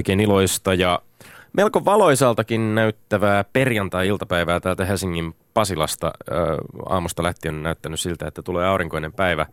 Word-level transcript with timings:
Oikein 0.00 0.20
iloista 0.20 0.74
ja 0.74 0.98
melko 1.52 1.84
valoisaltakin 1.84 2.74
näyttävää 2.74 3.44
perjantai-iltapäivää 3.52 4.60
täältä 4.60 4.84
Helsingin 4.84 5.34
Pasilasta. 5.54 6.12
aamusta 6.88 7.22
lähtien 7.22 7.54
on 7.54 7.62
näyttänyt 7.62 8.00
siltä, 8.00 8.26
että 8.26 8.42
tulee 8.42 8.66
aurinkoinen 8.66 9.12
päivä. 9.12 9.46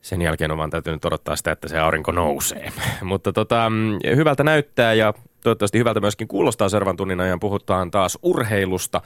Sen 0.00 0.22
jälkeen 0.22 0.50
on 0.50 0.58
vaan 0.58 0.70
täytynyt 0.70 1.04
odottaa 1.04 1.36
sitä, 1.36 1.52
että 1.52 1.68
se 1.68 1.78
aurinko 1.78 2.12
nousee. 2.12 2.72
Mutta 3.02 3.32
tota, 3.32 3.72
hyvältä 4.16 4.44
näyttää 4.44 4.94
ja 4.94 5.14
toivottavasti 5.42 5.78
hyvältä 5.78 6.00
myöskin 6.00 6.28
kuulostaa 6.28 6.68
seuraavan 6.68 6.96
tunnin 6.96 7.20
ajan. 7.20 7.40
Puhutaan 7.40 7.90
taas 7.90 8.18
urheilusta. 8.22 9.00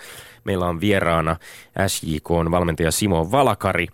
Meillä 0.45 0.67
on 0.67 0.81
vieraana 0.81 1.37
SJK 1.87 2.31
valmentaja 2.51 2.91
Simo 2.91 3.31
Valakari 3.31 3.87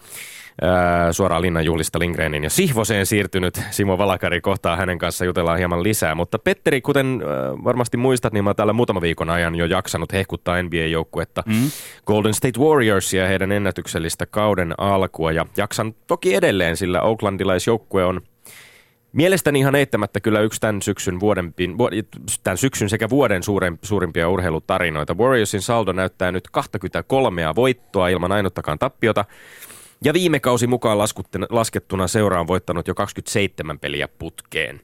suoraan 1.13 1.43
linnanjuhlista 1.43 1.99
Lindgrenin 1.99 2.45
ja 2.45 2.51
Sihvoseen 2.51 3.07
siirtynyt 3.07 3.63
Simo 3.71 3.99
Valakari 3.99 4.41
kohtaa 4.41 4.77
hänen 4.77 4.99
kanssa 4.99 5.25
jutellaan 5.25 5.59
hieman 5.59 5.83
lisää. 5.83 6.15
Mutta 6.15 6.39
Petteri, 6.39 6.81
kuten 6.81 7.23
varmasti 7.65 7.97
muistat, 7.97 8.33
niin 8.33 8.45
mä 8.45 8.51
oon 8.51 8.57
täällä 8.57 8.73
muutama 8.73 9.01
viikon 9.01 9.31
ajan 9.31 9.55
jo 9.55 9.67
jaksanut 9.67 10.13
hehkuttaa 10.13 10.63
NBA-joukkuetta 10.63 11.43
mm. 11.47 11.71
Golden 12.07 12.35
State 12.35 12.61
Warriorsia 12.61 13.23
ja 13.23 13.29
heidän 13.29 13.53
ennätyksellistä 13.53 14.27
kauden 14.27 14.75
alkua. 14.79 15.33
Ja 15.33 15.47
jaksan 15.57 15.95
toki 16.07 16.35
edelleen, 16.35 16.77
sillä 16.77 17.03
Oaklandilaisjoukkue 17.03 18.05
on 18.05 18.21
Mielestäni 19.13 19.59
ihan 19.59 19.75
eittämättä 19.75 20.21
kyllä 20.21 20.41
yksi 20.41 20.61
tämän 20.61 20.83
syksyn, 20.83 21.21
vuoden, 21.21 21.55
tämän 22.45 22.57
syksyn 22.57 22.89
sekä 22.89 23.11
vuoden 23.11 23.43
suuren, 23.43 23.79
suurimpia 23.83 24.29
urheilutarinoita. 24.29 25.15
Warriorsin 25.15 25.63
saldo 25.63 25.93
näyttää 25.93 26.33
nyt 26.33 26.49
23 26.53 27.43
voittoa 27.55 28.09
ilman 28.09 28.33
ainuttakaan 28.33 28.79
tappiota. 28.79 29.25
Ja 30.05 30.13
viime 30.13 30.41
kausi 30.41 30.67
mukaan 30.67 30.99
laskettuna 31.51 32.09
seura 32.09 32.41
on 32.41 32.47
voittanut 32.47 32.89
jo 32.89 32.95
27 32.95 33.79
peliä 33.79 34.09
putkeen. 34.09 34.81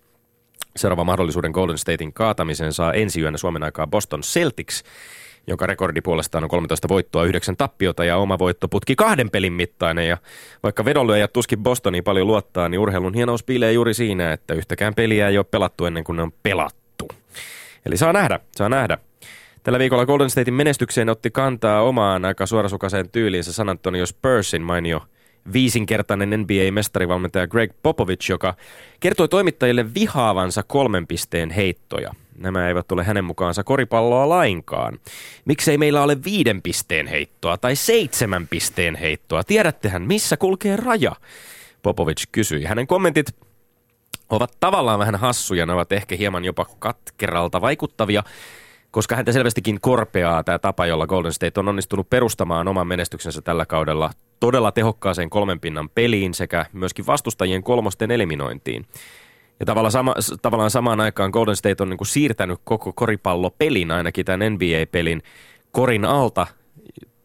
Seuraava 0.76 1.04
mahdollisuuden 1.04 1.50
Golden 1.50 1.78
Statein 1.78 2.12
kaatamiseen 2.12 2.72
saa 2.72 2.92
ensi 2.92 3.20
yönä 3.20 3.38
Suomen 3.38 3.62
aikaa 3.62 3.86
Boston 3.86 4.20
Celtics, 4.20 4.82
jonka 5.46 5.66
rekordi 5.66 6.00
puolestaan 6.00 6.44
on 6.44 6.50
13 6.50 6.88
voittoa, 6.88 7.24
9 7.24 7.56
tappiota 7.56 8.04
ja 8.04 8.16
oma 8.16 8.38
voittoputki 8.38 8.96
kahden 8.96 9.30
pelin 9.30 9.52
mittainen. 9.52 10.08
Ja 10.08 10.16
vaikka 10.62 10.84
vedonlyöjät 10.84 11.32
tuskin 11.32 11.62
Bostoniin 11.62 12.04
paljon 12.04 12.26
luottaa, 12.26 12.68
niin 12.68 12.78
urheilun 12.78 13.14
hienous 13.14 13.42
piilee 13.42 13.72
juuri 13.72 13.94
siinä, 13.94 14.32
että 14.32 14.54
yhtäkään 14.54 14.94
peliä 14.94 15.28
ei 15.28 15.38
ole 15.38 15.46
pelattu 15.50 15.84
ennen 15.84 16.04
kuin 16.04 16.16
ne 16.16 16.22
on 16.22 16.32
pelattu. 16.42 17.08
Eli 17.86 17.96
saa 17.96 18.12
nähdä, 18.12 18.40
saa 18.56 18.68
nähdä. 18.68 18.98
Tällä 19.62 19.78
viikolla 19.78 20.06
Golden 20.06 20.30
Statein 20.30 20.54
menestykseen 20.54 21.08
otti 21.08 21.30
kantaa 21.30 21.82
omaan 21.82 22.24
aika 22.24 22.46
suorasukaiseen 22.46 23.10
tyyliinsä 23.10 23.52
San 23.52 23.68
Antonio 23.68 24.06
Spursin 24.06 24.62
mainio 24.62 25.00
viisinkertainen 25.52 26.30
NBA-mestarivalmentaja 26.30 27.46
Greg 27.46 27.72
Popovich, 27.82 28.30
joka 28.30 28.54
kertoi 29.00 29.28
toimittajille 29.28 29.94
vihaavansa 29.94 30.62
kolmen 30.62 31.06
pisteen 31.06 31.50
heittoja. 31.50 32.14
Nämä 32.36 32.68
eivät 32.68 32.92
ole 32.92 33.04
hänen 33.04 33.24
mukaansa 33.24 33.64
koripalloa 33.64 34.28
lainkaan. 34.28 34.98
Miksei 35.44 35.78
meillä 35.78 36.02
ole 36.02 36.16
viiden 36.24 36.62
pisteen 36.62 37.06
heittoa 37.06 37.58
tai 37.58 37.76
seitsemän 37.76 38.48
pisteen 38.48 38.94
heittoa? 38.94 39.44
Tiedättehän, 39.44 40.02
missä 40.02 40.36
kulkee 40.36 40.76
raja? 40.76 41.12
Popovich 41.82 42.26
kysyi. 42.32 42.64
Hänen 42.64 42.86
kommentit 42.86 43.26
ovat 44.30 44.56
tavallaan 44.60 44.98
vähän 44.98 45.16
hassuja, 45.16 45.66
ne 45.66 45.72
ovat 45.72 45.92
ehkä 45.92 46.16
hieman 46.16 46.44
jopa 46.44 46.66
katkeralta 46.78 47.60
vaikuttavia, 47.60 48.22
koska 48.92 49.16
häntä 49.16 49.32
selvästikin 49.32 49.80
korpeaa 49.80 50.44
tämä 50.44 50.58
tapa, 50.58 50.86
jolla 50.86 51.06
Golden 51.06 51.32
State 51.32 51.60
on 51.60 51.68
onnistunut 51.68 52.10
perustamaan 52.10 52.68
oman 52.68 52.86
menestyksensä 52.86 53.42
tällä 53.42 53.66
kaudella 53.66 54.10
todella 54.40 54.72
tehokkaaseen 54.72 55.30
kolmen 55.30 55.60
pinnan 55.60 55.88
peliin 55.88 56.34
sekä 56.34 56.66
myöskin 56.72 57.06
vastustajien 57.06 57.62
kolmosten 57.62 58.10
eliminointiin. 58.10 58.86
Ja 59.60 59.66
tavallaan, 59.66 59.92
sama, 59.92 60.14
tavallaan 60.42 60.70
samaan 60.70 61.00
aikaan 61.00 61.30
Golden 61.30 61.56
State 61.56 61.82
on 61.82 61.90
niin 61.90 61.98
kuin 61.98 62.08
siirtänyt 62.08 62.60
koko 62.64 62.92
koripallopelin, 62.92 63.90
ainakin 63.90 64.24
tämän 64.26 64.52
NBA-pelin, 64.52 65.22
korin 65.70 66.04
alta 66.04 66.46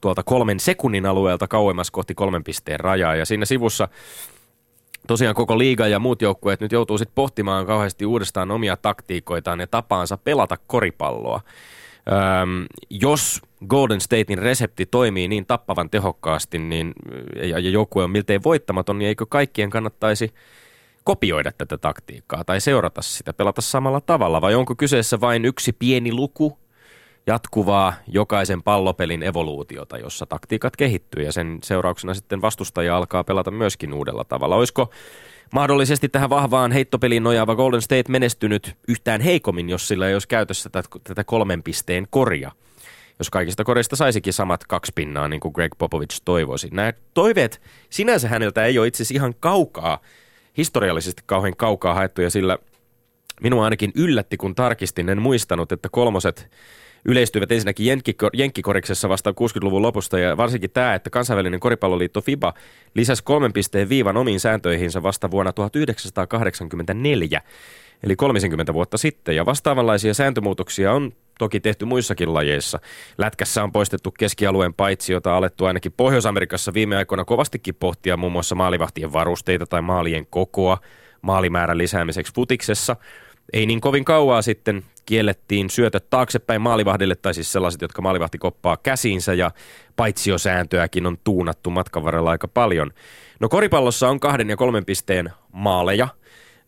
tuolta 0.01 0.23
kolmen 0.23 0.59
sekunnin 0.59 1.05
alueelta 1.05 1.47
kauemmas 1.47 1.91
kohti 1.91 2.15
kolmen 2.15 2.43
pisteen 2.43 2.79
rajaa. 2.79 3.15
Ja 3.15 3.25
siinä 3.25 3.45
sivussa 3.45 3.87
tosiaan 5.07 5.35
koko 5.35 5.57
liiga 5.57 5.87
ja 5.87 5.99
muut 5.99 6.21
joukkueet 6.21 6.61
nyt 6.61 6.71
joutuu 6.71 6.97
sitten 6.97 7.15
pohtimaan 7.15 7.65
kauheasti 7.65 8.05
uudestaan 8.05 8.51
omia 8.51 8.77
taktiikoitaan 8.77 9.59
ja 9.59 9.67
tapaansa 9.67 10.17
pelata 10.17 10.57
koripalloa. 10.67 11.41
Öm, 12.41 12.65
jos 12.89 13.41
Golden 13.67 14.01
Statein 14.01 14.37
resepti 14.37 14.85
toimii 14.85 15.27
niin 15.27 15.45
tappavan 15.45 15.89
tehokkaasti 15.89 16.59
niin, 16.59 16.93
ja, 17.35 17.59
ja 17.59 17.69
joukkue 17.69 18.03
on 18.03 18.11
miltei 18.11 18.39
voittamaton, 18.43 18.99
niin 18.99 19.07
eikö 19.07 19.25
kaikkien 19.29 19.69
kannattaisi 19.69 20.33
kopioida 21.03 21.51
tätä 21.57 21.77
taktiikkaa 21.77 22.43
tai 22.43 22.61
seurata 22.61 23.01
sitä, 23.01 23.33
pelata 23.33 23.61
samalla 23.61 24.01
tavalla? 24.01 24.41
Vai 24.41 24.55
onko 24.55 24.75
kyseessä 24.75 25.21
vain 25.21 25.45
yksi 25.45 25.73
pieni 25.73 26.13
luku 26.13 26.57
jatkuvaa 27.27 27.93
jokaisen 28.07 28.63
pallopelin 28.63 29.23
evoluutiota, 29.23 29.97
jossa 29.97 30.25
taktiikat 30.25 30.75
kehittyy 30.75 31.23
ja 31.23 31.31
sen 31.31 31.59
seurauksena 31.63 32.13
sitten 32.13 32.41
vastustaja 32.41 32.97
alkaa 32.97 33.23
pelata 33.23 33.51
myöskin 33.51 33.93
uudella 33.93 34.23
tavalla. 34.23 34.55
Olisiko 34.55 34.89
mahdollisesti 35.53 36.09
tähän 36.09 36.29
vahvaan 36.29 36.71
heittopeliin 36.71 37.23
nojaava 37.23 37.55
Golden 37.55 37.81
State 37.81 38.11
menestynyt 38.11 38.75
yhtään 38.87 39.21
heikommin, 39.21 39.69
jos 39.69 39.87
sillä 39.87 40.07
ei 40.07 40.15
olisi 40.15 40.27
käytössä 40.27 40.69
tätä, 41.03 41.23
kolmen 41.23 41.63
pisteen 41.63 42.07
korja? 42.09 42.51
Jos 43.19 43.29
kaikista 43.29 43.63
koreista 43.63 43.95
saisikin 43.95 44.33
samat 44.33 44.63
kaksi 44.65 44.91
pinnaa, 44.95 45.27
niin 45.27 45.39
kuin 45.39 45.51
Greg 45.55 45.71
Popovich 45.77 46.21
toivoisi. 46.25 46.69
Nämä 46.71 46.93
toiveet 47.13 47.61
sinänsä 47.89 48.27
häneltä 48.27 48.65
ei 48.65 48.79
ole 48.79 48.87
itse 48.87 49.03
asiassa 49.03 49.13
ihan 49.13 49.35
kaukaa, 49.39 49.99
historiallisesti 50.57 51.23
kauhean 51.25 51.55
kaukaa 51.55 51.93
haettuja, 51.93 52.29
sillä 52.29 52.57
minua 53.41 53.63
ainakin 53.63 53.91
yllätti, 53.95 54.37
kun 54.37 54.55
tarkistin, 54.55 55.09
en 55.09 55.21
muistanut, 55.21 55.71
että 55.71 55.89
kolmoset 55.91 56.51
yleistyivät 57.05 57.51
ensinnäkin 57.51 58.01
jenkkikoriksessa 58.33 59.09
vasta 59.09 59.31
60-luvun 59.31 59.81
lopusta 59.81 60.19
ja 60.19 60.37
varsinkin 60.37 60.71
tämä, 60.71 60.93
että 60.93 61.09
kansainvälinen 61.09 61.59
koripalloliitto 61.59 62.21
FIBA 62.21 62.53
lisäsi 62.93 63.23
kolmen 63.23 63.53
pisteen 63.53 63.89
viivan 63.89 64.17
omiin 64.17 64.39
sääntöihinsä 64.39 65.03
vasta 65.03 65.31
vuonna 65.31 65.53
1984, 65.53 67.41
eli 68.03 68.15
30 68.15 68.73
vuotta 68.73 68.97
sitten. 68.97 69.35
Ja 69.35 69.45
vastaavanlaisia 69.45 70.13
sääntömuutoksia 70.13 70.93
on 70.93 71.11
toki 71.39 71.59
tehty 71.59 71.85
muissakin 71.85 72.33
lajeissa. 72.33 72.79
Lätkässä 73.17 73.63
on 73.63 73.71
poistettu 73.71 74.11
keskialueen 74.11 74.73
paitsi, 74.73 75.13
jota 75.13 75.37
alettu 75.37 75.65
ainakin 75.65 75.93
Pohjois-Amerikassa 75.97 76.73
viime 76.73 76.97
aikoina 76.97 77.25
kovastikin 77.25 77.75
pohtia 77.75 78.17
muun 78.17 78.31
muassa 78.31 78.55
maalivahtien 78.55 79.13
varusteita 79.13 79.65
tai 79.65 79.81
maalien 79.81 80.25
kokoa 80.29 80.77
maalimäärän 81.21 81.77
lisäämiseksi 81.77 82.33
futiksessa– 82.33 82.95
ei 83.53 83.65
niin 83.65 83.81
kovin 83.81 84.05
kauaa 84.05 84.41
sitten 84.41 84.83
kiellettiin 85.07 85.69
syötöt 85.69 86.09
taaksepäin 86.09 86.61
maalivahdille, 86.61 87.15
tai 87.15 87.33
siis 87.33 87.51
sellaiset, 87.51 87.81
jotka 87.81 88.01
maalivahti 88.01 88.37
koppaa 88.37 88.77
käsiinsä, 88.77 89.33
ja 89.33 89.51
paitsijosääntöäkin 89.95 91.05
on 91.05 91.17
tuunattu 91.23 91.69
matkan 91.69 92.03
varrella 92.03 92.31
aika 92.31 92.47
paljon. 92.47 92.91
No 93.39 93.49
koripallossa 93.49 94.09
on 94.09 94.19
kahden 94.19 94.49
ja 94.49 94.57
kolmen 94.57 94.85
pisteen 94.85 95.29
maaleja. 95.51 96.07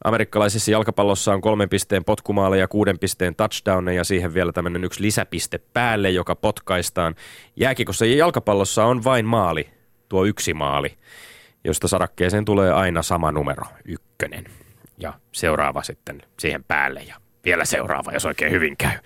Amerikkalaisessa 0.04 0.72
jalkapallossa 0.72 1.34
on 1.34 1.42
kolmen 1.42 1.70
pisteen 1.70 2.06
potkumaaleja, 2.06 2.68
kuuden 2.68 3.00
pisteen 3.00 3.36
touchdowneja 3.36 3.98
ja 3.98 4.04
siihen 4.04 4.34
vielä 4.34 4.52
tämmöinen 4.52 4.84
yksi 4.84 5.02
lisäpiste 5.02 5.58
päälle, 5.74 6.10
joka 6.10 6.36
potkaistaan. 6.36 7.16
Jääkikossa 7.56 8.06
ja 8.06 8.16
jalkapallossa 8.16 8.86
on 8.86 9.04
vain 9.04 9.26
maali, 9.26 9.70
tuo 10.10 10.26
yksi 10.26 10.54
maali, 10.54 10.98
josta 11.64 11.88
sarakkeeseen 11.88 12.46
tulee 12.46 12.72
aina 12.72 13.02
sama 13.02 13.32
numero, 13.32 13.66
ykkönen 13.86 14.46
ja 14.98 15.14
seuraava 15.32 15.84
sitten 15.84 16.22
siihen 16.40 16.64
päälle 16.64 17.02
ja 17.08 17.16
vielä 17.46 17.66
seuraava, 17.66 18.12
jos 18.12 18.26
oikein 18.26 18.52
hyvin 18.52 18.78
käy. 18.78 18.98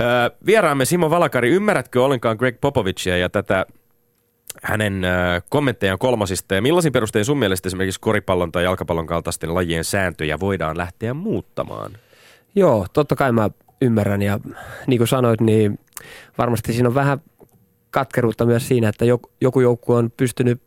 Öö, 0.00 0.06
vieraamme 0.46 0.84
Simo 0.84 1.10
Valakari, 1.10 1.50
ymmärrätkö 1.50 2.04
ollenkaan 2.04 2.36
Greg 2.36 2.60
Popovicia 2.60 3.16
ja 3.16 3.28
tätä 3.28 3.66
hänen 4.62 5.02
kommenttejaan 5.48 5.98
kolmosista 5.98 6.54
ja 6.54 6.62
millaisin 6.62 6.92
perustein 6.92 7.24
sun 7.24 7.38
mielestä 7.38 7.68
esimerkiksi 7.68 8.00
koripallon 8.00 8.52
tai 8.52 8.64
jalkapallon 8.64 9.06
kaltaisten 9.06 9.54
lajien 9.54 9.84
sääntöjä 9.84 10.40
voidaan 10.40 10.78
lähteä 10.78 11.14
muuttamaan? 11.14 11.92
Joo, 12.54 12.86
totta 12.92 13.16
kai 13.16 13.32
mä 13.32 13.50
ymmärrän 13.82 14.22
ja 14.22 14.40
niin 14.86 14.98
kuin 14.98 15.08
sanoit, 15.08 15.40
niin 15.40 15.78
varmasti 16.38 16.72
siinä 16.72 16.88
on 16.88 16.94
vähän 16.94 17.18
katkeruutta 17.90 18.46
myös 18.46 18.68
siinä, 18.68 18.88
että 18.88 19.04
joku 19.40 19.60
joukkue 19.60 19.96
on 19.96 20.10
pystynyt 20.16 20.62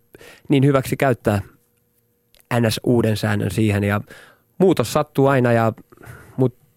niin 0.49 0.65
hyväksi 0.65 0.97
käyttää 0.97 1.41
ns. 2.59 2.79
uuden 2.83 3.17
säännön 3.17 3.51
siihen 3.51 3.83
ja 3.83 4.01
muutos 4.57 4.93
sattuu 4.93 5.27
aina, 5.27 5.51
ja, 5.51 5.73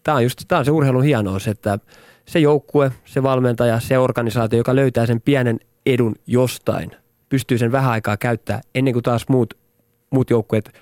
tämä 0.02 0.16
on 0.16 0.22
just 0.22 0.44
tämä 0.48 0.58
on 0.58 0.64
se 0.64 0.70
urheilun 0.70 1.04
hienous, 1.04 1.48
että 1.48 1.78
se 2.26 2.38
joukkue, 2.38 2.92
se 3.04 3.22
valmentaja, 3.22 3.80
se 3.80 3.98
organisaatio, 3.98 4.58
joka 4.58 4.76
löytää 4.76 5.06
sen 5.06 5.20
pienen 5.20 5.60
edun 5.86 6.14
jostain, 6.26 6.90
pystyy 7.28 7.58
sen 7.58 7.72
vähän 7.72 7.90
aikaa 7.90 8.16
käyttää 8.16 8.60
ennen 8.74 8.92
kuin 8.92 9.02
taas 9.02 9.28
muut, 9.28 9.54
muut 10.10 10.30
joukkueet 10.30 10.72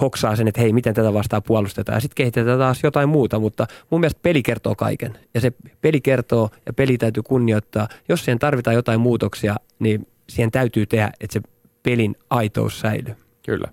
hoksaa 0.00 0.36
sen, 0.36 0.48
että 0.48 0.60
hei, 0.60 0.72
miten 0.72 0.94
tätä 0.94 1.12
vastaan 1.12 1.42
puolustetaan. 1.42 1.96
Ja 1.96 2.00
sitten 2.00 2.14
kehitetään 2.14 2.58
taas 2.58 2.82
jotain 2.82 3.08
muuta, 3.08 3.38
mutta 3.38 3.66
mun 3.90 4.00
mielestä 4.00 4.20
peli 4.22 4.42
kertoo 4.42 4.74
kaiken. 4.74 5.18
Ja 5.34 5.40
se 5.40 5.52
peli 5.80 6.00
kertoo 6.00 6.50
ja 6.66 6.72
peli 6.72 6.98
täytyy 6.98 7.22
kunnioittaa. 7.22 7.88
Jos 8.08 8.24
siihen 8.24 8.38
tarvitaan 8.38 8.76
jotain 8.76 9.00
muutoksia, 9.00 9.56
niin 9.78 10.06
siihen 10.28 10.50
täytyy 10.50 10.86
tehdä, 10.86 11.10
että 11.20 11.32
se 11.32 11.40
pelin 11.82 12.16
aitous 12.30 12.80
säilyy. 12.80 13.14
Kyllä. 13.46 13.68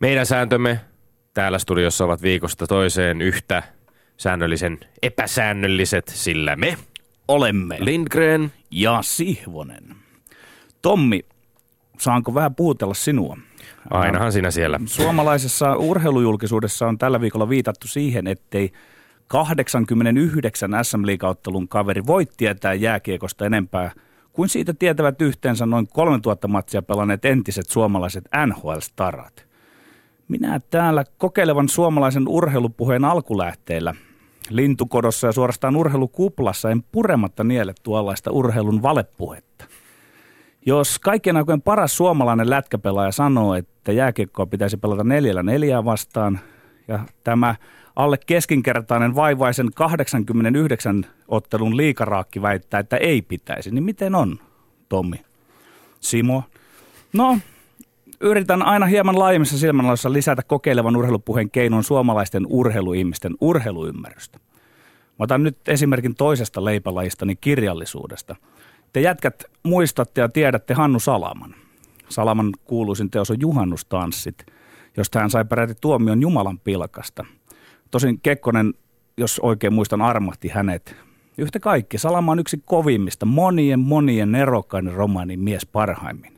Meidän 0.00 0.26
sääntömme 0.26 0.80
täällä 1.34 1.58
studiossa 1.58 2.04
ovat 2.04 2.22
viikosta 2.22 2.66
toiseen 2.66 3.22
yhtä 3.22 3.62
säännöllisen 4.16 4.78
epäsäännölliset, 5.02 6.08
sillä 6.08 6.56
me 6.56 6.76
olemme 7.28 7.76
Lindgren 7.80 8.52
ja 8.70 8.98
Sihvonen. 9.02 9.96
Tommi, 10.82 11.20
saanko 11.98 12.34
vähän 12.34 12.54
puhutella 12.54 12.94
sinua? 12.94 13.36
Ainahan 13.90 14.32
sinä 14.32 14.50
siellä. 14.50 14.80
Suomalaisessa 14.86 15.76
urheilujulkisuudessa 15.76 16.86
on 16.86 16.98
tällä 16.98 17.20
viikolla 17.20 17.48
viitattu 17.48 17.88
siihen, 17.88 18.26
ettei 18.26 18.72
89 19.28 20.70
SM 20.82 21.06
liigauttelun 21.06 21.68
kaveri 21.68 22.06
voi 22.06 22.26
tietää 22.36 22.74
jääkiekosta 22.74 23.46
enempää 23.46 23.92
kuin 24.32 24.48
siitä 24.48 24.74
tietävät 24.74 25.22
yhteensä 25.22 25.66
noin 25.66 25.88
3000 25.88 26.48
matsia 26.48 26.82
pelanneet 26.82 27.24
entiset 27.24 27.68
suomalaiset 27.68 28.24
NHL-starat. 28.46 29.53
Minä 30.28 30.60
täällä 30.70 31.04
kokeilevan 31.18 31.68
suomalaisen 31.68 32.28
urheilupuheen 32.28 33.04
alkulähteellä 33.04 33.94
lintukodossa 34.50 35.26
ja 35.26 35.32
suorastaan 35.32 35.76
urheilukuplassa 35.76 36.70
en 36.70 36.82
purematta 36.82 37.44
niele 37.44 37.74
tuollaista 37.82 38.30
urheilun 38.30 38.82
valepuhetta. 38.82 39.64
Jos 40.66 40.98
kaikkien 40.98 41.36
aikojen 41.36 41.62
paras 41.62 41.96
suomalainen 41.96 42.50
lätkäpelaaja 42.50 43.12
sanoo, 43.12 43.54
että 43.54 43.92
jääkiekkoa 43.92 44.46
pitäisi 44.46 44.76
pelata 44.76 45.04
neljällä 45.04 45.42
neljää 45.42 45.84
vastaan, 45.84 46.40
ja 46.88 46.98
tämä 47.24 47.54
alle 47.96 48.18
keskinkertainen 48.26 49.14
vaivaisen 49.14 49.68
89 49.74 51.06
ottelun 51.28 51.76
liikaraakki 51.76 52.42
väittää, 52.42 52.80
että 52.80 52.96
ei 52.96 53.22
pitäisi, 53.22 53.70
niin 53.70 53.84
miten 53.84 54.14
on, 54.14 54.38
Tommi? 54.88 55.20
Simo? 56.00 56.42
No, 57.12 57.38
yritän 58.20 58.62
aina 58.62 58.86
hieman 58.86 59.18
laajemmissa 59.18 59.58
silmänlaissa 59.58 60.12
lisätä 60.12 60.42
kokeilevan 60.42 60.96
urheilupuheen 60.96 61.50
keinon 61.50 61.84
suomalaisten 61.84 62.46
urheiluihmisten 62.48 63.34
urheiluymmärrystä. 63.40 64.38
Mä 65.18 65.24
otan 65.24 65.42
nyt 65.42 65.68
esimerkin 65.68 66.14
toisesta 66.14 66.64
leipälajistani 66.64 67.36
kirjallisuudesta. 67.36 68.36
Te 68.92 69.00
jätkät 69.00 69.44
muistatte 69.62 70.20
ja 70.20 70.28
tiedätte 70.28 70.74
Hannu 70.74 71.00
Salaman. 71.00 71.54
Salaman 72.08 72.52
kuuluisin 72.64 73.10
teos 73.10 73.30
on 73.30 73.40
Juhannustanssit, 73.40 74.46
josta 74.96 75.20
hän 75.20 75.30
sai 75.30 75.44
peräti 75.44 75.74
tuomion 75.80 76.22
Jumalan 76.22 76.58
pilkasta. 76.58 77.26
Tosin 77.90 78.20
Kekkonen, 78.20 78.74
jos 79.16 79.40
oikein 79.42 79.72
muistan, 79.72 80.02
armahti 80.02 80.48
hänet. 80.48 80.96
Yhtä 81.38 81.60
kaikki, 81.60 81.98
Salama 81.98 82.32
on 82.32 82.38
yksi 82.38 82.62
kovimmista, 82.64 83.26
monien 83.26 83.80
monien 83.80 84.34
erokkainen 84.34 84.94
romaanin 84.94 85.40
mies 85.40 85.66
parhaimmin. 85.66 86.33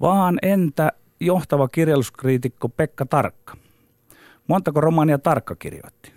Vaan 0.00 0.38
entä 0.42 0.92
johtava 1.20 1.68
kirjallisuuskriitikko 1.68 2.68
Pekka 2.68 3.06
Tarkka? 3.06 3.56
Montako 4.46 4.80
romaania 4.80 5.18
Tarkka 5.18 5.54
kirjoitti? 5.54 6.12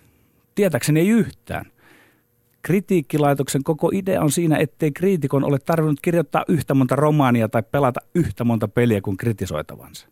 Tietääkseni 0.56 1.00
ei 1.00 1.10
yhtään. 1.10 1.66
Kritiikkilaitoksen 2.62 3.64
koko 3.64 3.90
idea 3.94 4.22
on 4.22 4.32
siinä, 4.32 4.58
ettei 4.58 4.92
kriitikon 4.92 5.44
ole 5.44 5.60
tarvinnut 5.60 6.00
kirjoittaa 6.02 6.46
yhtä 6.48 6.74
monta 6.74 6.96
romaania 6.96 7.50
tai 7.50 7.64
pelata 7.72 8.00
yhtä 8.16 8.44
monta 8.44 8.68
peliä 8.68 9.02
kuin 9.02 9.18
kritisoitavansa. 9.18 10.08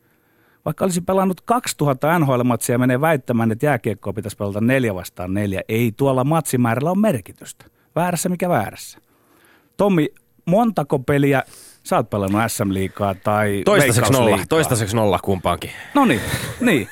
Vaikka 0.65 0.85
olisi 0.85 1.01
pelannut 1.01 1.41
2000 1.41 2.19
NHL-matsia 2.19 2.77
menee 2.77 3.01
väittämään, 3.01 3.51
että 3.51 3.65
jääkiekkoa 3.65 4.13
pitäisi 4.13 4.38
pelata 4.38 4.62
neljä 4.62 4.95
vastaan 4.95 5.33
neljä, 5.33 5.62
ei 5.69 5.91
tuolla 5.97 6.24
matsimäärällä 6.24 6.91
ole 6.91 7.00
merkitystä. 7.00 7.65
Väärässä 7.95 8.29
mikä 8.29 8.50
väärässä. 8.50 9.00
Tommi, 9.77 10.09
montako 10.45 11.00
peliä 11.00 11.44
sä 11.83 11.95
oot 11.95 12.10
pelannut 12.10 12.42
SM-liikaa 12.48 13.16
tai 13.16 13.62
Toistaiseksi 13.66 14.13
nolla, 14.13 14.39
toistaiseksi 14.50 14.95
nolla 14.95 15.19
kumpaankin. 15.19 15.72
No 15.94 16.06
niin, 16.06 16.22
niin. 16.60 16.88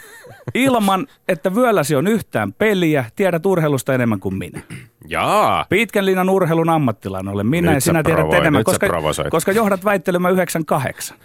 Ilman, 0.53 1.07
että 1.27 1.56
vyölläsi 1.56 1.95
on 1.95 2.07
yhtään 2.07 2.53
peliä, 2.53 3.06
tiedät 3.15 3.45
urheilusta 3.45 3.94
enemmän 3.94 4.19
kuin 4.19 4.36
minä. 4.36 4.62
Jaa. 5.07 5.65
Pitkän 5.69 6.06
linjan 6.06 6.30
urheilun 6.30 6.69
ammattilainen 6.69 7.33
olen 7.33 7.47
minä 7.47 7.69
Nyt 7.69 7.75
ja 7.75 7.81
sinä 7.81 8.03
tiedät 8.03 8.19
provoit, 8.19 8.39
enemmän, 8.39 8.63
koska, 8.63 8.88
koska 9.30 9.51
johdat 9.51 9.86
väittelemään 9.86 10.33
98. 10.33 11.18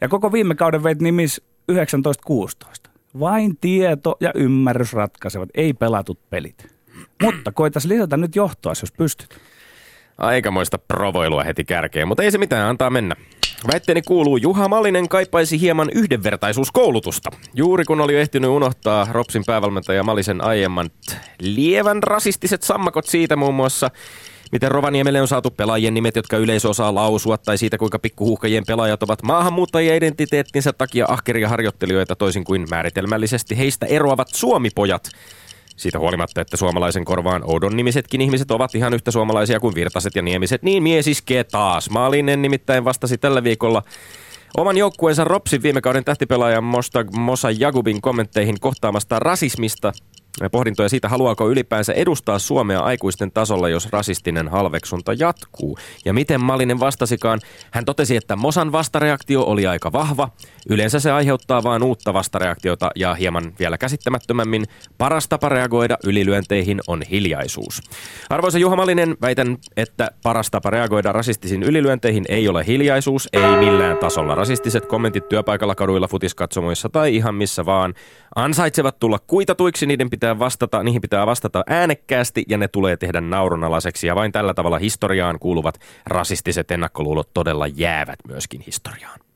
ja 0.00 0.08
koko 0.08 0.32
viime 0.32 0.54
kauden 0.54 0.82
veit 0.82 1.00
nimis 1.00 1.42
1916. 1.66 2.90
Vain 3.20 3.56
tieto 3.60 4.16
ja 4.20 4.32
ymmärrys 4.34 4.92
ratkaisevat, 4.92 5.48
ei 5.54 5.72
pelatut 5.72 6.18
pelit. 6.30 6.74
Mutta 7.22 7.52
koitas 7.52 7.84
lisätä 7.84 8.16
nyt 8.16 8.36
johtoa, 8.36 8.72
jos 8.82 8.92
pystyt. 8.92 9.38
Aikamoista 10.18 10.78
provoilua 10.78 11.44
heti 11.44 11.64
kärkeen, 11.64 12.08
mutta 12.08 12.22
ei 12.22 12.30
se 12.30 12.38
mitään, 12.38 12.68
antaa 12.68 12.90
mennä. 12.90 13.16
Väitteeni 13.72 14.02
kuuluu, 14.02 14.36
Juha 14.36 14.68
Malinen 14.68 15.08
kaipaisi 15.08 15.60
hieman 15.60 15.90
yhdenvertaisuuskoulutusta. 15.94 17.30
Juuri 17.54 17.84
kun 17.84 18.00
oli 18.00 18.16
ehtinyt 18.16 18.50
unohtaa 18.50 19.06
Ropsin 19.12 19.42
päävalmentaja 19.46 20.02
Malisen 20.02 20.44
aiemman 20.44 20.90
lievän 21.40 22.02
rasistiset 22.02 22.62
sammakot 22.62 23.06
siitä 23.06 23.36
muun 23.36 23.54
muassa, 23.54 23.90
miten 24.52 24.70
Rovaniemelle 24.70 25.20
on 25.20 25.28
saatu 25.28 25.50
pelaajien 25.50 25.94
nimet, 25.94 26.16
jotka 26.16 26.36
yleisö 26.36 26.68
osaa 26.68 26.94
lausua, 26.94 27.38
tai 27.38 27.58
siitä 27.58 27.78
kuinka 27.78 27.98
pikkuhuhkajien 27.98 28.64
pelaajat 28.66 29.02
ovat 29.02 29.22
maahanmuuttajien 29.22 29.96
identiteettinsä 29.96 30.72
takia 30.72 31.06
ahkeria 31.08 31.48
harjoittelijoita 31.48 32.16
toisin 32.16 32.44
kuin 32.44 32.66
määritelmällisesti 32.70 33.58
heistä 33.58 33.86
eroavat 33.86 34.28
suomipojat. 34.34 35.10
Siitä 35.78 35.98
huolimatta, 35.98 36.40
että 36.40 36.56
suomalaisen 36.56 37.04
korvaan 37.04 37.42
oudon 37.44 37.76
nimisetkin 37.76 38.20
ihmiset 38.20 38.50
ovat 38.50 38.74
ihan 38.74 38.94
yhtä 38.94 39.10
suomalaisia 39.10 39.60
kuin 39.60 39.74
virtaset 39.74 40.14
ja 40.14 40.22
niemiset, 40.22 40.62
niin 40.62 40.82
mies 40.82 41.08
iskee 41.08 41.44
taas. 41.44 41.90
Maalinen 41.90 42.42
nimittäin 42.42 42.84
vastasi 42.84 43.18
tällä 43.18 43.44
viikolla 43.44 43.82
oman 44.56 44.76
joukkueensa 44.76 45.24
Ropsin 45.24 45.62
viime 45.62 45.80
kauden 45.80 46.04
tähtipelaajan 46.04 46.64
Mosta 46.64 47.04
Mosa 47.12 47.50
Jagubin 47.50 48.00
kommentteihin 48.00 48.60
kohtaamasta 48.60 49.18
rasismista 49.18 49.92
ja 50.40 50.50
pohdintoja 50.50 50.88
siitä, 50.88 51.08
haluaako 51.08 51.50
ylipäänsä 51.50 51.92
edustaa 51.92 52.38
Suomea 52.38 52.80
aikuisten 52.80 53.30
tasolla, 53.30 53.68
jos 53.68 53.88
rasistinen 53.92 54.48
halveksunta 54.48 55.12
jatkuu. 55.12 55.78
Ja 56.04 56.12
miten 56.12 56.40
Malinen 56.40 56.80
vastasikaan, 56.80 57.40
hän 57.70 57.84
totesi, 57.84 58.16
että 58.16 58.36
Mosan 58.36 58.72
vastareaktio 58.72 59.42
oli 59.42 59.66
aika 59.66 59.92
vahva. 59.92 60.28
Yleensä 60.70 61.00
se 61.00 61.10
aiheuttaa 61.10 61.62
vain 61.62 61.82
uutta 61.82 62.14
vastareaktiota 62.14 62.90
ja 62.96 63.14
hieman 63.14 63.52
vielä 63.58 63.78
käsittämättömämmin. 63.78 64.64
Paras 64.98 65.28
tapa 65.28 65.48
reagoida 65.48 65.96
ylilyönteihin 66.04 66.80
on 66.86 67.02
hiljaisuus. 67.10 67.80
Arvoisa 68.30 68.58
Juha 68.58 68.76
Malinen, 68.76 69.16
väitän, 69.20 69.56
että 69.76 70.10
paras 70.22 70.50
tapa 70.50 70.70
reagoida 70.70 71.12
rasistisiin 71.12 71.62
ylilyönteihin 71.62 72.24
ei 72.28 72.48
ole 72.48 72.66
hiljaisuus, 72.66 73.28
ei 73.32 73.56
millään 73.56 73.98
tasolla. 73.98 74.34
Rasistiset 74.34 74.86
kommentit 74.86 75.28
työpaikalla, 75.28 75.74
kaduilla, 75.74 76.08
futiskatsomoissa 76.08 76.88
tai 76.88 77.16
ihan 77.16 77.34
missä 77.34 77.66
vaan 77.66 77.94
ansaitsevat 78.36 78.98
tulla 78.98 79.18
kuitatuiksi, 79.26 79.86
niiden 79.86 80.10
pitää 80.10 80.38
vastata, 80.38 80.82
niihin 80.82 81.02
pitää 81.02 81.26
vastata 81.26 81.64
äänekkäästi 81.66 82.44
ja 82.48 82.58
ne 82.58 82.68
tulee 82.68 82.96
tehdä 82.96 83.20
naurunalaiseksi 83.20 84.06
ja 84.06 84.14
vain 84.14 84.32
tällä 84.32 84.54
tavalla 84.54 84.78
historiaan 84.78 85.38
kuuluvat 85.38 85.80
rasistiset 86.06 86.70
ennakkoluulot 86.70 87.34
todella 87.34 87.66
jäävät 87.66 88.18
myöskin 88.28 88.60
historiaan. 88.60 89.27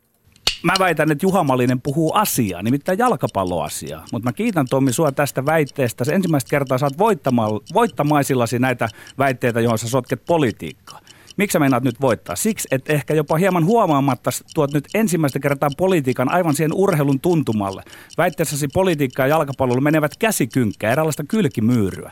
Mä 0.63 0.75
väitän, 0.79 1.11
että 1.11 1.27
Juha 1.27 1.45
Malinen 1.45 1.81
puhuu 1.81 2.13
asiaa, 2.15 2.63
nimittäin 2.63 2.99
jalkapalloasiaa. 2.99 4.05
Mutta 4.13 4.29
mä 4.29 4.33
kiitän 4.33 4.67
Tommi 4.71 4.93
sua 4.93 5.13
tästä 5.13 5.47
väitteestä. 5.47 6.05
Se 6.05 6.15
ensimmäistä 6.15 6.51
kertaa 6.51 6.79
saat 6.79 6.99
voittama- 6.99 7.61
voittamaisillasi 7.75 8.59
näitä 8.59 8.89
väitteitä, 9.19 9.61
johon 9.61 9.79
sä 9.79 9.89
sotket 9.89 10.25
politiikkaa. 10.27 11.01
Miksi 11.37 11.53
sä 11.53 11.59
meinaat 11.59 11.83
nyt 11.85 12.01
voittaa? 12.01 12.37
Siksi, 12.37 12.69
että 12.71 12.93
ehkä 12.93 13.15
jopa 13.15 13.37
hieman 13.37 13.65
huomaamatta 13.65 14.31
tuot 14.55 14.73
nyt 14.73 14.89
ensimmäistä 14.95 15.39
kertaa 15.39 15.71
politiikan 15.77 16.33
aivan 16.33 16.55
siihen 16.55 16.75
urheilun 16.75 17.21
tuntumalle. 17.21 17.83
Väitteessäsi 18.19 18.69
politiikka 18.69 19.23
ja 19.23 19.29
jalkapallolla 19.29 19.81
menevät 19.81 20.17
käsikynkkää, 20.19 20.93
eräänlaista 20.93 21.25
kylkimyyryä. 21.29 22.11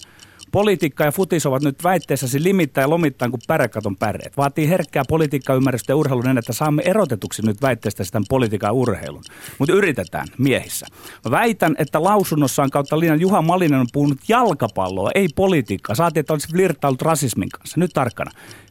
Politiikka 0.52 1.04
ja 1.04 1.12
futis 1.12 1.47
ovat 1.47 1.62
nyt 1.62 1.85
väitteessäsi 1.85 2.42
limittäin 2.42 2.83
ja 2.83 2.90
lomittain 2.90 3.30
kuin 3.30 3.40
pärekaton 3.47 3.97
päreet. 3.97 4.37
Vaatii 4.37 4.69
herkkää 4.69 5.02
politiikkaymmärrystä 5.09 5.92
ja 5.92 5.97
urheilun 5.97 6.25
niin, 6.25 6.38
että 6.38 6.52
saamme 6.52 6.83
erotetuksi 6.85 7.47
nyt 7.47 7.62
väitteestä 7.62 8.04
sitä 8.04 8.21
politiikan 8.28 8.69
ja 8.69 8.73
urheilun. 8.73 9.23
Mutta 9.59 9.75
yritetään 9.75 10.26
miehissä. 10.38 10.87
Mä 11.25 11.30
väitän, 11.30 11.75
että 11.78 12.02
lausunnossaan 12.02 12.71
kautta 12.71 13.00
linjan 13.00 13.21
Juha 13.21 13.42
Malinen 13.42 13.80
on 13.80 13.87
puhunut 13.92 14.19
jalkapalloa, 14.28 15.11
ei 15.14 15.28
politiikkaa. 15.37 15.95
Saatiin, 15.95 16.21
että 16.21 16.33
olisi 16.33 16.49
flirttailut 16.52 17.02
rasismin 17.02 17.49
kanssa. 17.49 17.80
Nyt 17.80 17.90
tarkkana. 17.95 18.30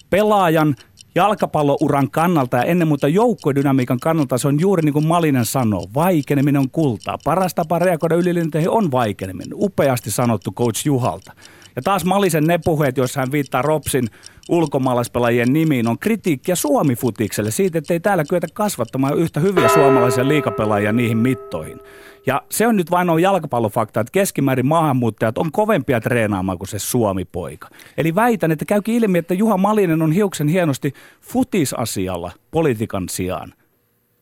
Pelaajan 0.09 0.75
jalkapallouran 1.15 2.12
kannalta 2.12 2.57
ja 2.57 2.63
ennen 2.63 2.88
muuta 2.88 3.07
joukkodynamiikan 3.07 4.00
kannalta 4.00 4.38
se 4.38 4.48
on 4.48 4.59
juuri 4.59 4.81
niin 4.83 4.93
kuin 4.93 5.07
Malinen 5.07 5.45
sanoo. 5.45 5.88
Vaikeneminen 5.95 6.59
on 6.59 6.71
kultaa. 6.71 7.17
Paras 7.24 7.55
tapa 7.55 7.79
reagoida 7.79 8.15
ylilinteihin 8.15 8.69
on 8.69 8.91
vaikeneminen. 8.91 9.53
Upeasti 9.53 10.12
sanottu 10.12 10.51
coach 10.51 10.86
Juhalta. 10.86 11.33
Ja 11.75 11.81
taas 11.81 12.05
Malisen 12.05 12.43
ne 12.43 12.59
puheet, 12.65 12.97
joissa 12.97 13.19
hän 13.19 13.31
viittaa 13.31 13.61
Ropsin 13.61 14.07
ulkomaalaispelaajien 14.49 15.53
nimiin, 15.53 15.88
on 15.88 15.99
kritiikkiä 15.99 16.55
Suomi-futikselle 16.55 17.51
siitä, 17.51 17.77
että 17.77 17.93
ei 17.93 17.99
täällä 17.99 18.23
kyetä 18.29 18.47
kasvattamaan 18.53 19.17
yhtä 19.17 19.39
hyviä 19.39 19.67
suomalaisia 19.67 20.27
liikapelaajia 20.27 20.91
niihin 20.91 21.17
mittoihin. 21.17 21.79
Ja 22.25 22.41
se 22.49 22.67
on 22.67 22.75
nyt 22.75 22.91
vain 22.91 23.09
on 23.09 23.21
jalkapallofakta, 23.21 23.99
että 23.99 24.11
keskimäärin 24.11 24.65
maahanmuuttajat 24.65 25.38
on 25.38 25.51
kovempia 25.51 26.01
treenaamaan 26.01 26.57
kuin 26.57 26.67
se 26.67 26.79
Suomi-poika. 26.79 27.69
Eli 27.97 28.15
väitän, 28.15 28.51
että 28.51 28.65
käykin 28.65 28.95
ilmi, 28.95 29.17
että 29.17 29.33
Juha 29.33 29.57
Malinen 29.57 30.01
on 30.01 30.11
hiuksen 30.11 30.47
hienosti 30.47 30.93
futisasialla 31.21 32.31
politiikan 32.51 33.09
sijaan. 33.09 33.53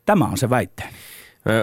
Tämä 0.06 0.26
on 0.26 0.38
se 0.38 0.50
väitteeni. 0.50 0.94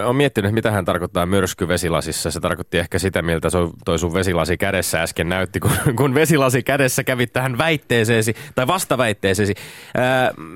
Olen 0.03 0.15
miettinyt, 0.15 0.51
mitä 0.51 0.71
hän 0.71 0.85
tarkoittaa 0.85 1.25
myrsky 1.25 1.67
vesilasissa. 1.67 2.31
Se 2.31 2.39
tarkoitti 2.39 2.77
ehkä 2.77 2.99
sitä, 2.99 3.21
miltä 3.21 3.47
toi 3.85 3.99
sun 3.99 4.13
vesilasi 4.13 4.57
kädessä 4.57 5.01
äsken 5.01 5.29
näytti, 5.29 5.59
kun, 5.59 5.71
kun 5.95 6.13
vesilasi 6.13 6.63
kädessä 6.63 7.03
kävit 7.03 7.33
tähän 7.33 7.57
väitteeseesi 7.57 8.35
tai 8.55 8.67
vastaväitteeseesi. 8.67 9.53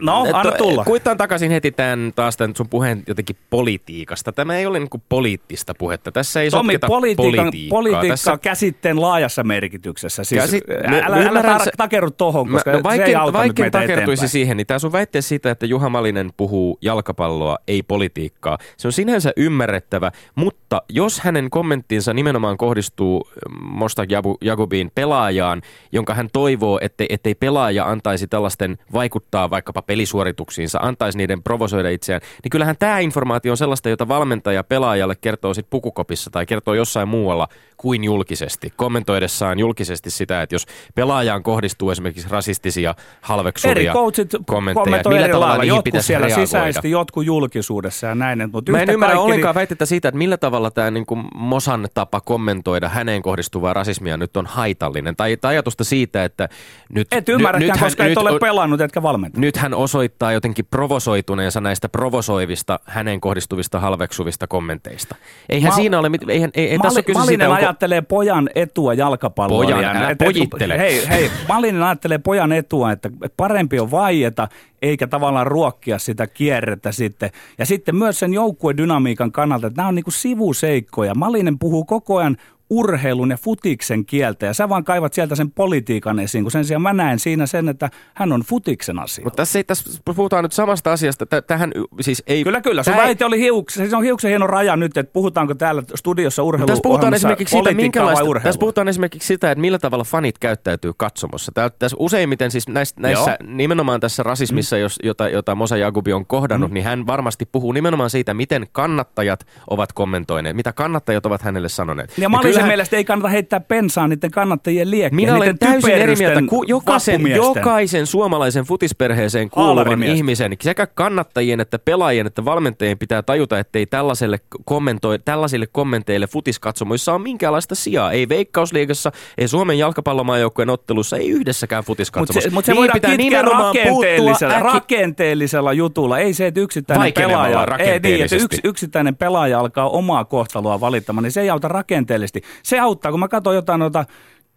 no, 0.01 0.25
anna 0.33 0.51
tulla. 0.51 0.83
Kuittaan 0.83 1.17
takaisin 1.17 1.51
heti 1.51 1.71
tämän, 1.71 2.13
taas 2.15 2.37
tämän 2.37 2.55
sun 2.55 2.69
puheen 2.69 3.03
jotenkin 3.07 3.35
politiikasta. 3.49 4.31
Tämä 4.31 4.57
ei 4.57 4.65
ole 4.65 4.79
niin 4.79 4.89
kuin 4.89 5.03
poliittista 5.09 5.73
puhetta. 5.73 6.11
Tässä 6.11 6.41
ei 6.41 6.49
Tomi, 6.49 6.77
politiikan, 6.87 7.45
politiikkaa. 7.45 7.77
Politiikka 7.77 8.13
Tässä... 8.13 8.37
käsitteen 8.37 9.01
laajassa 9.01 9.43
merkityksessä. 9.43 10.23
Siis, 10.23 10.41
Käsit... 10.41 10.63
älä, 10.87 11.15
älä, 11.15 11.39
älä 11.39 11.65
takeru 11.77 12.11
tohon, 12.11 12.49
koska 12.49 12.71
no, 12.71 12.83
vaikka, 12.83 13.05
se 13.05 13.09
ei 13.09 13.15
auta 13.15 13.37
vaikka 13.37 13.63
nyt 13.63 13.71
takertuisi 13.71 14.27
siihen, 14.27 14.57
niin 14.57 14.67
tämä 14.67 14.79
sun 14.79 14.91
väitteessä 14.91 15.29
siitä, 15.29 15.51
että 15.51 15.65
Juha 15.65 15.89
Malinen 15.89 16.31
puhuu 16.37 16.77
jalkapalloa, 16.81 17.57
ei 17.67 17.83
politiikkaa. 17.83 18.57
Se 18.77 18.87
on 18.87 18.91
sinänsä 18.91 19.18
ymmärrettävä, 19.37 20.11
mutta 20.35 20.81
jos 20.89 21.19
hänen 21.19 21.49
kommenttinsa 21.49 22.13
nimenomaan 22.13 22.57
kohdistuu 22.57 23.29
mm, 23.49 23.65
Mosta 23.65 24.03
Jagubiin 24.41 24.91
pelaajaan, 24.95 25.61
jonka 25.91 26.13
hän 26.13 26.29
toivoo, 26.33 26.79
ettei, 26.81 27.07
ettei 27.09 27.35
pelaaja 27.35 27.85
antaisi 27.85 28.27
tällaisten 28.27 28.77
vaikuttaa 28.93 29.49
vaikkapa 29.49 29.81
pelisuorituksiinsa, 29.81 30.79
antaisi 30.81 31.17
niiden 31.17 31.43
provosoida 31.43 31.89
itseään, 31.89 32.21
niin 32.43 32.49
kyllähän 32.49 32.75
tämä 32.79 32.99
informaatio 32.99 33.51
on 33.51 33.57
sellaista, 33.57 33.89
jota 33.89 34.07
valmentaja 34.07 34.63
pelaajalle 34.63 35.15
kertoo 35.15 35.53
sitten 35.53 35.69
pukukopissa 35.69 36.29
tai 36.29 36.45
kertoo 36.45 36.73
jossain 36.73 37.07
muualla 37.07 37.47
kuin 37.77 38.03
julkisesti, 38.03 38.73
kommentoidessaan 38.75 39.59
julkisesti 39.59 40.09
sitä, 40.09 40.41
että 40.41 40.55
jos 40.55 40.65
pelaajaan 40.95 41.43
kohdistuu 41.43 41.91
esimerkiksi 41.91 42.29
rasistisia, 42.29 42.95
halveksuvia 43.21 43.71
Eri 43.71 43.87
coachit 43.87 44.31
kommentteja, 44.45 45.01
millä 45.09 45.29
tavalla 45.29 45.57
niihin 45.57 45.75
jotkut 45.75 46.05
siellä 46.05 46.27
reagoida. 46.27 46.47
sisäisesti, 46.47 46.91
jotkut 46.91 47.25
julkisuudessa 47.25 48.07
ja 48.07 48.15
näin. 48.15 48.49
Mutta 48.51 48.71
Mä 48.71 48.81
en 48.81 48.89
ymmärrä 48.89 49.08
kaikki... 49.11 49.23
ollenkaan 49.23 49.55
väitettä 49.55 49.85
siitä, 49.85 50.07
että 50.07 50.17
millä 50.17 50.37
tavalla 50.37 50.71
tämä 50.71 50.91
niin 50.91 51.05
kuin 51.05 51.23
Mosan 51.35 51.87
tapa 51.93 52.21
kommentoida 52.21 52.89
häneen 52.89 53.21
kohdistuvaa 53.21 53.73
rasismia 53.73 54.17
nyt 54.17 54.37
on 54.37 54.45
haitallinen. 54.45 55.15
Tai, 55.15 55.37
tai 55.37 55.53
ajatusta 55.53 55.83
siitä, 55.83 56.23
että 56.23 56.49
nyt... 56.89 57.07
Et 57.11 57.29
ymmärräkään, 57.29 57.71
nyt, 57.71 57.79
koska 57.79 58.03
nyt, 58.03 58.11
et 58.11 58.17
ole 58.17 58.39
pelannut, 58.39 58.81
etkä 58.81 59.01
valmentanut. 59.01 59.41
Nyt 59.41 59.57
hän 59.57 59.73
osoittaa 59.73 60.31
jotenkin 60.31 60.65
provosoituneensa 60.65 61.61
näistä 61.61 61.89
provosoivista, 61.89 62.79
häneen 62.85 63.21
kohdistuvista 63.21 63.79
halveksuvista 63.79 64.47
kommenteista. 64.47 65.15
Eihän 65.49 65.69
Mal, 65.71 65.75
siinä 65.75 65.99
ole... 65.99 66.09
Eihän, 66.27 66.51
ei, 66.53 66.69
ei 66.69 66.77
Mal, 66.77 66.83
tässä 66.83 67.01
kyse 67.01 67.21
siitä, 67.21 67.49
onko, 67.49 67.61
ajattelee 67.61 68.01
pojan 68.01 68.49
etua 68.55 68.93
jalkapalloa. 68.93 69.63
Pojan, 69.63 69.83
älä 69.83 70.15
pojittele. 70.15 70.77
Hei, 70.77 71.09
hei, 71.09 71.31
Malinen 71.47 71.83
ajattelee 71.83 72.17
pojan 72.17 72.51
etua, 72.51 72.91
että 72.91 73.09
parempi 73.37 73.79
on 73.79 73.91
vaieta, 73.91 74.47
eikä 74.81 75.07
tavallaan 75.07 75.47
ruokkia 75.47 75.99
sitä 75.99 76.27
kierrettä 76.27 76.91
sitten. 76.91 77.31
Ja 77.57 77.65
sitten 77.65 77.95
myös 77.95 78.19
sen 78.19 78.33
joukkuedynamiikan 78.33 79.31
kannalta, 79.31 79.67
että 79.67 79.77
nämä 79.77 79.89
on 79.89 79.95
niin 79.95 80.03
kuin 80.03 80.13
sivuseikkoja. 80.13 81.15
Malinen 81.15 81.59
puhuu 81.59 81.85
koko 81.85 82.17
ajan 82.17 82.37
urheilun 82.69 83.29
ja 83.29 83.37
futiksen 83.37 84.05
kieltä 84.05 84.45
ja 84.45 84.53
sä 84.53 84.69
vaan 84.69 84.83
kaivat 84.83 85.13
sieltä 85.13 85.35
sen 85.35 85.51
politiikan 85.51 86.19
esiin, 86.19 86.43
kun 86.43 86.51
sen 86.51 86.65
sijaan 86.65 86.81
mä 86.81 86.93
näen 86.93 87.19
siinä 87.19 87.45
sen, 87.45 87.69
että 87.69 87.89
hän 88.13 88.31
on 88.31 88.41
futiksen 88.41 88.99
asia. 88.99 89.23
Mutta 89.23 89.37
tässä, 89.37 89.63
tässä 89.63 90.01
puhutaan 90.05 90.43
nyt 90.43 90.51
samasta 90.51 90.91
asiasta. 90.91 91.25
Tähän 91.25 91.71
siis 92.01 92.23
ei... 92.27 92.43
Kyllä, 92.43 92.61
kyllä. 92.61 92.83
Sun 92.83 92.95
väite 92.95 93.25
oli 93.25 93.39
hiuksen, 93.39 93.89
se 93.89 93.95
on 93.95 94.03
hiuksen 94.03 94.29
hieno 94.29 94.47
raja 94.47 94.75
nyt, 94.75 94.97
että 94.97 95.13
puhutaanko 95.13 95.55
täällä 95.55 95.83
studiossa 95.95 96.43
urheilu 96.43 96.67
tässä 96.67 96.81
puhutaan 96.81 97.13
esimerkiksi 97.13 97.51
siitä, 97.51 97.73
minkälaista, 97.73 98.25
tässä 98.43 98.59
puhutaan 98.59 98.87
esimerkiksi 98.87 99.27
sitä, 99.27 99.51
että 99.51 99.61
millä 99.61 99.79
tavalla 99.79 100.03
fanit 100.03 100.39
käyttäytyy 100.39 100.91
katsomossa. 100.97 101.51
Tää, 101.51 101.69
tässä 101.69 101.97
useimmiten 101.99 102.51
siis 102.51 102.67
näissä, 102.67 102.95
näissä 102.99 103.37
nimenomaan 103.47 103.99
tässä 103.99 104.23
rasismissa, 104.23 104.75
mm. 104.75 104.81
jos, 104.81 104.99
jota, 105.03 105.29
jota 105.29 105.55
Mosa 105.55 105.77
Jagubi 105.77 106.13
on 106.13 106.25
kohdannut, 106.25 106.69
mm. 106.69 106.73
niin 106.73 106.83
hän 106.83 107.07
varmasti 107.07 107.45
puhuu 107.51 107.71
nimenomaan 107.71 108.09
siitä, 108.09 108.33
miten 108.33 108.67
kannattajat 108.71 109.47
ovat 109.69 109.93
kommentoineet, 109.93 110.55
mitä 110.55 110.73
kannattajat 110.73 111.25
ovat 111.25 111.41
hänelle 111.41 111.69
sanoneet. 111.69 112.17
Ja, 112.17 112.21
ja 112.21 112.29
mä 112.29 112.39
kyllähän... 112.59 112.69
mielestä 112.69 112.97
ei 112.97 113.05
kannata 113.05 113.29
heittää 113.29 113.59
pensaa 113.59 114.07
niiden 114.07 114.31
kannattajien 114.31 114.91
liekkeen. 114.91 115.15
Minä 115.15 115.35
olen 115.35 115.59
täysin 115.59 115.93
eri 115.93 116.15
mieltä. 116.15 116.41
Ku, 116.49 116.63
jokaisen, 116.63 117.27
jokaisen 117.27 118.07
suomalaisen 118.07 118.65
futisperheeseen 118.65 119.49
kuuluvan 119.49 120.03
ihmisen, 120.03 120.55
sekä 120.61 120.87
kannattajien 120.87 121.59
että 121.59 121.79
pelaajien 121.79 122.27
että 122.27 122.45
valmentajien 122.45 122.97
pitää 122.97 123.21
tajuta, 123.21 123.59
ettei 123.59 123.85
tällaiselle 123.85 124.39
kommentoi, 124.65 125.19
tällaisille 125.19 125.67
kommenteille 125.71 126.27
futiskatsomoissa 126.27 127.13
ole 127.13 127.21
minkäänlaista 127.21 127.75
sijaa. 127.75 128.11
Ei 128.11 128.29
Veikkausliigassa, 128.29 129.11
ei 129.37 129.47
Suomen 129.47 129.77
jalkapallomaajoukkueen 129.77 130.69
ottelussa, 130.69 131.17
ei 131.17 131.29
yhdessäkään 131.29 131.83
futiskatsomossa. 131.83 132.49
Mutta 132.49 132.65
se, 132.65 132.73
mut 132.73 132.89
se 132.93 132.93
niin 133.17 133.27
pitää 133.27 133.41
rakenteellisella, 133.41 134.55
äki... 134.55 134.63
rakenteellisella 134.63 135.73
jutulla. 135.73 136.19
Ei 136.19 136.33
se, 136.33 136.47
että 136.47 136.59
yksittäinen 136.59 137.13
pelaaja, 137.13 137.67
ei, 137.79 137.99
niin, 137.99 138.23
että 138.23 138.35
yks, 138.35 138.59
yksittäinen 138.63 139.15
pelaaja 139.15 139.59
alkaa 139.59 139.89
omaa 139.89 140.25
kohtaloa 140.25 140.79
valittamaan, 140.79 141.23
niin 141.23 141.31
se 141.31 141.41
ei 141.41 141.49
auta 141.49 141.67
rakenteellisesti. 141.67 142.41
Se 142.63 142.79
auttaa, 142.79 143.11
kun 143.11 143.19
mä 143.19 143.27
katson 143.27 143.55
jotain 143.55 143.79
noita 143.79 144.05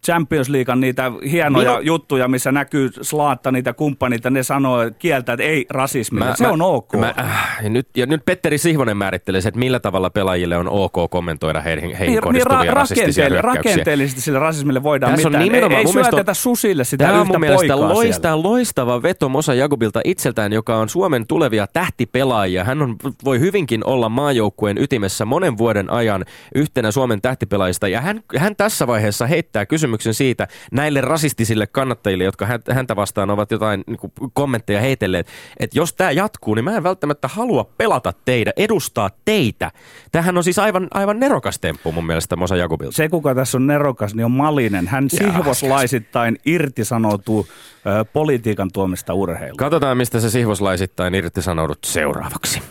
Champions 0.05 0.49
Leaguean 0.49 0.79
niitä 0.79 1.11
hienoja 1.31 1.71
Minu... 1.71 1.81
juttuja, 1.81 2.27
missä 2.27 2.51
näkyy 2.51 2.89
slaatta 3.01 3.51
niitä 3.51 3.73
kumppanita, 3.73 4.29
ne 4.29 4.43
sanoo 4.43 4.77
kieltä, 4.99 5.33
että 5.33 5.43
ei 5.43 5.65
rasismi. 5.69 6.19
Se 6.35 6.43
mä, 6.43 6.51
on 6.51 6.61
ok. 6.61 6.93
Mä, 6.93 7.13
äh, 7.19 7.63
ja, 7.63 7.69
nyt, 7.69 7.87
ja 7.95 8.05
nyt 8.05 8.25
Petteri 8.25 8.57
Sihvonen 8.57 8.97
määrittelee 8.97 9.41
että 9.47 9.59
millä 9.59 9.79
tavalla 9.79 10.09
pelaajille 10.09 10.57
on 10.57 10.69
ok 10.69 11.11
kommentoida 11.11 11.61
heihin, 11.61 11.95
heihin 11.95 12.13
niin, 12.13 12.21
kohdistuvia 12.21 12.59
niin, 12.59 12.71
ra- 12.71 12.75
rasistisia 12.75 13.41
Rakenteellisesti 13.41 14.21
sille 14.21 14.39
rasismille 14.39 14.83
voidaan 14.83 15.13
Tässä 15.13 15.29
mitään. 15.29 15.63
On 15.63 15.71
ei, 15.71 15.77
ei 15.77 15.87
syötetä 15.87 16.33
susille 16.33 16.83
sitä 16.83 17.05
Tämä 17.05 17.21
yhtä 17.21 17.37
on 17.37 17.41
poikaa 17.57 17.79
loistava, 17.79 18.43
loistava 18.43 19.03
veto 19.03 19.29
Mosa 19.29 19.53
Jagubilta 19.53 20.01
itseltään, 20.05 20.53
joka 20.53 20.77
on 20.77 20.89
Suomen 20.89 21.27
tulevia 21.27 21.67
tähtipelaajia. 21.73 22.63
Hän 22.63 22.81
on, 22.81 22.95
voi 23.23 23.39
hyvinkin 23.39 23.85
olla 23.85 24.09
maajoukkueen 24.09 24.77
ytimessä 24.77 25.25
monen 25.25 25.57
vuoden 25.57 25.89
ajan 25.89 26.25
yhtenä 26.55 26.91
Suomen 26.91 27.21
tähtipelaajista. 27.21 27.87
Ja 27.87 28.01
hän, 28.01 28.21
hän 28.37 28.55
tässä 28.55 28.87
vaiheessa 28.87 29.27
heittää 29.27 29.65
kysymyksen 29.65 29.92
kysymyksen 29.97 30.13
siitä 30.13 30.47
näille 30.71 31.01
rasistisille 31.01 31.67
kannattajille, 31.67 32.23
jotka 32.23 32.47
häntä 32.71 32.95
vastaan 32.95 33.29
ovat 33.29 33.51
jotain 33.51 33.83
niin 33.87 33.97
kuin 33.97 34.13
kommentteja 34.33 34.81
heitelleet, 34.81 35.27
että 35.59 35.79
jos 35.79 35.93
tämä 35.93 36.11
jatkuu, 36.11 36.55
niin 36.55 36.65
mä 36.65 36.77
en 36.77 36.83
välttämättä 36.83 37.27
halua 37.27 37.65
pelata 37.77 38.13
teitä, 38.25 38.51
edustaa 38.57 39.09
teitä. 39.25 39.71
Tähän 40.11 40.37
on 40.37 40.43
siis 40.43 40.59
aivan, 40.59 40.87
aivan 40.91 41.19
nerokas 41.19 41.59
temppu 41.59 41.91
mun 41.91 42.05
mielestä 42.05 42.35
Mosa 42.35 42.55
Jakubilta. 42.55 42.95
Se, 42.95 43.09
kuka 43.09 43.35
tässä 43.35 43.57
on 43.57 43.67
nerokas, 43.67 44.15
niin 44.15 44.25
on 44.25 44.31
Malinen. 44.31 44.87
Hän 44.87 45.09
sihvoslaisittain 45.09 46.37
irtisanoutuu 46.45 47.47
ö, 47.85 48.05
politiikan 48.05 48.69
tuomista 48.73 49.13
urheiluun. 49.13 49.57
Katsotaan, 49.57 49.97
mistä 49.97 50.19
se 50.19 50.29
sihvoslaisittain 50.29 51.15
irtisanoudut 51.15 51.79
seuraavaksi. 51.85 52.61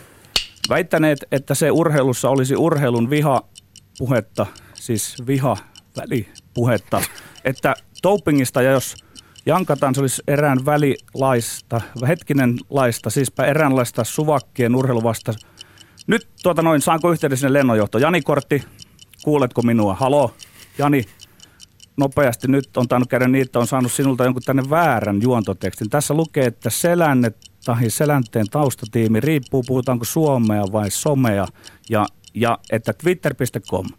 Väittäneet, 0.69 1.19
että 1.31 1.55
se 1.55 1.71
urheilussa 1.71 2.29
olisi 2.29 2.55
urheilun 2.55 3.09
viha 3.09 3.43
puhetta, 3.97 4.45
siis 4.73 5.15
viha 5.27 5.57
välipuhetta, 5.97 7.01
että 7.45 7.75
dopingista 8.03 8.61
ja 8.61 8.71
jos 8.71 8.95
jankataan, 9.45 9.95
se 9.95 10.01
olisi 10.01 10.23
erään 10.27 10.65
välilaista, 10.65 11.81
hetkinen 12.07 12.57
laista, 12.69 13.09
siispä 13.09 13.45
eräänlaista 13.45 14.03
suvakkien 14.03 14.75
urheiluvasta. 14.75 15.33
Nyt 16.07 16.27
tuota 16.43 16.61
noin, 16.61 16.81
saanko 16.81 17.11
yhteyden 17.11 17.37
sinne 17.37 17.53
lennonjohto? 17.53 17.97
Jani 17.97 18.21
Kortti, 18.21 18.63
kuuletko 19.23 19.61
minua? 19.61 19.93
Halo, 19.93 20.33
Jani, 20.77 21.05
nopeasti 21.97 22.47
nyt 22.47 22.77
on 22.77 22.87
tainnut 22.87 23.09
käydä 23.09 23.27
niin, 23.27 23.41
että 23.41 23.59
on 23.59 23.67
saanut 23.67 23.91
sinulta 23.91 24.23
jonkun 24.23 24.43
tänne 24.45 24.63
väärän 24.69 25.21
juontotekstin. 25.21 25.89
Tässä 25.89 26.13
lukee, 26.13 26.45
että 26.45 26.69
selänne 26.69 27.31
tai 27.65 27.89
selänteen 27.89 28.49
taustatiimi 28.51 29.19
riippuu, 29.19 29.63
puhutaanko 29.67 30.05
suomea 30.05 30.63
vai 30.71 30.91
somea, 30.91 31.47
ja, 31.89 32.05
ja 32.33 32.59
että 32.71 32.93
twitter.com– 32.93 33.85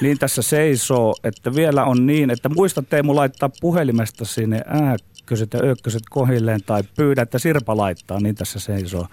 niin 0.00 0.18
tässä 0.18 0.42
seisoo, 0.42 1.14
että 1.24 1.54
vielä 1.54 1.84
on 1.84 2.06
niin, 2.06 2.30
että 2.30 2.48
muista 2.48 2.82
Teemu 2.82 3.14
laittaa 3.16 3.50
puhelimesta 3.60 4.24
sinne 4.24 4.60
ääkköset 4.66 5.52
ja 5.52 5.60
ökköset 5.64 6.02
kohilleen 6.10 6.60
tai 6.66 6.82
pyydä, 6.96 7.22
että 7.22 7.38
Sirpa 7.38 7.76
laittaa, 7.76 8.20
niin 8.20 8.34
tässä 8.34 8.60
seisoo. 8.60 9.06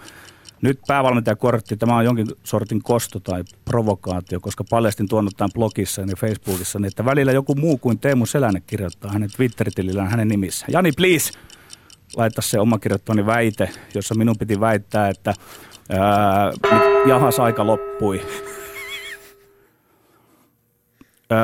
Nyt 0.62 0.80
päävalmentajakortti, 0.86 1.76
tämä 1.76 1.96
on 1.96 2.04
jonkin 2.04 2.26
sortin 2.44 2.82
kosto 2.82 3.20
tai 3.20 3.44
provokaatio, 3.64 4.40
koska 4.40 4.64
paljastin 4.70 5.08
tuonut 5.08 5.36
tämän 5.36 5.50
blogissa 5.54 6.02
ja 6.02 6.16
Facebookissa, 6.16 6.78
niin 6.78 6.88
että 6.88 7.04
välillä 7.04 7.32
joku 7.32 7.54
muu 7.54 7.78
kuin 7.78 7.98
Teemu 7.98 8.26
Selänne 8.26 8.62
kirjoittaa 8.66 9.12
hänen 9.12 9.30
Twitter-tilillään 9.36 10.10
hänen 10.10 10.28
nimissä. 10.28 10.66
Jani, 10.68 10.92
please, 10.92 11.32
laita 12.16 12.42
se 12.42 12.60
oma 12.60 12.78
kirjoittamani 12.78 13.26
väite, 13.26 13.70
jossa 13.94 14.14
minun 14.14 14.36
piti 14.38 14.60
väittää, 14.60 15.08
että 15.08 15.34
ää, 15.90 16.52
jahas 17.08 17.38
aika 17.40 17.66
loppui. 17.66 18.20
Öö, 21.32 21.38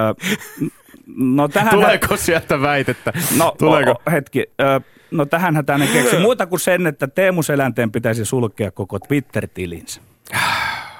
no 1.16 1.48
tähän 1.48 1.70
Tuleeko 1.70 2.16
sieltä 2.16 2.60
väitettä? 2.60 3.12
No 3.38 3.54
Tuleeko? 3.58 3.90
O, 3.90 4.10
hetki. 4.10 4.44
Öö, 4.60 4.80
no 5.10 5.26
tähän 5.26 5.64
hänen 5.68 5.88
keksi 5.88 6.18
muuta 6.18 6.46
kuin 6.46 6.60
sen, 6.60 6.86
että 6.86 7.06
Teemu 7.08 7.42
Selänteen 7.42 7.92
pitäisi 7.92 8.24
sulkea 8.24 8.70
koko 8.70 8.98
Twitter-tilinsä. 8.98 10.00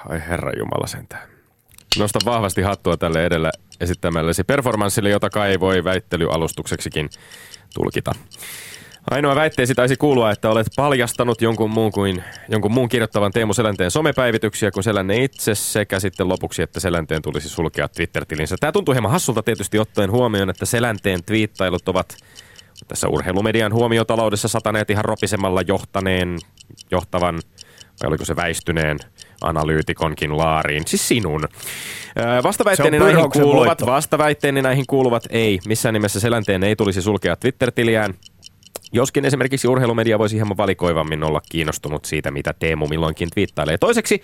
Ai 0.09 0.21
herra 0.27 0.51
Jumala 0.57 0.87
sentään. 0.87 1.27
Nosta 1.99 2.19
vahvasti 2.25 2.61
hattua 2.61 2.97
tälle 2.97 3.25
edellä 3.25 3.51
esittämällesi 3.81 4.43
performanssille, 4.43 5.09
jota 5.09 5.29
kai 5.29 5.59
voi 5.59 5.83
väittelyalustukseksikin 5.83 7.09
tulkita. 7.73 8.11
Ainoa 9.11 9.35
väitteesi 9.35 9.75
taisi 9.75 9.97
kuulua, 9.97 10.31
että 10.31 10.49
olet 10.49 10.67
paljastanut 10.75 11.41
jonkun 11.41 11.69
muun, 11.69 11.91
kuin, 11.91 12.23
jonkun 12.49 12.71
muun 12.71 12.89
kirjoittavan 12.89 13.31
Teemu 13.31 13.53
Selänteen 13.53 13.91
somepäivityksiä 13.91 14.71
kuin 14.71 14.83
Selänne 14.83 15.23
itse 15.23 15.55
sekä 15.55 15.99
sitten 15.99 16.29
lopuksi, 16.29 16.61
että 16.61 16.79
Selänteen 16.79 17.21
tulisi 17.21 17.49
sulkea 17.49 17.87
Twitter-tilinsä. 17.87 18.55
Tämä 18.59 18.71
tuntuu 18.71 18.93
hieman 18.93 19.11
hassulta 19.11 19.43
tietysti 19.43 19.79
ottaen 19.79 20.11
huomioon, 20.11 20.49
että 20.49 20.65
Selänteen 20.65 21.23
twiittailut 21.23 21.89
ovat 21.89 22.17
tässä 22.87 23.07
urheilumedian 23.07 23.73
huomiotaloudessa 23.73 24.47
sataneet 24.47 24.89
ihan 24.89 25.05
ropisemalla 25.05 25.61
johtaneen, 25.61 26.37
johtavan, 26.91 27.39
vai 28.01 28.07
oliko 28.07 28.25
se 28.25 28.35
väistyneen 28.35 28.97
analyytikonkin 29.41 30.37
laariin, 30.37 30.87
siis 30.87 31.07
sinun. 31.07 31.47
Vastaväitteeni 32.43 32.99
näihin 32.99 33.29
kuuluvat, 33.29 33.67
voitto. 33.67 33.85
vastaväitteeni 33.85 34.61
näihin 34.61 34.85
kuuluvat 34.87 35.23
ei. 35.29 35.59
Missään 35.67 35.93
nimessä 35.93 36.19
Selänteen 36.19 36.63
ei 36.63 36.75
tulisi 36.75 37.01
sulkea 37.01 37.35
Twitter-tiliään. 37.35 38.13
Joskin 38.95 39.25
esimerkiksi 39.25 39.67
urheilumedia 39.67 40.19
voisi 40.19 40.35
hieman 40.35 40.57
valikoivammin 40.57 41.23
olla 41.23 41.41
kiinnostunut 41.51 42.05
siitä, 42.05 42.31
mitä 42.31 42.53
Teemu 42.59 42.87
milloinkin 42.87 43.29
twiittailee. 43.29 43.77
Toiseksi, 43.77 44.21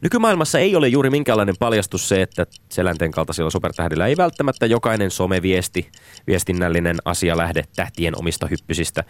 nykymaailmassa 0.00 0.58
ei 0.58 0.76
ole 0.76 0.88
juuri 0.88 1.10
minkäänlainen 1.10 1.54
paljastus 1.58 2.08
se, 2.08 2.22
että 2.22 2.46
Selänteen 2.68 3.10
kaltaisilla 3.10 3.50
supertähdillä 3.50 4.06
ei 4.06 4.16
välttämättä 4.16 4.66
jokainen 4.66 5.10
someviesti, 5.10 5.88
viestinnällinen 6.26 6.96
asia 7.04 7.36
lähde 7.36 7.64
tähtien 7.76 8.18
omista 8.18 8.46
hyppysistä. 8.46 9.04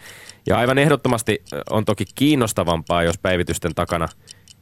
Ja 0.47 0.57
aivan 0.57 0.77
ehdottomasti 0.77 1.43
on 1.69 1.85
toki 1.85 2.05
kiinnostavampaa, 2.15 3.03
jos 3.03 3.17
päivitysten 3.17 3.75
takana 3.75 4.07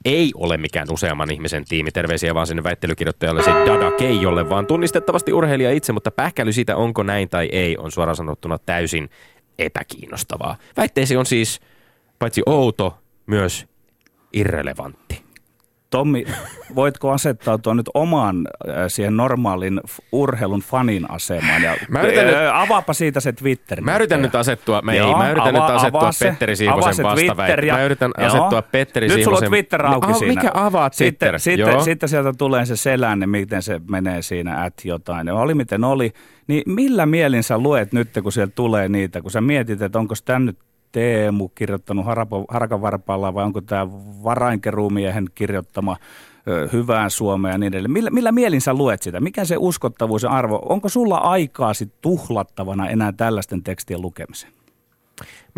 ei 0.05 0.31
ole 0.35 0.57
mikään 0.57 0.87
useamman 0.91 1.31
ihmisen 1.31 1.65
tiimi. 1.65 1.91
Terveisiä 1.91 2.35
vaan 2.35 2.47
sinne 2.47 2.63
väittelykirjoittajalle 2.63 3.43
se 3.43 3.51
Dada 3.51 3.91
Keijolle, 3.91 4.49
vaan 4.49 4.67
tunnistettavasti 4.67 5.33
urheilija 5.33 5.71
itse, 5.71 5.93
mutta 5.93 6.11
pähkäily 6.11 6.53
siitä 6.53 6.75
onko 6.75 7.03
näin 7.03 7.29
tai 7.29 7.49
ei 7.51 7.77
on 7.77 7.91
suoraan 7.91 8.15
sanottuna 8.15 8.57
täysin 8.57 9.09
epäkiinnostavaa. 9.65 10.57
Väitteesi 10.77 11.17
on 11.17 11.25
siis 11.25 11.59
paitsi 12.19 12.41
outo, 12.45 12.97
myös 13.25 13.67
irrelevantti. 14.33 15.28
Tommi, 15.89 16.25
voitko 16.75 17.11
asettautua 17.11 17.73
nyt 17.73 17.89
oman 17.93 18.47
äh, 18.69 18.75
siihen 18.87 19.17
normaalin 19.17 19.81
urheilun 20.11 20.59
fanin 20.61 21.11
asemaan? 21.11 21.61
Ja, 21.61 21.75
mä 21.89 22.01
yritän 22.01 22.25
nyt, 22.25 22.35
äh, 22.35 22.61
avaapa 22.61 22.93
siitä 22.93 23.19
se 23.19 23.31
Twitter. 23.31 23.81
Mä 23.81 23.95
yritän 23.95 24.21
nyt 24.21 24.35
asettua, 24.35 24.81
mä, 24.81 24.93
Joo, 24.93 25.09
ei, 25.09 25.15
mä 25.15 25.31
yritän 25.31 25.55
ava, 25.55 25.67
nyt 25.67 25.75
asettua 25.75 26.11
se, 26.11 26.25
Petteri 26.25 26.55
Siivosen 26.55 27.03
vastaväin. 27.03 27.67
Mä 27.71 27.83
yritän 27.83 28.11
Joo. 28.17 28.27
asettua 28.27 28.61
Petteri 28.61 29.07
nyt 29.07 29.13
Siivosen... 29.13 29.31
Nyt 29.31 29.37
sulla 29.37 29.47
on 29.47 29.51
Twitter 29.51 29.85
auki 29.85 30.07
ah, 30.11 30.17
siinä. 30.17 30.33
Mikä 30.33 30.51
avaa 30.53 30.89
Twitter? 30.89 31.39
Sitten, 31.39 31.65
sitten, 31.67 31.83
sitten 31.83 32.09
sieltä 32.09 32.33
tulee 32.37 32.65
se 32.65 32.75
selänne, 32.75 33.27
miten 33.27 33.61
se 33.61 33.81
menee 33.89 34.21
siinä 34.21 34.63
at 34.63 34.73
jotain. 34.83 35.29
Oli 35.29 35.53
miten 35.53 35.83
oli. 35.83 36.13
Niin 36.47 36.63
millä 36.65 37.05
mielin 37.05 37.43
sä 37.43 37.57
luet 37.57 37.93
nyt, 37.93 38.09
kun 38.23 38.31
sieltä 38.31 38.53
tulee 38.55 38.89
niitä, 38.89 39.21
kun 39.21 39.31
sä 39.31 39.41
mietit, 39.41 39.81
että 39.81 39.99
onko 39.99 40.13
tämä 40.25 40.39
nyt 40.39 40.57
Teemu 40.91 41.49
kirjoittanut 41.49 42.05
Harakan 42.49 42.81
varpaalla 42.81 43.33
vai 43.33 43.43
onko 43.43 43.61
tämä 43.61 43.87
varainkeruumiehen 44.23 45.25
kirjoittama 45.35 45.97
hyvään 46.73 47.11
Suomeen 47.11 47.51
ja 47.51 47.57
niin 47.57 47.73
edelleen. 47.73 47.91
Millä, 47.91 48.09
millä 48.09 48.31
mielin 48.31 48.61
sä 48.61 48.73
luet 48.73 49.01
sitä? 49.01 49.19
Mikä 49.19 49.45
se 49.45 49.55
uskottavuus 49.59 50.23
ja 50.23 50.29
arvo? 50.29 50.61
Onko 50.69 50.89
sulla 50.89 51.17
aikaa 51.17 51.73
sit 51.73 51.93
tuhlattavana 52.01 52.89
enää 52.89 53.11
tällaisten 53.11 53.63
tekstien 53.63 54.01
lukemiseen? 54.01 54.53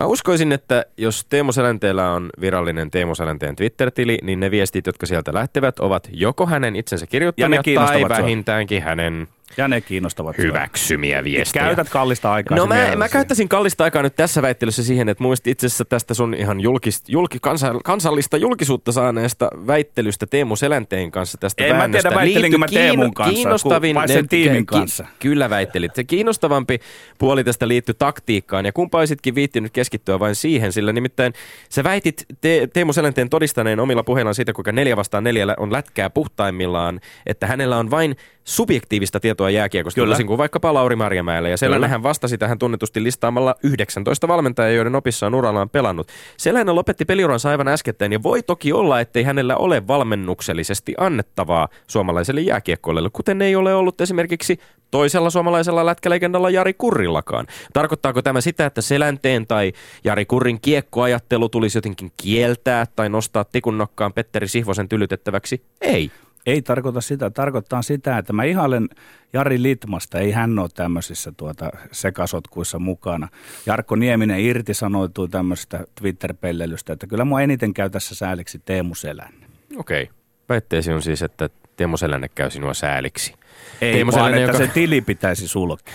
Mä 0.01 0.05
uskoisin, 0.05 0.51
että 0.51 0.85
jos 0.97 1.25
Teemu 1.25 1.51
Selänteellä 1.51 2.11
on 2.11 2.29
virallinen 2.41 2.91
Teemu 2.91 3.15
Selänteen 3.15 3.55
Twitter-tili, 3.55 4.17
niin 4.23 4.39
ne 4.39 4.51
viestit, 4.51 4.85
jotka 4.85 5.05
sieltä 5.05 5.33
lähtevät, 5.33 5.79
ovat 5.79 6.09
joko 6.11 6.45
hänen 6.45 6.75
itsensä 6.75 7.07
kirjoittamia 7.07 7.61
tai 7.75 8.09
vähintäänkin 8.09 8.81
hänen 8.81 9.27
ja 9.57 9.67
ne 9.67 9.81
kiinnostavat 9.81 10.37
hyväksymiä 10.37 11.23
viestejä. 11.23 11.65
Käytät 11.65 11.89
kallista 11.89 12.31
aikaa. 12.31 12.57
No 12.57 12.65
mä, 12.65 12.95
mä 12.95 13.09
käyttäisin 13.09 13.49
kallista 13.49 13.83
aikaa 13.83 14.01
nyt 14.01 14.15
tässä 14.15 14.41
väittelyssä 14.41 14.83
siihen, 14.83 15.09
että 15.09 15.23
muistin 15.23 15.51
itse 15.51 15.67
asiassa 15.67 15.85
tästä 15.85 16.13
sun 16.13 16.33
ihan 16.33 16.61
julkis, 16.61 17.03
julki, 17.07 17.37
kansa, 17.41 17.75
kansallista 17.83 18.37
julkisuutta 18.37 18.91
saaneesta 18.91 19.49
väittelystä 19.67 20.25
Teemu 20.27 20.55
Selänteen 20.55 21.11
kanssa 21.11 21.37
tästä 21.37 21.63
En 21.63 21.77
väännöstä. 21.77 22.09
mä 22.09 22.11
tiedä 22.11 22.21
väittelinkö 22.21 22.57
mä 22.57 22.65
Teemun 22.67 23.13
kanssa, 23.13 23.33
kiinnostavin, 23.33 23.95
vai 23.95 24.07
sen 24.07 24.27
tiimin 24.27 24.65
kanssa. 24.65 25.03
Ki, 25.03 25.09
kyllä 25.19 25.49
väittelit. 25.49 25.95
Se 25.95 26.03
kiinnostavampi 26.03 26.79
puoli 27.17 27.43
tästä 27.43 27.67
liittyy 27.67 27.95
taktiikkaan 27.95 28.65
ja 28.65 28.73
kumpaisitkin 28.73 29.35
viittinyt 29.35 29.73
keskittyä 29.91 30.19
vain 30.19 30.35
siihen, 30.35 30.71
sillä 30.71 30.93
nimittäin 30.93 31.33
sä 31.69 31.83
väitit 31.83 32.25
te, 32.41 32.67
Teemu 32.73 32.93
Selänteen 32.93 33.29
todistaneen 33.29 33.79
omilla 33.79 34.03
puheillaan 34.03 34.35
siitä, 34.35 34.53
kuinka 34.53 34.71
neljä 34.71 34.97
vastaan 34.97 35.23
neljällä 35.23 35.55
on 35.57 35.71
lätkää 35.71 36.09
puhtaimmillaan, 36.09 36.99
että 37.25 37.47
hänellä 37.47 37.77
on 37.77 37.91
vain 37.91 38.15
subjektiivista 38.43 39.19
tietoa 39.19 39.49
jääkiekosta, 39.49 40.05
toisin 40.05 40.27
kuin 40.27 40.37
vaikkapa 40.37 40.73
Lauri 40.73 40.95
Marjamäelle. 40.95 41.49
Ja 41.49 41.57
Selänne 41.57 41.87
hän 41.87 42.03
vastasi 42.03 42.37
tähän 42.37 42.59
tunnetusti 42.59 43.03
listaamalla 43.03 43.55
19 43.63 44.27
valmentajaa, 44.27 44.71
joiden 44.71 44.95
opissaan 44.95 45.35
urallaan 45.35 45.69
pelannut. 45.69 46.07
Selänne 46.37 46.71
lopetti 46.71 47.05
peliuransa 47.05 47.49
aivan 47.49 47.67
äskettäin 47.67 48.13
ja 48.13 48.23
voi 48.23 48.43
toki 48.43 48.73
olla, 48.73 48.99
ettei 48.99 49.23
hänellä 49.23 49.55
ole 49.57 49.87
valmennuksellisesti 49.87 50.93
annettavaa 50.97 51.67
suomalaiselle 51.87 52.41
jääkiekkoille, 52.41 53.09
kuten 53.13 53.41
ei 53.41 53.55
ole 53.55 53.75
ollut 53.75 54.01
esimerkiksi 54.01 54.59
toisella 54.91 55.29
suomalaisella 55.29 55.85
lätkälegendalla 55.85 56.49
Jari 56.49 56.73
Kurrillakaan. 56.73 57.47
Tarkoittaako 57.73 58.21
tämä 58.21 58.41
sitä, 58.41 58.65
että 58.65 58.81
Selänteen 58.81 59.47
tai 59.47 59.73
Jari 60.03 60.25
Kurrin 60.25 60.61
kiekkoajattelu 60.61 61.49
tulisi 61.49 61.77
jotenkin 61.77 62.11
kieltää 62.17 62.85
tai 62.95 63.09
nostaa 63.09 63.43
tikunnokkaan 63.43 64.13
Petteri 64.13 64.47
Sihvosen 64.47 64.89
tylytettäväksi? 64.89 65.65
Ei. 65.81 66.11
Ei 66.45 66.61
tarkoita 66.61 67.01
sitä. 67.01 67.29
Tarkoittaa 67.29 67.81
sitä, 67.81 68.17
että 68.17 68.33
mä 68.33 68.43
ihailen 68.43 68.89
Jari 69.33 69.61
Litmasta. 69.63 70.19
Ei 70.19 70.31
hän 70.31 70.59
ole 70.59 70.69
tämmöisissä 70.73 71.31
tuota 71.37 71.69
sekasotkuissa 71.91 72.79
mukana. 72.79 73.27
Jarkko 73.65 73.95
Nieminen 73.95 74.39
irtisanoitui 74.39 75.29
tämmöistä 75.29 75.85
Twitter-pellelystä, 75.95 76.93
että 76.93 77.07
kyllä 77.07 77.25
mua 77.25 77.41
eniten 77.41 77.73
käy 77.73 77.89
tässä 77.89 78.15
sääliksi 78.15 78.61
Teemu 78.65 78.95
Selänne. 78.95 79.47
Okei. 79.77 80.09
Väitteesi 80.49 80.91
on 80.91 81.01
siis, 81.01 81.21
että 81.21 81.49
Teemu 81.75 81.97
Selänne 81.97 82.29
käy 82.35 82.49
sinua 82.49 82.73
sääliksi. 82.73 83.33
Ei 83.81 83.93
Teemu 83.93 84.11
vaan, 84.11 84.33
että 84.33 84.41
joka... 84.41 84.57
se 84.57 84.67
tili 84.67 85.01
pitäisi 85.01 85.47
sulkea. 85.47 85.93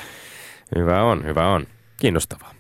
Hyvä 0.77 1.03
on, 1.03 1.25
hyvä 1.25 1.49
on. 1.49 1.67
Kiinnostavaa. 2.01 2.57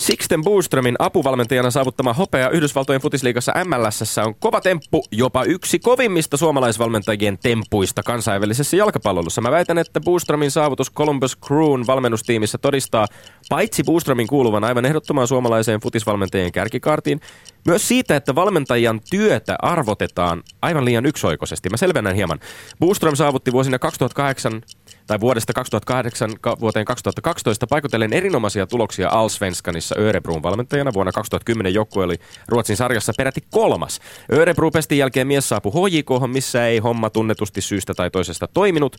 Sixten 0.00 0.44
Booströmin 0.44 0.96
apuvalmentajana 0.98 1.70
saavuttama 1.70 2.12
hopea 2.12 2.50
Yhdysvaltojen 2.50 3.00
futisliigassa 3.00 3.52
MLS 3.64 4.18
on 4.18 4.34
kova 4.34 4.60
temppu, 4.60 5.04
jopa 5.12 5.44
yksi 5.44 5.78
kovimmista 5.78 6.36
suomalaisvalmentajien 6.36 7.38
tempuista 7.38 8.02
kansainvälisessä 8.02 8.76
jalkapallossa. 8.76 9.40
Mä 9.40 9.50
väitän, 9.50 9.78
että 9.78 10.00
Booströmin 10.00 10.50
saavutus 10.50 10.92
Columbus 10.92 11.38
Crewn 11.46 11.86
valmennustiimissä 11.86 12.58
todistaa 12.58 13.06
paitsi 13.48 13.84
Booströmin 13.84 14.26
kuuluvan 14.26 14.64
aivan 14.64 14.84
ehdottomaan 14.84 15.28
suomalaiseen 15.28 15.80
futisvalmentajien 15.80 16.52
kärkikaartiin, 16.52 17.20
myös 17.66 17.88
siitä, 17.88 18.16
että 18.16 18.34
valmentajan 18.34 19.00
työtä 19.10 19.56
arvotetaan 19.62 20.42
aivan 20.62 20.84
liian 20.84 21.06
yksioikoisesti. 21.06 21.70
Mä 21.70 21.76
selvennän 21.76 22.14
hieman. 22.14 22.40
Booström 22.80 23.16
saavutti 23.16 23.52
vuosina 23.52 23.78
2008 23.78 24.62
tai 25.06 25.20
vuodesta 25.20 25.52
2008 25.52 26.30
vuoteen 26.60 26.84
2012 26.84 27.66
paikotellen 27.66 28.12
erinomaisia 28.12 28.66
tuloksia 28.66 29.08
Allsvenskanissa 29.08 29.94
Örebruun 29.98 30.42
valmentajana. 30.42 30.92
Vuonna 30.94 31.12
2010 31.12 31.74
joukkue 31.74 32.04
oli 32.04 32.16
Ruotsin 32.48 32.76
sarjassa 32.76 33.12
peräti 33.16 33.40
kolmas. 33.50 34.00
Örebro 34.32 34.70
pestin 34.70 34.98
jälkeen 34.98 35.26
mies 35.26 35.48
saapui 35.48 35.72
HJK, 35.72 36.32
missä 36.32 36.66
ei 36.66 36.78
homma 36.78 37.10
tunnetusti 37.10 37.60
syystä 37.60 37.94
tai 37.94 38.10
toisesta 38.10 38.48
toiminut. 38.54 38.96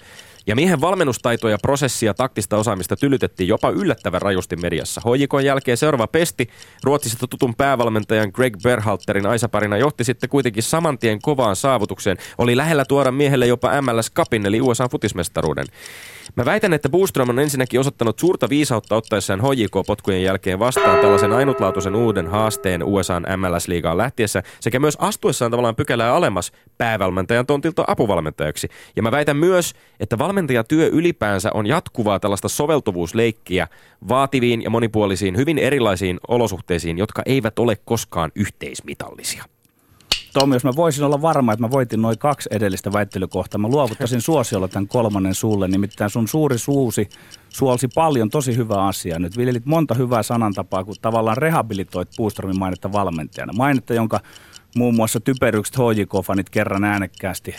Ja 0.48 0.56
miehen 0.56 0.82
valmennustaito 0.82 1.50
ja 1.50 1.58
prosessia 1.62 2.14
taktista 2.14 2.58
osaamista 2.58 2.96
tylytettiin 2.96 3.48
jopa 3.48 3.70
yllättävän 3.70 4.22
rajusti 4.22 4.56
mediassa. 4.56 5.02
HJK 5.02 5.44
jälkeen 5.44 5.78
seuraava 5.78 6.08
pesti 6.08 6.50
Ruotsista 6.84 7.28
tutun 7.28 7.56
päävalmentajan 7.56 8.32
Greg 8.34 8.51
Berhalterin 8.64 9.26
aisaparina 9.26 9.78
johti 9.78 10.04
sitten 10.04 10.30
kuitenkin 10.30 10.64
samantien 10.64 11.22
kovaan 11.22 11.56
saavutukseen. 11.56 12.18
Oli 12.38 12.58
lähellä 12.58 12.86
tuoda 12.86 13.12
miehelle 13.12 13.48
jopa 13.48 13.82
MLS 13.82 14.12
Cupin 14.12 14.46
eli 14.46 14.62
USA 14.62 14.90
futismestaruuden. 14.90 15.66
Mä 16.36 16.46
väitän, 16.46 16.74
että 16.74 16.90
Boostrom 16.90 17.30
on 17.30 17.40
ensinnäkin 17.40 17.80
osoittanut 17.80 18.20
suurta 18.20 18.50
viisautta 18.50 18.96
ottaessaan 18.96 19.42
HJK-potkujen 19.42 20.24
jälkeen 20.24 20.60
vastaan 20.60 21.00
tällaisen 21.00 21.34
ainutlaatuisen 21.34 21.96
uuden 21.96 22.28
haasteen 22.28 22.84
USAn 22.84 23.26
MLS-liigaan 23.38 23.98
lähtiessä 23.98 24.44
sekä 24.60 24.80
myös 24.80 24.98
astuessaan 25.00 25.52
tavallaan 25.52 25.76
pykälää 25.76 26.16
alemmas 26.16 26.52
päävalmentajan 26.78 27.46
tontilta 27.46 27.84
apuvalmentajaksi. 27.88 28.68
Ja 28.96 29.04
mä 29.04 29.12
väitän 29.12 29.38
myös, 29.38 29.74
että 30.00 30.18
valmentajatyö 30.18 30.88
ylipäänsä 30.88 31.50
on 31.54 31.68
jatkuvaa 31.68 32.20
tällaista 32.20 32.50
soveltuvuusleikkiä 32.50 33.68
vaativiin 34.10 34.62
ja 34.62 34.70
monipuolisiin, 34.70 35.38
hyvin 35.38 35.58
erilaisiin 35.58 36.20
olosuhteisiin, 36.28 36.98
jotka 36.98 37.22
eivät 37.26 37.60
ole 37.60 37.78
koskaan 37.86 38.32
yhteismitallisia. 38.36 39.44
Tomi, 40.34 40.56
jos 40.56 40.64
mä 40.64 40.72
voisin 40.76 41.04
olla 41.04 41.22
varma, 41.22 41.54
että 41.54 41.64
mä 41.64 41.72
voitin 41.72 42.02
noin 42.02 42.18
kaksi 42.18 42.50
edellistä 42.52 42.94
väittelykohtaa, 42.94 43.60
mä 43.60 43.68
luovuttaisin 43.68 44.22
suosiolla 44.22 44.68
tämän 44.68 44.88
kolmannen 44.88 45.36
suulle, 45.36 45.68
nimittäin 45.68 46.10
sun 46.10 46.28
suuri 46.28 46.58
suusi 46.58 47.10
suolsi 47.50 47.88
paljon 47.96 48.30
tosi 48.30 48.58
hyvää 48.58 48.88
asiaa. 48.88 49.20
Nyt 49.20 49.38
viljelit 49.38 49.66
monta 49.66 49.94
hyvää 49.94 50.24
sanantapaa, 50.24 50.84
kun 50.84 50.96
tavallaan 51.02 51.38
rehabilitoit 51.38 52.10
Puustromin 52.18 52.60
mainetta 52.60 52.92
valmentajana. 52.92 53.54
Mainetta, 53.54 53.94
jonka 53.94 54.20
muun 54.76 54.96
muassa 54.96 55.20
typerykset 55.20 55.76
HJK-fanit 55.76 56.50
kerran 56.52 56.84
äänekkäästi 56.84 57.56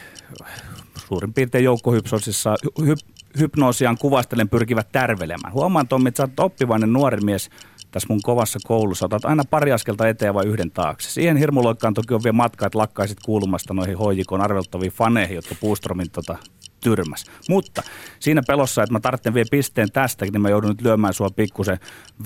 suurin 1.07 1.35
piirtein 1.35 1.65
joukkohypnosissa 1.65 2.57
hyp, 2.87 2.99
hypnoosiaan 3.39 3.99
kuvastellen 3.99 4.49
pyrkivät 4.49 4.93
tärvelemään. 4.93 5.53
Huomaan 5.53 5.89
Tommi, 5.89 6.09
että 6.09 6.17
sä 6.17 6.23
oot 6.23 6.41
oppivainen 6.41 6.93
nuori 6.93 7.21
mies 7.21 7.51
tässä 7.93 8.07
mun 8.09 8.23
kovassa 8.23 8.59
koulussa, 8.67 9.07
otat 9.07 9.25
aina 9.25 9.43
pari 9.51 9.73
askelta 9.73 10.09
eteen 10.09 10.35
vai 10.35 10.47
yhden 10.47 10.71
taakse. 10.71 11.11
Siihen 11.11 11.37
hirmuloikkaan 11.37 11.95
toki 11.95 12.15
on 12.15 12.23
vielä 12.25 12.33
matka, 12.33 12.67
että 12.67 12.79
lakkaisit 12.79 13.19
kuulumasta 13.25 13.75
noihin 13.75 13.99
hoijikon 13.99 14.41
arveltaviin 14.41 14.93
faneihin, 14.93 15.37
jotka 15.37 15.55
Puustromin 15.61 16.11
tota, 16.11 16.39
tyrmäs. 16.81 17.25
Mutta 17.49 17.83
siinä 18.21 18.43
pelossa, 18.47 18.83
että 18.83 18.93
mä 18.93 19.01
tarvitsen 19.01 19.35
vielä 19.35 19.49
pisteen 19.51 19.93
tästä, 19.93 20.25
niin 20.25 20.43
mä 20.43 20.51
joudun 20.51 20.71
nyt 20.71 20.83
lyömään 20.83 21.15
sua 21.15 21.31
pikkusen 21.31 21.79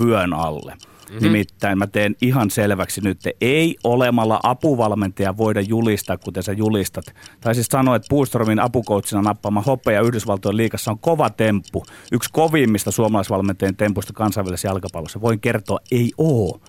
vyön 0.04 0.32
alle. 0.32 0.76
Mm-hmm. 1.10 1.22
Nimittäin 1.22 1.78
mä 1.78 1.86
teen 1.86 2.16
ihan 2.22 2.50
selväksi 2.50 3.00
nyt, 3.00 3.26
että 3.26 3.38
ei 3.40 3.76
olemalla 3.84 4.40
apuvalmentaja 4.42 5.36
voida 5.36 5.60
julistaa, 5.60 6.16
kuten 6.16 6.42
sä 6.42 6.52
julistat. 6.52 7.04
Tai 7.40 7.54
siis 7.54 7.66
sanoa, 7.66 7.96
että 7.96 8.06
Puustormin 8.10 8.60
apukoutsina 8.60 9.22
nappaama 9.22 9.62
hopea 9.62 10.00
Yhdysvaltojen 10.00 10.56
liikassa 10.56 10.90
on 10.90 10.98
kova 10.98 11.30
temppu. 11.30 11.84
Yksi 12.12 12.30
kovimmista 12.32 12.90
suomalaisvalmentajien 12.90 13.76
tempuista 13.76 14.12
kansainvälisessä 14.12 14.68
jalkapallossa. 14.68 15.20
Voin 15.20 15.40
kertoa, 15.40 15.78
ei 15.90 16.12
oo. 16.18 16.60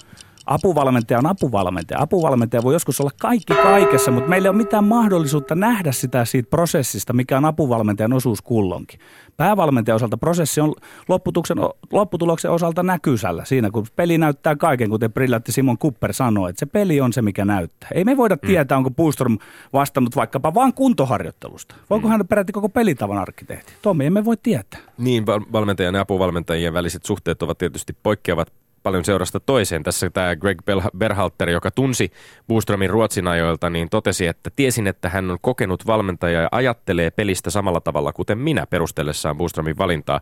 Apuvalmentaja 0.47 1.19
on 1.19 1.25
apuvalmentaja. 1.25 2.01
Apuvalmentaja 2.01 2.63
voi 2.63 2.73
joskus 2.73 3.01
olla 3.01 3.11
kaikki 3.21 3.53
kaikessa, 3.53 4.11
mutta 4.11 4.29
meillä 4.29 4.45
ei 4.45 4.49
ole 4.49 4.57
mitään 4.57 4.83
mahdollisuutta 4.83 5.55
nähdä 5.55 5.91
sitä 5.91 6.25
siitä 6.25 6.49
prosessista, 6.49 7.13
mikä 7.13 7.37
on 7.37 7.45
apuvalmentajan 7.45 8.13
osuus 8.13 8.41
kullonkin. 8.41 8.99
Päävalmentajan 9.37 9.95
osalta 9.95 10.17
prosessi 10.17 10.61
on 10.61 10.73
lopputuloksen, 11.07 11.57
lopputuloksen 11.91 12.51
osalta 12.51 12.83
näkysällä 12.83 13.45
siinä, 13.45 13.69
kun 13.69 13.85
peli 13.95 14.17
näyttää 14.17 14.55
kaiken, 14.55 14.89
kuten 14.89 15.13
brillantti 15.13 15.51
Simon 15.51 15.77
Cooper 15.77 16.13
sanoi, 16.13 16.49
että 16.49 16.59
se 16.59 16.65
peli 16.65 17.01
on 17.01 17.13
se, 17.13 17.21
mikä 17.21 17.45
näyttää. 17.45 17.89
Ei 17.93 18.03
me 18.03 18.17
voida 18.17 18.35
mm. 18.35 18.47
tietää, 18.47 18.77
onko 18.77 18.91
Puustorm 18.91 19.37
vastannut 19.73 20.15
vaikkapa 20.15 20.53
vain 20.53 20.73
kuntoharjoittelusta. 20.73 21.75
Voiko 21.89 22.07
mm. 22.07 22.11
hän 22.11 22.27
peräti 22.27 22.51
koko 22.51 22.69
pelitavan 22.69 23.17
arkkitehti? 23.17 23.73
Tomi, 23.81 24.05
emme 24.05 24.25
voi 24.25 24.37
tietää. 24.43 24.79
Niin, 24.97 25.25
valmentajan 25.25 25.95
ja 25.95 26.01
apuvalmentajien 26.01 26.73
väliset 26.73 27.05
suhteet 27.05 27.43
ovat 27.43 27.57
tietysti 27.57 27.97
poikkeavat 28.03 28.51
paljon 28.87 29.05
seurasta 29.05 29.39
toiseen. 29.39 29.83
Tässä 29.83 30.09
tämä 30.09 30.35
Greg 30.35 30.59
Berhalter, 30.97 31.49
joka 31.49 31.71
tunsi 31.71 32.11
Boostromin 32.47 32.89
Ruotsin 32.89 33.27
ajoilta, 33.27 33.69
niin 33.69 33.89
totesi, 33.89 34.27
että 34.27 34.49
tiesin, 34.55 34.87
että 34.87 35.09
hän 35.09 35.31
on 35.31 35.37
kokenut 35.41 35.87
valmentaja 35.87 36.41
ja 36.41 36.49
ajattelee 36.51 37.11
pelistä 37.11 37.49
samalla 37.49 37.81
tavalla 37.81 38.13
kuten 38.13 38.37
minä 38.37 38.65
perustellessaan 38.65 39.37
Boostromin 39.37 39.77
valintaa. 39.77 40.21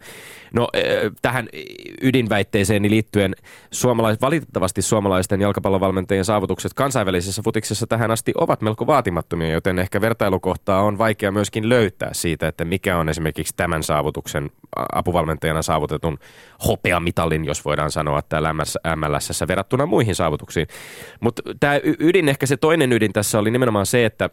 No 0.53 0.67
tähän 1.21 1.49
ydinväitteeseen 2.01 2.89
liittyen 2.89 3.35
suomalais, 3.71 4.21
valitettavasti 4.21 4.81
suomalaisten 4.81 5.41
jalkapallovalmentajien 5.41 6.25
saavutukset 6.25 6.73
kansainvälisessä 6.73 7.41
futiksessa 7.41 7.87
tähän 7.87 8.11
asti 8.11 8.31
ovat 8.37 8.61
melko 8.61 8.87
vaatimattomia, 8.87 9.51
joten 9.51 9.79
ehkä 9.79 10.01
vertailukohtaa 10.01 10.81
on 10.81 10.97
vaikea 10.97 11.31
myöskin 11.31 11.69
löytää 11.69 12.09
siitä, 12.13 12.47
että 12.47 12.65
mikä 12.65 12.97
on 12.97 13.09
esimerkiksi 13.09 13.53
tämän 13.57 13.83
saavutuksen 13.83 14.51
apuvalmentajana 14.93 15.61
saavutetun 15.61 16.17
hopeamitalin, 16.67 17.45
jos 17.45 17.65
voidaan 17.65 17.91
sanoa 17.91 18.21
täällä 18.21 18.54
MLS 18.95 19.43
verrattuna 19.47 19.85
muihin 19.85 20.15
saavutuksiin. 20.15 20.67
Mutta 21.19 21.41
tämä 21.59 21.79
ydin, 21.99 22.29
ehkä 22.29 22.45
se 22.45 22.57
toinen 22.57 22.93
ydin 22.93 23.13
tässä 23.13 23.39
oli 23.39 23.51
nimenomaan 23.51 23.85
se, 23.85 24.05
että 24.05 24.29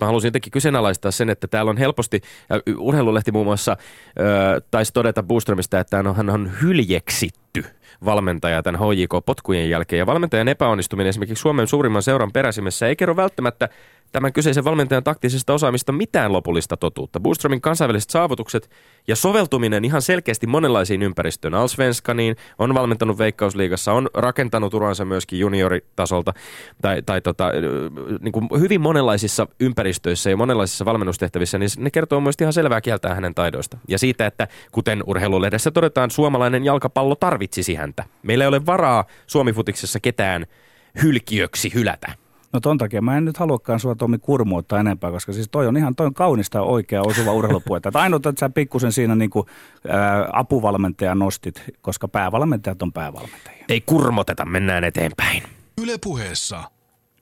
Mä 0.00 0.06
halusin 0.06 0.28
jotenkin 0.28 0.52
kyseenalaistaa 0.52 1.10
sen, 1.10 1.30
että 1.30 1.46
täällä 1.46 1.70
on 1.70 1.76
helposti, 1.76 2.20
ja 2.50 2.60
urheilulehti 2.78 3.32
muun 3.32 3.46
muassa 3.46 3.76
ö, 4.20 4.60
taisi 4.70 4.92
todeta 4.92 5.22
Boostramista, 5.22 5.80
että 5.80 5.96
hän 5.96 6.06
on, 6.06 6.16
hän 6.16 6.30
on 6.30 6.52
hyljeksitty 6.62 7.64
valmentaja 8.04 8.62
tämän 8.62 8.80
HJK-potkujen 8.80 9.70
jälkeen. 9.70 9.98
Ja 9.98 10.06
valmentajan 10.06 10.48
epäonnistuminen 10.48 11.08
esimerkiksi 11.08 11.42
Suomen 11.42 11.66
suurimman 11.66 12.02
seuran 12.02 12.32
peräsimessä 12.32 12.86
ei 12.86 12.96
kerro 12.96 13.16
välttämättä 13.16 13.68
tämän 14.14 14.32
kyseisen 14.32 14.64
valmentajan 14.64 15.04
taktisesta 15.04 15.54
osaamista 15.54 15.92
mitään 15.92 16.32
lopullista 16.32 16.76
totuutta. 16.76 17.20
Boostromin 17.20 17.60
kansainväliset 17.60 18.10
saavutukset 18.10 18.70
ja 19.08 19.16
soveltuminen 19.16 19.84
ihan 19.84 20.02
selkeästi 20.02 20.46
monenlaisiin 20.46 21.02
ympäristöön. 21.02 21.54
Alsvenskaniin 21.54 22.36
on 22.58 22.74
valmentanut 22.74 23.18
Veikkausliigassa, 23.18 23.92
on 23.92 24.08
rakentanut 24.14 24.74
uransa 24.74 25.04
myöskin 25.04 25.38
junioritasolta 25.38 26.34
tai, 26.82 27.02
tai 27.02 27.20
tota, 27.20 27.50
niin 28.20 28.32
kuin 28.32 28.48
hyvin 28.60 28.80
monenlaisissa 28.80 29.46
ympäristöissä 29.60 30.30
ja 30.30 30.36
monenlaisissa 30.36 30.84
valmennustehtävissä, 30.84 31.58
niin 31.58 31.70
ne 31.78 31.90
kertoo 31.90 32.20
myös 32.20 32.36
ihan 32.40 32.52
selvää 32.52 32.80
kieltä 32.80 33.14
hänen 33.14 33.34
taidoista. 33.34 33.78
Ja 33.88 33.98
siitä, 33.98 34.26
että 34.26 34.48
kuten 34.72 35.02
urheilulehdessä 35.06 35.70
todetaan, 35.70 36.10
suomalainen 36.10 36.64
jalkapallo 36.64 37.14
tarvitsisi 37.14 37.74
häntä. 37.74 37.83
Meillä 38.22 38.44
ei 38.44 38.48
ole 38.48 38.66
varaa 38.66 39.04
Suomifutiksessa 39.26 40.00
ketään 40.00 40.46
hylkiöksi 41.02 41.74
hylätä. 41.74 42.12
No 42.52 42.60
ton 42.60 42.78
takia 42.78 43.02
mä 43.02 43.16
en 43.16 43.24
nyt 43.24 43.36
haluakaan 43.36 43.80
sua 43.80 43.94
Tomi 43.94 44.18
kurmuuttaa 44.18 44.80
enempää, 44.80 45.10
koska 45.10 45.32
siis 45.32 45.48
toi 45.50 45.66
on 45.66 45.76
ihan 45.76 45.94
toi 45.94 46.06
on 46.06 46.14
kaunista 46.14 46.58
ja 46.58 46.62
oikea 46.62 47.02
osuva 47.02 47.32
urheilupuhetta. 47.32 47.88
Että 47.88 48.00
ainoa, 48.00 48.16
että 48.16 48.40
sä 48.40 48.50
pikkusen 48.50 48.92
siinä 48.92 49.14
niinku, 49.14 49.46
ää, 49.88 50.28
apuvalmentaja 50.32 51.14
nostit, 51.14 51.62
koska 51.82 52.08
päävalmentajat 52.08 52.82
on 52.82 52.92
päävalmentajia. 52.92 53.64
Ei 53.68 53.80
kurmoteta, 53.80 54.44
mennään 54.44 54.84
eteenpäin. 54.84 55.42
Yle 55.82 55.98
puheessa 56.04 56.64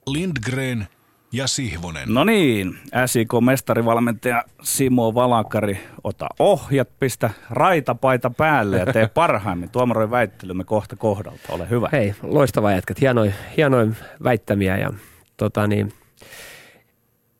Lindgren 0.07 0.87
ja 1.33 1.47
Sihvonen. 1.47 2.13
No 2.13 2.23
niin, 2.23 2.79
SIK-mestarivalmentaja 3.05 4.43
Simo 4.63 5.13
Valakari, 5.15 5.79
ota 6.03 6.27
ohjat, 6.39 6.89
pistä 6.99 7.29
raitapaita 7.49 8.29
päälle 8.29 8.77
ja 8.77 8.85
tee 8.85 9.07
parhaimmin. 9.13 9.69
Tuomaroin 9.69 10.11
väittelymme 10.11 10.63
kohta 10.63 10.95
kohdalta, 10.95 11.53
ole 11.53 11.69
hyvä. 11.69 11.89
Hei, 11.91 12.15
loistava 12.23 12.71
jätkät, 12.71 13.01
hienoin, 13.01 13.33
hienoin 13.57 13.95
väittämiä 14.23 14.77
ja 14.77 14.89
tota 15.37 15.67
niin, 15.67 15.93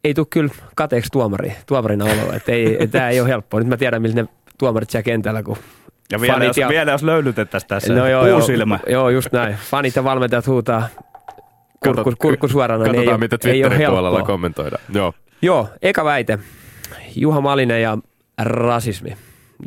ei 0.03 0.13
tule 0.13 0.27
kyllä 0.29 0.53
kateeksi 0.75 1.11
tuomari, 1.11 1.53
tuomarina 1.65 2.05
olo. 2.05 2.33
Että 2.33 2.51
ei, 2.51 2.87
tämä 2.87 3.09
ei 3.09 3.21
ole 3.21 3.29
helppoa. 3.29 3.59
Nyt 3.59 3.69
mä 3.69 3.77
tiedän, 3.77 4.01
millä 4.01 4.21
ne 4.21 4.27
tuomarit 4.57 4.89
siellä 4.89 5.03
kentällä, 5.03 5.43
kun 5.43 5.57
ja 6.11 6.21
vielä, 6.21 6.43
jos, 6.43 6.57
ja... 6.57 6.69
vielä 6.69 6.91
jos 6.91 7.03
löylytettäisiin 7.03 7.67
tässä 7.67 7.93
no 7.93 8.07
joo, 8.07 8.27
joo, 8.27 8.47
joo, 8.87 9.09
just 9.09 9.33
näin. 9.33 9.55
Fanit 9.55 9.95
ja 9.95 10.03
valmentajat 10.03 10.47
huutaa 10.47 10.89
kurkku, 11.83 12.13
kurkku 12.19 12.47
suorana. 12.47 12.83
Katsotaan, 12.83 13.05
niin 13.05 13.11
ei, 13.11 13.17
mitä 13.17 13.37
Twitterin 13.37 13.89
puolella 13.89 14.23
kommentoida. 14.23 14.77
Joo. 14.93 15.13
Joo, 15.41 15.69
eka 15.81 16.05
väite. 16.05 16.39
Juha 17.15 17.41
Malinen 17.41 17.81
ja 17.81 17.97
rasismi. 18.41 19.17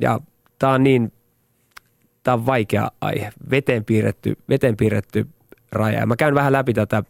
Ja 0.01 0.21
tämä 0.59 0.73
on 0.73 0.83
niin, 0.85 1.13
tämä 2.23 2.35
on 2.35 2.47
vaikea 2.47 2.91
aihe. 3.01 3.33
Veteen 3.51 3.85
piirretty, 3.85 4.37
veteen 4.49 4.77
piirretty 4.77 5.27
raja. 5.73 5.99
Ja 5.99 6.07
mä 6.07 6.17
käyn 6.17 6.35
vähän 6.35 6.53
läpi 6.53 6.75
tätä 6.75 7.03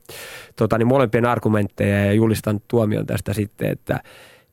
tota, 0.56 0.78
niin 0.78 0.86
molempien 0.86 1.26
argumentteja 1.26 2.04
ja 2.04 2.12
julistan 2.12 2.60
tuomion 2.68 3.06
tästä 3.06 3.32
sitten, 3.32 3.70
että 3.70 4.00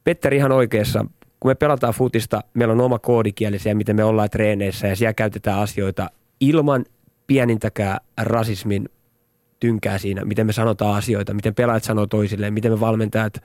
Petteri 0.03 0.37
ihan 0.37 0.51
oikeassa, 0.51 1.05
kun 1.39 1.51
me 1.51 1.55
pelataan 1.55 1.93
futista, 1.93 2.41
meillä 2.53 2.71
on 2.71 2.81
oma 2.81 2.99
koodikieli 2.99 3.59
siellä, 3.59 3.77
miten 3.77 3.95
me 3.95 4.03
ollaan 4.03 4.29
treeneissä 4.29 4.87
ja 4.87 4.95
siellä 4.95 5.13
käytetään 5.13 5.59
asioita 5.59 6.09
ilman 6.39 6.85
pienintäkään 7.27 7.97
rasismin 8.21 8.89
tynkää 9.63 9.97
siinä, 9.97 10.25
miten 10.25 10.45
me 10.45 10.53
sanotaan 10.53 10.95
asioita, 10.95 11.33
miten 11.33 11.55
pelaajat 11.55 11.83
sanoo 11.83 12.07
toisilleen, 12.07 12.53
miten 12.53 12.71
me 12.71 12.79
valmentajat 12.79 13.43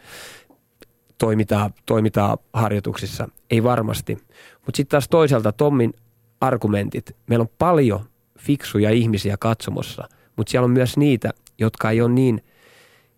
toimitaan, 1.19 1.75
toimitaan 1.87 2.39
harjoituksissa. 2.53 3.29
Ei 3.51 3.63
varmasti. 3.63 4.15
Mutta 4.55 4.77
sitten 4.77 4.91
taas 4.91 5.09
toisaalta 5.09 5.53
Tommin 5.53 5.95
argumentit. 6.41 7.17
Meillä 7.27 7.43
on 7.43 7.51
paljon 7.59 8.01
fiksuja 8.39 8.91
ihmisiä 8.91 9.37
katsomossa, 9.37 10.09
mutta 10.37 10.51
siellä 10.51 10.65
on 10.65 10.71
myös 10.71 10.97
niitä, 10.97 11.31
jotka 11.59 11.91
ei 11.91 12.01
ole 12.01 12.11
niin 12.11 12.45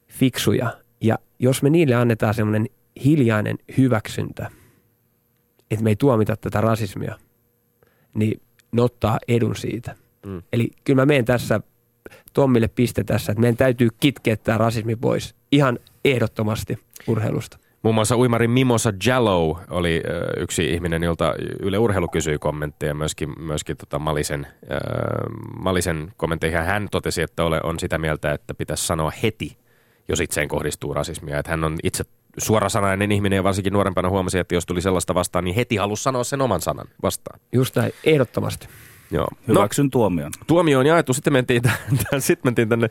fiksuja. 0.09 0.77
Ja 1.01 1.19
jos 1.39 1.63
me 1.63 1.71
niille 1.71 1.95
annetaan 1.95 2.35
semmoinen 2.35 2.67
hiljainen 3.05 3.59
hyväksyntä, 3.79 4.51
että 5.71 5.85
me 5.85 5.91
ei 5.91 5.97
tuomita 5.97 6.37
tätä 6.37 6.61
rasismia, 6.61 7.19
niin 8.15 8.41
ne 8.73 8.83
ottaa 8.83 9.19
edun 9.29 9.57
siitä. 9.57 9.97
Mm. 10.27 10.43
Eli 10.53 10.71
kyllä 10.85 11.03
mä 11.03 11.07
menen 11.07 11.25
tässä 11.25 11.61
Tommille 12.33 12.69
piste 12.69 13.05
tässä, 13.05 13.33
että 13.33 13.41
meidän 13.41 13.57
täytyy 13.57 13.89
kitkeä 14.01 14.37
tämä 14.37 14.59
rasismi 14.59 14.97
pois 14.97 15.35
ihan 15.53 15.79
ehdottomasti 16.05 16.79
urheilusta. 17.07 17.59
Muun 17.83 17.95
muassa 17.95 18.17
uimarin 18.17 18.51
Mimosa 18.51 18.93
Jallow 19.07 19.57
oli 19.71 20.03
yksi 20.37 20.71
ihminen, 20.73 21.03
jolta 21.03 21.35
Yle 21.61 21.79
Urheilu 21.79 22.09
kysyi 22.09 22.39
kommentteja 22.39 22.95
myöskin, 22.95 23.33
myöskin 23.39 23.77
tota 23.77 23.99
Malisen, 23.99 24.47
ö, 24.71 24.77
Malisen 25.63 26.13
kommentteihin. 26.17 26.59
Hän 26.59 26.89
totesi, 26.91 27.23
että 27.23 27.45
ole, 27.45 27.61
on 27.63 27.79
sitä 27.79 27.99
mieltä, 27.99 28.33
että 28.33 28.55
pitäisi 28.55 28.87
sanoa 28.87 29.13
heti, 29.23 29.57
jos 30.09 30.21
itseen 30.21 30.49
kohdistuu 30.49 30.95
rasismia. 30.95 31.39
Että 31.39 31.51
hän 31.51 31.65
on 31.65 31.77
itse 31.83 32.05
suorasanainen 32.39 33.13
ihminen 33.13 33.37
ja 33.37 33.45
varsinkin 33.45 33.73
nuorempana 33.73 34.11
huomasi, 34.11 34.39
että 34.39 34.55
jos 34.55 34.67
tuli 34.67 34.83
sellaista 34.83 35.15
vastaan, 35.15 35.45
niin 35.45 35.55
heti 35.55 35.77
halusi 35.77 36.03
sanoa 36.03 36.25
sen 36.25 36.41
oman 36.41 36.61
sanan 36.61 36.87
vastaan. 37.03 37.41
Just 37.53 37.77
näin, 37.77 37.93
ehdottomasti. 38.05 38.69
Joo. 39.11 39.29
Hyväksyn 39.49 39.87
no, 39.87 39.91
tuomion. 39.91 40.31
Tuomio 40.47 40.79
on 40.79 40.87
jaettu. 40.87 41.15
Sitten 41.15 41.33
mentiin, 41.33 41.63
t- 41.63 41.69
sitten 42.19 42.41
mentiin 42.45 42.69
tänne 42.69 42.89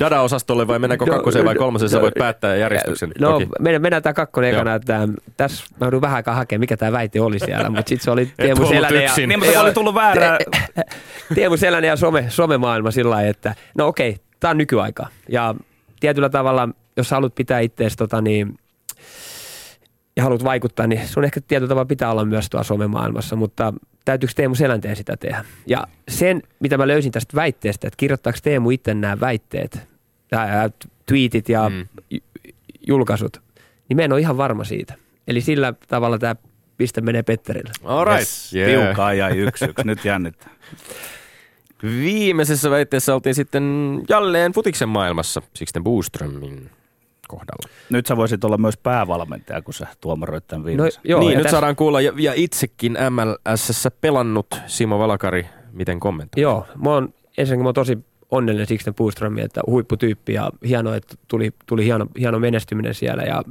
Dada-osastolle 0.00 0.66
vai 0.66 0.78
mennäänkö 0.78 1.06
no, 1.06 1.12
kakkoseen 1.12 1.44
vai 1.44 1.54
kolmoseen, 1.54 1.92
no, 1.92 2.00
voit 2.00 2.14
päättää 2.18 2.56
järjestyksen. 2.56 3.12
No 3.18 3.32
toki. 3.32 3.48
mennään, 3.60 3.82
mennään 3.82 4.02
tämä 4.02 4.12
kakkonen 4.12 4.54
ekana, 4.54 4.74
että 4.74 5.08
tässä 5.36 5.64
mä 5.80 5.86
joudun 5.86 6.00
vähän 6.00 6.16
aikaa 6.16 6.34
hakemaan, 6.34 6.60
mikä 6.60 6.76
tämä 6.76 6.92
väite 6.92 7.20
oli 7.20 7.38
siellä, 7.38 7.70
mutta 7.70 7.88
sitten 7.88 8.04
se 8.04 8.10
oli 8.10 8.32
Teemu 8.36 8.66
Selänen 8.66 9.02
ja... 9.02 9.26
Niin, 9.26 9.38
mutta 9.38 9.60
oli 9.60 9.72
tullut 9.72 9.94
väärä. 9.94 10.38
Teemu 11.34 11.56
Selänen 11.56 11.88
ja 11.88 11.96
some, 11.96 12.26
somemaailma 12.28 12.90
sillä 12.90 13.10
lailla, 13.10 13.30
että 13.30 13.54
no 13.78 13.86
okei, 13.86 14.16
tämä 14.40 14.50
on 14.50 14.58
nykyaika. 14.58 15.06
Ja 15.28 15.54
tietyllä 16.00 16.28
tavalla, 16.28 16.68
jos 16.96 17.10
haluat 17.10 17.34
pitää 17.34 17.60
itseäsi 17.60 17.96
tota 17.96 18.20
niin, 18.20 18.58
ja 20.16 20.22
haluat 20.22 20.44
vaikuttaa, 20.44 20.86
niin 20.86 21.08
sun 21.08 21.24
ehkä 21.24 21.40
tietyllä 21.40 21.68
tavalla 21.68 21.86
pitää 21.86 22.10
olla 22.10 22.24
myös 22.24 22.50
tuolla 22.50 22.64
somemaailmassa, 22.64 23.36
mutta 23.36 23.74
täytyykö 24.06 24.32
Teemu 24.36 24.54
Selänteen 24.54 24.96
sitä 24.96 25.16
tehdä? 25.16 25.44
Ja 25.66 25.86
sen, 26.08 26.42
mitä 26.60 26.78
mä 26.78 26.86
löysin 26.86 27.12
tästä 27.12 27.36
väitteestä, 27.36 27.88
että 27.88 27.96
kirjoittaako 27.96 28.38
Teemu 28.42 28.70
itse 28.70 28.94
nämä 28.94 29.20
väitteet, 29.20 29.88
ää, 30.32 30.70
tweetit 31.06 31.48
ja 31.48 31.68
mm. 31.68 31.86
julkaisut, 32.86 33.40
niin 33.88 33.96
mä 33.96 34.02
en 34.02 34.12
ole 34.12 34.20
ihan 34.20 34.36
varma 34.36 34.64
siitä. 34.64 34.94
Eli 35.28 35.40
sillä 35.40 35.74
tavalla 35.88 36.18
tämä 36.18 36.36
piste 36.76 37.00
menee 37.00 37.22
Petterille. 37.22 37.70
All 37.84 38.04
right. 38.04 38.18
Yes, 38.18 38.54
yeah. 38.54 38.70
Tiukkaa 38.70 39.14
ja 39.14 39.28
yksi, 39.28 39.64
yksi. 39.64 39.82
Nyt 39.84 40.04
jännittää. 40.04 40.50
Viimeisessä 41.82 42.70
väitteessä 42.70 43.14
oltiin 43.14 43.34
sitten 43.34 43.62
jälleen 44.08 44.52
futiksen 44.52 44.88
maailmassa 44.88 45.42
Sixten 45.54 45.84
Boströmin 45.84 46.70
kohdalla. 47.28 47.68
Nyt 47.90 48.06
sä 48.06 48.16
voisit 48.16 48.44
olla 48.44 48.58
myös 48.58 48.76
päävalmentaja, 48.76 49.62
kun 49.62 49.74
sä 49.74 49.86
tuomaroit 50.00 50.46
tämän 50.46 50.64
viimeisen. 50.64 51.00
No, 51.04 51.10
joo, 51.10 51.20
niin, 51.20 51.34
nyt 51.34 51.42
täs... 51.42 51.50
saadaan 51.50 51.76
kuulla. 51.76 52.00
Ja, 52.00 52.12
ja 52.16 52.32
itsekin 52.36 52.96
MLSssä 53.10 53.90
pelannut 53.90 54.60
Simo 54.66 54.98
Valakari, 54.98 55.46
miten 55.72 56.00
kommentoit? 56.00 56.42
Joo, 56.42 56.66
mä 56.84 56.90
oon, 56.90 57.14
ensinnäkin 57.38 57.62
mä 57.62 57.68
oon 57.68 57.74
tosi 57.74 57.98
onnellinen 58.30 58.66
Sixten 58.66 58.94
Boströmin, 58.94 59.44
että 59.44 59.60
huipputyyppi 59.66 60.32
ja 60.32 60.50
hienoa, 60.68 60.96
että 60.96 61.14
tuli, 61.28 61.52
tuli 61.66 61.84
hieno, 61.84 62.06
hieno 62.18 62.38
menestyminen 62.38 62.94
siellä. 62.94 63.22
Ja, 63.22 63.42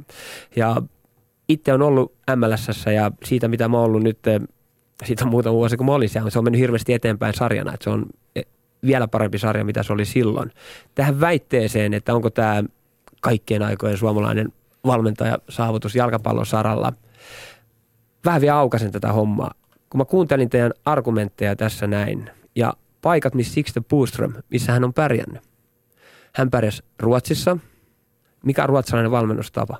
ja 0.56 0.82
itse 1.48 1.72
on 1.72 1.82
ollut 1.82 2.12
MLSssä 2.36 2.92
ja 2.92 3.10
siitä, 3.24 3.48
mitä 3.48 3.68
mä 3.68 3.76
oon 3.76 3.86
ollut 3.86 4.02
nyt 4.02 4.18
siitä 5.04 5.24
on 5.24 5.30
muutama 5.30 5.54
vuosi, 5.54 5.76
kun 5.76 5.86
mä 5.86 5.92
olin 5.92 6.08
siellä. 6.08 6.30
Se 6.30 6.38
on 6.38 6.44
mennyt 6.44 6.60
hirveästi 6.60 6.92
eteenpäin 6.92 7.34
sarjana, 7.34 7.74
että 7.74 7.84
se 7.84 7.90
on 7.90 8.06
e, 8.36 8.42
vielä 8.86 9.08
parempi 9.08 9.38
sarja, 9.38 9.64
mitä 9.64 9.82
se 9.82 9.92
oli 9.92 10.04
silloin. 10.04 10.52
Tähän 10.94 11.20
väitteeseen, 11.20 11.94
että 11.94 12.14
onko 12.14 12.30
tämä 12.30 12.64
kaikkien 13.26 13.62
aikojen 13.62 13.98
suomalainen 13.98 14.52
valmentaja 14.86 15.38
saavutus 15.48 15.94
jalkapallon 15.94 16.46
saralla. 16.46 16.92
Vähän 18.24 18.40
vielä 18.40 18.58
aukasen 18.58 18.92
tätä 18.92 19.12
hommaa. 19.12 19.54
Kun 19.90 19.98
mä 19.98 20.04
kuuntelin 20.04 20.50
teidän 20.50 20.72
argumentteja 20.84 21.56
tässä 21.56 21.86
näin, 21.86 22.30
ja 22.56 22.72
paikat, 23.02 23.34
missä 23.34 23.54
Sixten 23.54 23.84
Boström, 23.84 24.32
missä 24.50 24.72
hän 24.72 24.84
on 24.84 24.92
pärjännyt. 24.92 25.42
Hän 26.34 26.50
pärjäsi 26.50 26.82
Ruotsissa. 26.98 27.58
Mikä 28.44 28.62
on 28.62 28.68
ruotsalainen 28.68 29.10
valmennustapa? 29.10 29.78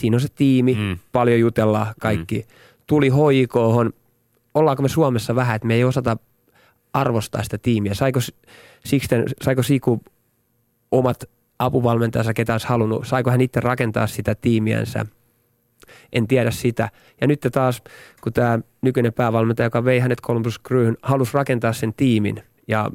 Siinä 0.00 0.16
on 0.16 0.20
se 0.20 0.28
tiimi, 0.34 0.74
mm. 0.74 0.98
paljon 1.12 1.40
jutellaan 1.40 1.94
kaikki. 2.00 2.38
Mm. 2.38 2.54
Tuli 2.86 3.08
hoikoon, 3.08 3.92
ollaanko 4.54 4.82
me 4.82 4.88
Suomessa 4.88 5.34
vähän, 5.34 5.56
että 5.56 5.68
me 5.68 5.74
ei 5.74 5.84
osata 5.84 6.16
arvostaa 6.92 7.42
sitä 7.42 7.58
tiimiä. 7.58 7.94
Saiko, 7.94 8.20
Sixten, 8.84 9.24
saiko 9.42 9.62
Siku 9.62 10.00
omat 10.90 11.24
apuvalmentajansa, 11.58 12.34
ketä 12.34 12.54
olisi 12.54 12.66
halunnut, 12.66 13.06
saiko 13.06 13.30
hän 13.30 13.40
itse 13.40 13.60
rakentaa 13.60 14.06
sitä 14.06 14.34
tiimiänsä, 14.34 15.06
en 16.12 16.26
tiedä 16.26 16.50
sitä. 16.50 16.90
Ja 17.20 17.26
nyt 17.26 17.46
taas, 17.52 17.82
kun 18.22 18.32
tämä 18.32 18.58
nykyinen 18.82 19.12
päävalmentaja, 19.12 19.66
joka 19.66 19.84
vei 19.84 19.98
hänet 19.98 20.20
Columbus 20.20 20.60
Crewhyn, 20.60 20.96
halusi 21.02 21.34
rakentaa 21.34 21.72
sen 21.72 21.94
tiimin. 21.94 22.42
Ja 22.68 22.90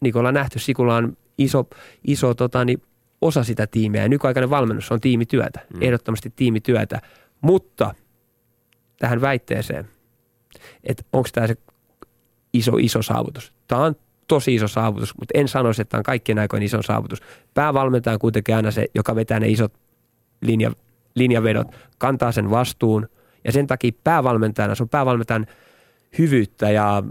niin 0.00 0.12
kuin 0.12 0.20
ollaan 0.20 0.34
nähty, 0.34 0.58
Sikulla 0.58 0.96
on 0.96 1.16
iso, 1.38 1.68
iso 2.06 2.34
tota, 2.34 2.64
niin 2.64 2.82
osa 3.20 3.44
sitä 3.44 3.66
tiimiä. 3.66 4.02
Ja 4.02 4.08
nykyaikainen 4.08 4.50
valmennus 4.50 4.92
on 4.92 5.00
tiimityötä, 5.00 5.60
mm. 5.74 5.82
ehdottomasti 5.82 6.32
tiimityötä. 6.36 7.00
Mutta 7.40 7.94
tähän 8.98 9.20
väitteeseen, 9.20 9.88
että 10.84 11.02
onko 11.12 11.28
tämä 11.32 11.46
se 11.46 11.56
iso, 12.52 12.76
iso 12.76 13.02
saavutus. 13.02 13.52
Tämä 13.68 13.84
on 13.84 13.96
tosi 14.28 14.54
iso 14.54 14.68
saavutus, 14.68 15.18
mutta 15.18 15.38
en 15.38 15.48
sanoisi, 15.48 15.82
että 15.82 15.96
on 15.96 16.02
kaikkien 16.02 16.38
aikojen 16.38 16.62
iso 16.62 16.82
saavutus. 16.82 17.20
Päävalmentaja 17.54 18.14
on 18.14 18.18
kuitenkin 18.18 18.56
aina 18.56 18.70
se, 18.70 18.86
joka 18.94 19.14
vetää 19.14 19.40
ne 19.40 19.48
isot 19.48 19.72
linja, 20.42 20.72
linjavedot, 21.14 21.76
kantaa 21.98 22.32
sen 22.32 22.50
vastuun 22.50 23.08
ja 23.44 23.52
sen 23.52 23.66
takia 23.66 23.92
päävalmentajana, 24.04 24.74
se 24.74 24.82
on 24.82 24.88
päävalmentajan 24.88 25.46
hyvyyttä 26.18 26.70
ja 26.70 27.02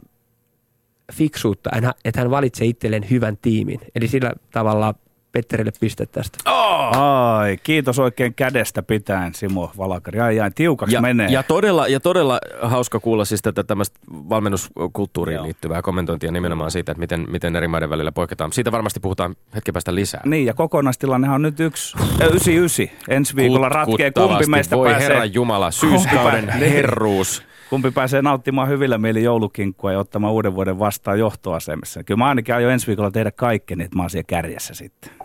fiksuutta, 1.13 1.69
että 2.05 2.21
hän 2.21 2.31
valitsee 2.31 2.67
itselleen 2.67 3.09
hyvän 3.09 3.37
tiimin. 3.37 3.79
Eli 3.95 4.07
sillä 4.07 4.33
tavalla 4.51 4.95
Petterille 5.35 5.71
piste 5.79 6.05
tästä. 6.05 6.37
Oh! 6.45 6.97
Ai, 6.97 7.57
kiitos 7.63 7.99
oikein 7.99 8.33
kädestä 8.33 8.83
pitäen 8.83 9.33
Simo 9.33 9.71
Valakari. 9.77 10.19
Ai, 10.19 10.39
ai 10.39 10.51
tiukaksi 10.55 10.95
ja, 10.95 11.01
menee. 11.01 11.27
Ja 11.27 11.43
todella, 11.43 11.87
ja 11.87 11.99
todella 11.99 12.39
hauska 12.61 12.99
kuulla 12.99 13.25
siis 13.25 13.41
tätä 13.41 13.63
tämmöistä 13.63 13.99
valmennuskulttuuriin 14.09 15.35
Joo. 15.35 15.45
liittyvää 15.45 15.81
kommentointia 15.81 16.31
nimenomaan 16.31 16.71
siitä, 16.71 16.91
että 16.91 16.99
miten, 16.99 17.25
miten 17.29 17.55
eri 17.55 17.67
maiden 17.67 17.89
välillä 17.89 18.11
poiketaan. 18.11 18.53
Siitä 18.53 18.71
varmasti 18.71 18.99
puhutaan 18.99 19.35
hetken 19.55 19.73
päästä 19.73 19.95
lisää. 19.95 20.21
Niin, 20.25 20.45
ja 20.45 20.53
kokonaistilannehan 20.53 21.35
on 21.35 21.41
nyt 21.41 21.59
yksi, 21.59 21.97
äh, 22.01 22.07
99. 22.19 22.87
Ensi 23.09 23.35
viikolla 23.35 23.69
ratkee, 23.69 24.11
kumpi 24.11 24.45
meistä 24.47 24.77
voi 24.77 24.89
pääsee. 24.89 25.07
Herran 25.07 25.33
Jumala, 25.33 25.71
syyskauden 25.71 26.49
herruus. 26.49 27.43
Kumpi 27.69 27.91
pääsee 27.91 28.21
nauttimaan 28.21 28.69
hyvillä 28.69 28.97
mieli 28.97 29.23
joulukinkkua 29.23 29.91
ja 29.91 29.99
ottamaan 29.99 30.33
uuden 30.33 30.55
vuoden 30.55 30.79
vastaan 30.79 31.19
johtoasemassa. 31.19 32.03
Kyllä 32.03 32.17
mä 32.17 32.27
ainakin 32.27 32.55
aion 32.55 32.71
ensi 32.71 32.87
viikolla 32.87 33.11
tehdä 33.11 33.31
kaikkeni, 33.31 33.83
että 33.83 33.95
mä 33.95 34.03
oon 34.03 34.09
siellä 34.09 34.25
kärjessä 34.27 34.73
sitten. 34.73 35.24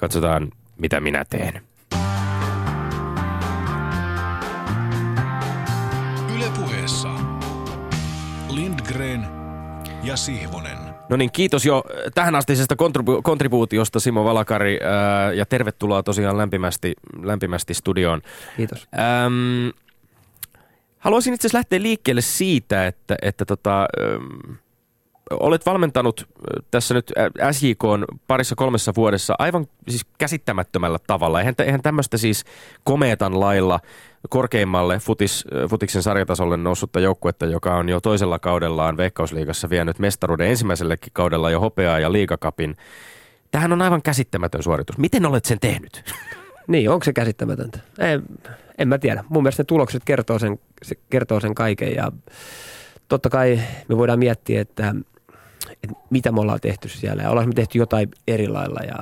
Katsotaan, 0.00 0.50
mitä 0.78 1.00
minä 1.00 1.24
teen. 1.30 1.62
Ylepuheessa 6.36 7.08
Lindgren 8.50 9.26
ja 10.02 10.16
Sihvonen. 10.16 10.78
No 11.08 11.16
niin, 11.16 11.32
kiitos 11.32 11.66
jo 11.66 11.84
tähän 12.14 12.34
astisesta 12.34 12.74
kontribu- 12.74 13.22
kontribuutiosta 13.22 14.00
Simo 14.00 14.24
Valakari 14.24 14.78
ää, 14.82 15.32
ja 15.32 15.46
tervetuloa 15.46 16.02
tosiaan 16.02 16.38
lämpimästi, 16.38 16.94
lämpimästi 17.22 17.74
studioon. 17.74 18.22
Kiitos. 18.56 18.88
Ähm, 18.98 19.68
haluaisin 20.98 21.34
itse 21.34 21.46
asiassa 21.46 21.58
lähteä 21.58 21.82
liikkeelle 21.82 22.20
siitä, 22.20 22.86
että, 22.86 23.16
että 23.22 23.44
tota, 23.44 23.80
ähm, 24.00 24.56
olet 25.30 25.66
valmentanut 25.66 26.28
tässä 26.70 26.94
nyt 26.94 27.12
SJK 27.50 27.82
parissa 28.26 28.54
kolmessa 28.54 28.92
vuodessa 28.96 29.34
aivan 29.38 29.66
siis 29.88 30.06
käsittämättömällä 30.18 30.98
tavalla. 31.06 31.40
Eihän, 31.40 31.54
eihän 31.58 31.82
tämmöistä 31.82 32.16
siis 32.16 32.44
komeetan 32.84 33.40
lailla 33.40 33.80
korkeimmalle 34.28 34.98
futis, 34.98 35.44
futiksen 35.70 36.02
sarjatasolle 36.02 36.56
noussutta 36.56 37.00
joukkuetta, 37.00 37.46
joka 37.46 37.76
on 37.76 37.88
jo 37.88 38.00
toisella 38.00 38.38
kaudellaan 38.38 38.96
Veikkausliigassa 38.96 39.70
vienyt 39.70 39.98
mestaruuden 39.98 40.48
ensimmäisellekin 40.48 41.12
kaudella 41.12 41.50
jo 41.50 41.60
hopeaa 41.60 41.98
ja 41.98 42.12
liigakapin. 42.12 42.76
Tähän 43.50 43.72
on 43.72 43.82
aivan 43.82 44.02
käsittämätön 44.02 44.62
suoritus. 44.62 44.98
Miten 44.98 45.26
olet 45.26 45.44
sen 45.44 45.60
tehnyt? 45.60 46.02
Niin, 46.68 46.90
onko 46.90 47.04
se 47.04 47.12
käsittämätöntä? 47.12 47.78
En, 47.98 48.22
en 48.78 48.88
mä 48.88 48.98
tiedä. 48.98 49.24
Mun 49.28 49.42
mielestä 49.42 49.60
ne 49.60 49.64
tulokset 49.64 50.04
kertoo 50.04 50.38
sen, 50.38 50.58
kertoo 51.10 51.40
sen 51.40 51.54
kaiken 51.54 51.94
ja 51.94 52.12
totta 53.08 53.30
kai 53.30 53.60
me 53.88 53.96
voidaan 53.96 54.18
miettiä, 54.18 54.60
että 54.60 54.94
että 55.72 55.96
mitä 56.10 56.32
me 56.32 56.40
ollaan 56.40 56.60
tehty 56.60 56.88
siellä 56.88 57.22
ja 57.22 57.30
ollaanko 57.30 57.48
me 57.48 57.54
tehty 57.54 57.78
jotain 57.78 58.08
eri 58.28 58.48
lailla. 58.48 58.80
Ja 58.86 58.96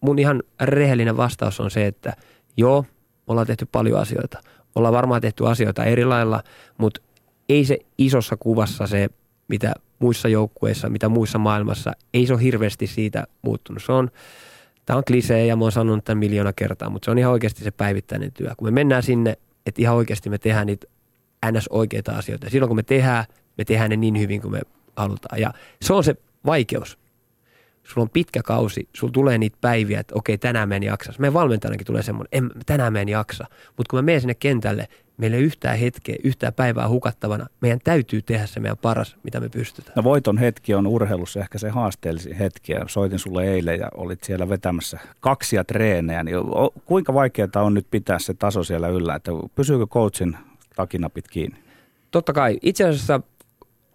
mun 0.00 0.18
ihan 0.18 0.42
rehellinen 0.60 1.16
vastaus 1.16 1.60
on 1.60 1.70
se, 1.70 1.86
että 1.86 2.12
joo, 2.56 2.84
ollaan 3.26 3.46
tehty 3.46 3.66
paljon 3.72 4.00
asioita. 4.00 4.40
Ollaan 4.74 4.94
varmaan 4.94 5.20
tehty 5.20 5.46
asioita 5.46 5.84
eri 5.84 6.04
lailla, 6.04 6.42
mutta 6.78 7.00
ei 7.48 7.64
se 7.64 7.78
isossa 7.98 8.36
kuvassa 8.36 8.86
se, 8.86 9.08
mitä 9.48 9.72
muissa 9.98 10.28
joukkueissa, 10.28 10.88
mitä 10.88 11.08
muissa 11.08 11.38
maailmassa, 11.38 11.92
ei 12.14 12.26
se 12.26 12.32
ole 12.32 12.42
hirveästi 12.42 12.86
siitä 12.86 13.26
muuttunut. 13.42 13.82
Se 13.82 13.92
on, 13.92 14.10
tämä 14.86 14.96
on 14.96 15.02
klisee 15.06 15.46
ja 15.46 15.56
mä 15.56 15.64
oon 15.64 15.72
sanonut 15.72 16.04
tämän 16.04 16.18
miljoona 16.18 16.52
kertaa, 16.52 16.90
mutta 16.90 17.04
se 17.04 17.10
on 17.10 17.18
ihan 17.18 17.32
oikeasti 17.32 17.64
se 17.64 17.70
päivittäinen 17.70 18.32
työ. 18.32 18.50
Kun 18.56 18.68
me 18.68 18.70
mennään 18.70 19.02
sinne, 19.02 19.38
että 19.66 19.82
ihan 19.82 19.96
oikeasti 19.96 20.30
me 20.30 20.38
tehdään 20.38 20.66
niitä 20.66 20.86
ns. 21.52 21.68
oikeita 21.68 22.12
asioita. 22.12 22.46
Ja 22.46 22.50
silloin 22.50 22.68
kun 22.68 22.76
me 22.76 22.82
tehdään, 22.82 23.24
me 23.58 23.64
tehdään 23.64 23.90
ne 23.90 23.96
niin 23.96 24.18
hyvin 24.18 24.40
kuin 24.40 24.52
me 24.52 24.60
halutaan. 24.98 25.40
Ja 25.40 25.52
se 25.82 25.92
on 25.92 26.04
se 26.04 26.14
vaikeus. 26.46 26.98
Sulla 27.84 28.02
on 28.02 28.10
pitkä 28.10 28.42
kausi, 28.42 28.88
sulla 28.92 29.12
tulee 29.12 29.38
niitä 29.38 29.56
päiviä, 29.60 30.00
että 30.00 30.14
okei, 30.14 30.38
tänään 30.38 30.68
mä 30.68 30.76
en 30.76 30.82
jaksa. 30.82 31.12
Meidän 31.18 31.34
valmentajanakin 31.34 31.86
tulee 31.86 32.02
semmoinen, 32.02 32.28
en, 32.32 32.50
tänään 32.66 32.92
mä 32.92 33.00
en 33.00 33.08
jaksa. 33.08 33.44
Mutta 33.76 33.90
kun 33.90 33.98
mä 33.98 34.02
menen 34.02 34.20
sinne 34.20 34.34
kentälle, 34.34 34.88
meillä 35.16 35.36
ei 35.36 35.42
yhtään 35.42 35.78
hetkeä, 35.78 36.16
yhtään 36.24 36.52
päivää 36.52 36.88
hukattavana. 36.88 37.46
Meidän 37.60 37.78
täytyy 37.84 38.22
tehdä 38.22 38.46
se 38.46 38.60
meidän 38.60 38.76
paras, 38.76 39.16
mitä 39.22 39.40
me 39.40 39.48
pystytään. 39.48 39.92
No 39.96 40.04
voiton 40.04 40.38
hetki 40.38 40.74
on 40.74 40.86
urheilussa 40.86 41.40
ehkä 41.40 41.58
se 41.58 41.68
haasteellisin 41.68 42.36
hetki. 42.36 42.72
Ja 42.72 42.84
soitin 42.86 43.18
sulle 43.18 43.44
eilen 43.44 43.78
ja 43.78 43.88
olit 43.94 44.24
siellä 44.24 44.48
vetämässä 44.48 44.98
kaksia 45.20 45.64
treenejä. 45.64 46.24
Niin 46.24 46.36
kuinka 46.84 47.14
vaikeaa 47.14 47.48
on 47.56 47.74
nyt 47.74 47.86
pitää 47.90 48.18
se 48.18 48.34
taso 48.34 48.64
siellä 48.64 48.88
yllä? 48.88 49.14
Että 49.14 49.30
pysyykö 49.54 49.86
coachin 49.86 50.36
takinapit 50.76 51.28
kiinni? 51.28 51.58
Totta 52.10 52.32
kai. 52.32 52.58
Itse 52.62 52.84
asiassa 52.84 53.20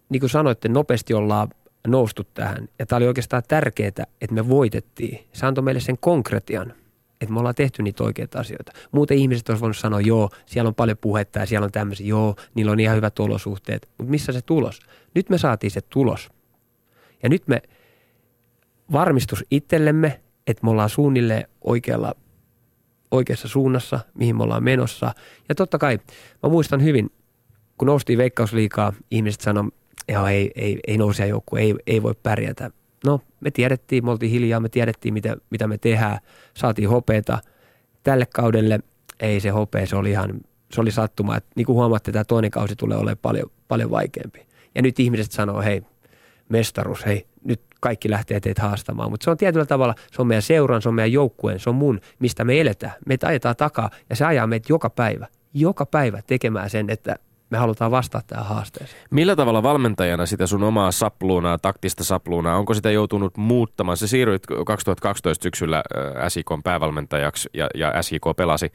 niin 0.08 0.20
kuin 0.20 0.30
sanoitte, 0.30 0.68
nopeasti 0.68 1.14
ollaan 1.14 1.48
noustu 1.86 2.24
tähän. 2.24 2.68
Ja 2.78 2.86
tämä 2.86 2.96
oli 2.96 3.06
oikeastaan 3.06 3.42
tärkeää, 3.48 3.88
että 3.88 4.34
me 4.34 4.48
voitettiin. 4.48 5.26
Se 5.32 5.46
antoi 5.46 5.64
meille 5.64 5.80
sen 5.80 5.98
konkretian, 6.00 6.74
että 7.20 7.32
me 7.32 7.38
ollaan 7.38 7.54
tehty 7.54 7.82
niitä 7.82 8.04
oikeita 8.04 8.40
asioita. 8.40 8.72
Muuten 8.92 9.18
ihmiset 9.18 9.48
olisivat 9.48 9.60
voinut 9.60 9.76
sanoa, 9.76 10.00
joo, 10.00 10.30
siellä 10.46 10.68
on 10.68 10.74
paljon 10.74 10.98
puhetta 11.00 11.38
ja 11.38 11.46
siellä 11.46 11.64
on 11.64 11.72
tämmöisiä, 11.72 12.06
joo, 12.06 12.36
niillä 12.54 12.72
on 12.72 12.80
ihan 12.80 12.96
hyvät 12.96 13.18
olosuhteet. 13.18 13.88
Mutta 13.98 14.10
missä 14.10 14.32
se 14.32 14.42
tulos? 14.42 14.80
Nyt 15.14 15.30
me 15.30 15.38
saatiin 15.38 15.70
se 15.70 15.80
tulos. 15.80 16.28
Ja 17.22 17.28
nyt 17.28 17.48
me 17.48 17.62
varmistus 18.92 19.44
itsellemme, 19.50 20.20
että 20.46 20.64
me 20.64 20.70
ollaan 20.70 20.90
suunnilleen 20.90 21.48
oikealla 21.60 22.14
oikeassa 23.10 23.48
suunnassa, 23.48 24.00
mihin 24.14 24.36
me 24.36 24.42
ollaan 24.42 24.64
menossa. 24.64 25.14
Ja 25.48 25.54
totta 25.54 25.78
kai, 25.78 25.98
mä 26.42 26.48
muistan 26.48 26.82
hyvin, 26.82 27.10
kun 27.78 27.86
noustiin 27.86 28.18
veikkausliikaa, 28.18 28.92
ihmiset 29.10 29.40
sanoivat, 29.40 29.74
että 30.08 30.30
ei, 30.30 30.52
ei, 30.54 30.80
ei 30.86 30.98
nousija 30.98 31.26
joukku, 31.26 31.56
ei, 31.56 31.74
ei 31.86 32.02
voi 32.02 32.14
pärjätä. 32.22 32.70
No, 33.06 33.20
me 33.40 33.50
tiedettiin, 33.50 34.04
me 34.04 34.10
oltiin 34.10 34.32
hiljaa, 34.32 34.60
me 34.60 34.68
tiedettiin, 34.68 35.14
mitä, 35.14 35.36
mitä 35.50 35.66
me 35.66 35.78
tehdään, 35.78 36.18
saatiin 36.54 36.88
hopeeta. 36.88 37.38
Tälle 38.02 38.26
kaudelle 38.26 38.80
ei 39.20 39.40
se 39.40 39.48
hopea, 39.48 39.86
se 39.86 39.96
oli 39.96 40.10
ihan, 40.10 40.40
se 40.72 40.80
oli 40.80 40.90
sattuma. 40.90 41.36
Että 41.36 41.50
niin 41.56 41.66
kuin 41.66 41.76
huomaatte, 41.76 42.12
tämä 42.12 42.24
toinen 42.24 42.50
kausi 42.50 42.76
tulee 42.76 42.98
olemaan 42.98 43.18
paljon, 43.22 43.50
paljon 43.68 43.90
vaikeampi. 43.90 44.46
Ja 44.74 44.82
nyt 44.82 45.00
ihmiset 45.00 45.32
sanoo, 45.32 45.62
hei, 45.62 45.82
mestaruus, 46.48 47.06
hei, 47.06 47.26
nyt 47.44 47.60
kaikki 47.80 48.10
lähtee 48.10 48.40
teitä 48.40 48.62
haastamaan. 48.62 49.10
Mutta 49.10 49.24
se 49.24 49.30
on 49.30 49.36
tietyllä 49.36 49.66
tavalla, 49.66 49.94
se 50.12 50.22
on 50.22 50.26
meidän 50.26 50.42
seuran, 50.42 50.82
se 50.82 50.88
on 50.88 50.94
meidän 50.94 51.12
joukkueen, 51.12 51.60
se 51.60 51.70
on 51.70 51.76
mun, 51.76 52.00
mistä 52.18 52.44
me 52.44 52.60
eletään. 52.60 52.92
Meitä 53.06 53.26
ajetaan 53.26 53.56
takaa 53.56 53.90
ja 54.10 54.16
se 54.16 54.24
ajaa 54.24 54.46
meitä 54.46 54.72
joka 54.72 54.90
päivä, 54.90 55.26
joka 55.54 55.86
päivä 55.86 56.22
tekemään 56.26 56.70
sen, 56.70 56.90
että 56.90 57.16
me 57.50 57.58
halutaan 57.58 57.90
vastata 57.90 58.24
tähän 58.26 58.46
haasteeseen. 58.46 59.02
Millä 59.10 59.36
tavalla 59.36 59.62
valmentajana 59.62 60.26
sitä 60.26 60.46
sun 60.46 60.62
omaa 60.62 60.92
sapluunaa, 60.92 61.58
taktista 61.58 62.04
sapluunaa, 62.04 62.56
onko 62.56 62.74
sitä 62.74 62.90
joutunut 62.90 63.36
muuttamaan? 63.36 63.96
Se 63.96 64.06
siirryit 64.06 64.42
2012 64.66 65.42
syksyllä 65.42 65.82
SIK 66.28 66.46
päävalmentajaksi 66.64 67.48
ja, 67.54 67.68
ja 67.74 68.02
SIK 68.02 68.22
pelasi 68.36 68.72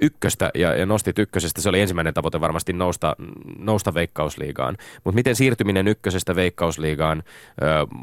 ykköstä 0.00 0.50
ja, 0.54 0.74
ja 0.74 0.86
nostit 0.86 1.18
ykkösestä. 1.18 1.60
Se 1.60 1.68
oli 1.68 1.80
ensimmäinen 1.80 2.14
tavoite 2.14 2.40
varmasti 2.40 2.72
nousta, 2.72 3.16
nousta 3.58 3.94
veikkausliigaan. 3.94 4.76
Mutta 5.04 5.14
miten 5.14 5.36
siirtyminen 5.36 5.88
ykkösestä 5.88 6.36
veikkausliigaan, 6.36 7.22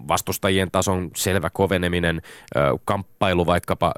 vastustajien 0.08 0.72
tason 0.72 1.12
selvä 1.16 1.50
koveneminen, 1.50 2.22
kamppailu 2.86 3.46
vaikkapa 3.46 3.94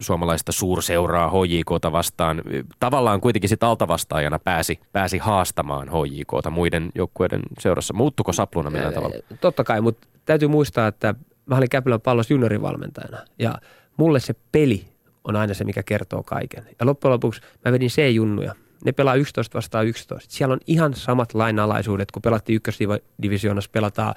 suomalaista 0.00 0.52
suurseuraa 0.52 1.30
HJKta 1.30 1.92
vastaan, 1.92 2.42
tavallaan 2.80 3.20
kuitenkin 3.20 3.48
sitten 3.48 3.68
altavastaajana 3.68 4.38
pääsi, 4.38 4.80
pääsi 4.92 5.18
haastamaan 5.18 5.88
HJKta 5.88 6.50
muiden 6.50 6.90
joukkueiden 6.94 7.42
seurassa. 7.58 7.94
Muuttuko 7.94 8.32
sapluna 8.32 8.70
millään 8.70 8.94
tavalla? 8.94 9.16
Totta 9.40 9.64
kai, 9.64 9.80
mutta 9.80 10.08
täytyy 10.24 10.48
muistaa, 10.48 10.86
että 10.86 11.14
mä 11.46 11.56
olin 11.56 11.68
Käpylän 11.70 12.00
pallossa 12.00 12.34
juniorivalmentajana 12.34 13.18
ja 13.38 13.54
mulle 13.96 14.20
se 14.20 14.34
peli 14.52 14.89
on 15.24 15.36
aina 15.36 15.54
se, 15.54 15.64
mikä 15.64 15.82
kertoo 15.82 16.22
kaiken. 16.22 16.66
Ja 16.80 16.86
loppujen 16.86 17.12
lopuksi 17.12 17.40
mä 17.64 17.72
vedin 17.72 17.90
C-junnuja. 17.90 18.54
Ne 18.84 18.92
pelaa 18.92 19.14
11 19.14 19.56
vastaan 19.56 19.86
11. 19.86 20.34
Siellä 20.34 20.52
on 20.52 20.60
ihan 20.66 20.94
samat 20.94 21.34
lainalaisuudet, 21.34 22.10
kun 22.10 22.22
pelattiin 22.22 22.56
ykkösdivisioonassa, 22.56 23.70
pelataan 23.72 24.14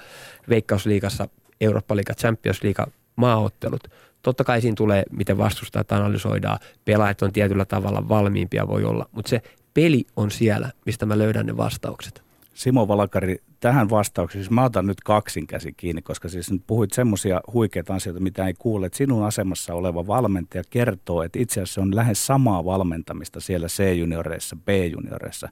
Veikkausliigassa, 0.48 1.28
Eurooppa-liiga, 1.60 2.14
Champions-liiga, 2.14 2.86
maaottelut. 3.16 3.88
Totta 4.22 4.44
kai 4.44 4.60
siinä 4.60 4.74
tulee, 4.74 5.02
miten 5.10 5.38
vastustajat 5.38 5.92
analysoidaan, 5.92 6.58
pelaajat 6.84 7.22
on 7.22 7.32
tietyllä 7.32 7.64
tavalla 7.64 8.08
valmiimpia 8.08 8.68
voi 8.68 8.84
olla, 8.84 9.08
mutta 9.12 9.28
se 9.28 9.42
peli 9.74 10.06
on 10.16 10.30
siellä, 10.30 10.70
mistä 10.86 11.06
mä 11.06 11.18
löydän 11.18 11.46
ne 11.46 11.56
vastaukset. 11.56 12.23
Simo 12.54 12.88
Valakari, 12.88 13.36
tähän 13.60 13.90
vastaukseen, 13.90 14.44
siis 14.44 14.50
mä 14.50 14.64
otan 14.64 14.86
nyt 14.86 15.00
kaksin 15.00 15.46
käsi 15.46 15.72
kiinni, 15.72 16.02
koska 16.02 16.28
siis 16.28 16.52
nyt 16.52 16.62
puhuit 16.66 16.92
semmoisia 16.92 17.40
huikeita 17.52 17.94
asioita, 17.94 18.20
mitä 18.20 18.46
ei 18.46 18.54
kuule, 18.58 18.86
että 18.86 18.96
sinun 18.96 19.24
asemassa 19.24 19.74
oleva 19.74 20.06
valmentaja 20.06 20.62
kertoo, 20.70 21.22
että 21.22 21.38
itse 21.38 21.60
asiassa 21.60 21.80
on 21.80 21.96
lähes 21.96 22.26
samaa 22.26 22.64
valmentamista 22.64 23.40
siellä 23.40 23.66
C-junioreissa, 23.66 24.56
B-junioreissa. 24.56 25.48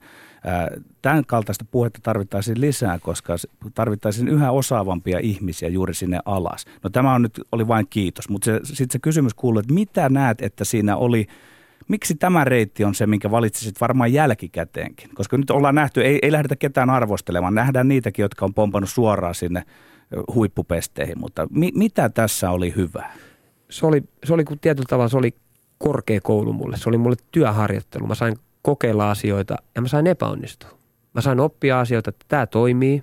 Tämän 1.02 1.24
kaltaista 1.26 1.64
puhetta 1.70 2.00
tarvittaisiin 2.02 2.60
lisää, 2.60 2.98
koska 2.98 3.36
tarvittaisiin 3.74 4.28
yhä 4.28 4.50
osaavampia 4.50 5.18
ihmisiä 5.22 5.68
juuri 5.68 5.94
sinne 5.94 6.20
alas. 6.24 6.64
No 6.82 6.90
tämä 6.90 7.14
on 7.14 7.22
nyt, 7.22 7.40
oli 7.52 7.68
vain 7.68 7.86
kiitos, 7.90 8.28
mutta 8.28 8.50
sitten 8.62 8.92
se 8.92 8.98
kysymys 8.98 9.34
kuuluu, 9.34 9.60
että 9.60 9.74
mitä 9.74 10.08
näet, 10.08 10.42
että 10.42 10.64
siinä 10.64 10.96
oli 10.96 11.26
Miksi 11.88 12.14
tämä 12.14 12.44
reitti 12.44 12.84
on 12.84 12.94
se, 12.94 13.06
minkä 13.06 13.30
valitsisit 13.30 13.80
varmaan 13.80 14.12
jälkikäteenkin? 14.12 15.10
Koska 15.14 15.36
nyt 15.36 15.50
ollaan 15.50 15.74
nähty, 15.74 16.02
ei, 16.02 16.18
ei 16.22 16.32
lähdetä 16.32 16.56
ketään 16.56 16.90
arvostelemaan. 16.90 17.54
Nähdään 17.54 17.88
niitäkin, 17.88 18.22
jotka 18.22 18.44
on 18.44 18.54
pompannut 18.54 18.90
suoraan 18.90 19.34
sinne 19.34 19.62
huippupesteihin, 20.34 21.20
mutta 21.20 21.46
mi, 21.50 21.70
mitä 21.74 22.08
tässä 22.08 22.50
oli 22.50 22.72
hyvää? 22.76 23.12
Se 23.70 23.86
oli, 23.86 24.02
se 24.24 24.34
oli 24.34 24.44
tietyllä 24.60 24.86
tavalla 24.88 25.08
se 25.08 25.16
oli 25.16 25.34
korkeakoulu 25.78 26.52
mulle. 26.52 26.76
Se 26.76 26.88
oli 26.88 26.98
mulle 26.98 27.16
työharjoittelu. 27.30 28.06
Mä 28.06 28.14
sain 28.14 28.36
kokeilla 28.62 29.10
asioita 29.10 29.56
ja 29.74 29.82
mä 29.82 29.88
sain 29.88 30.06
epäonnistua. 30.06 30.70
Mä 31.14 31.20
sain 31.20 31.40
oppia 31.40 31.80
asioita, 31.80 32.10
että 32.10 32.24
tämä 32.28 32.46
toimii. 32.46 33.02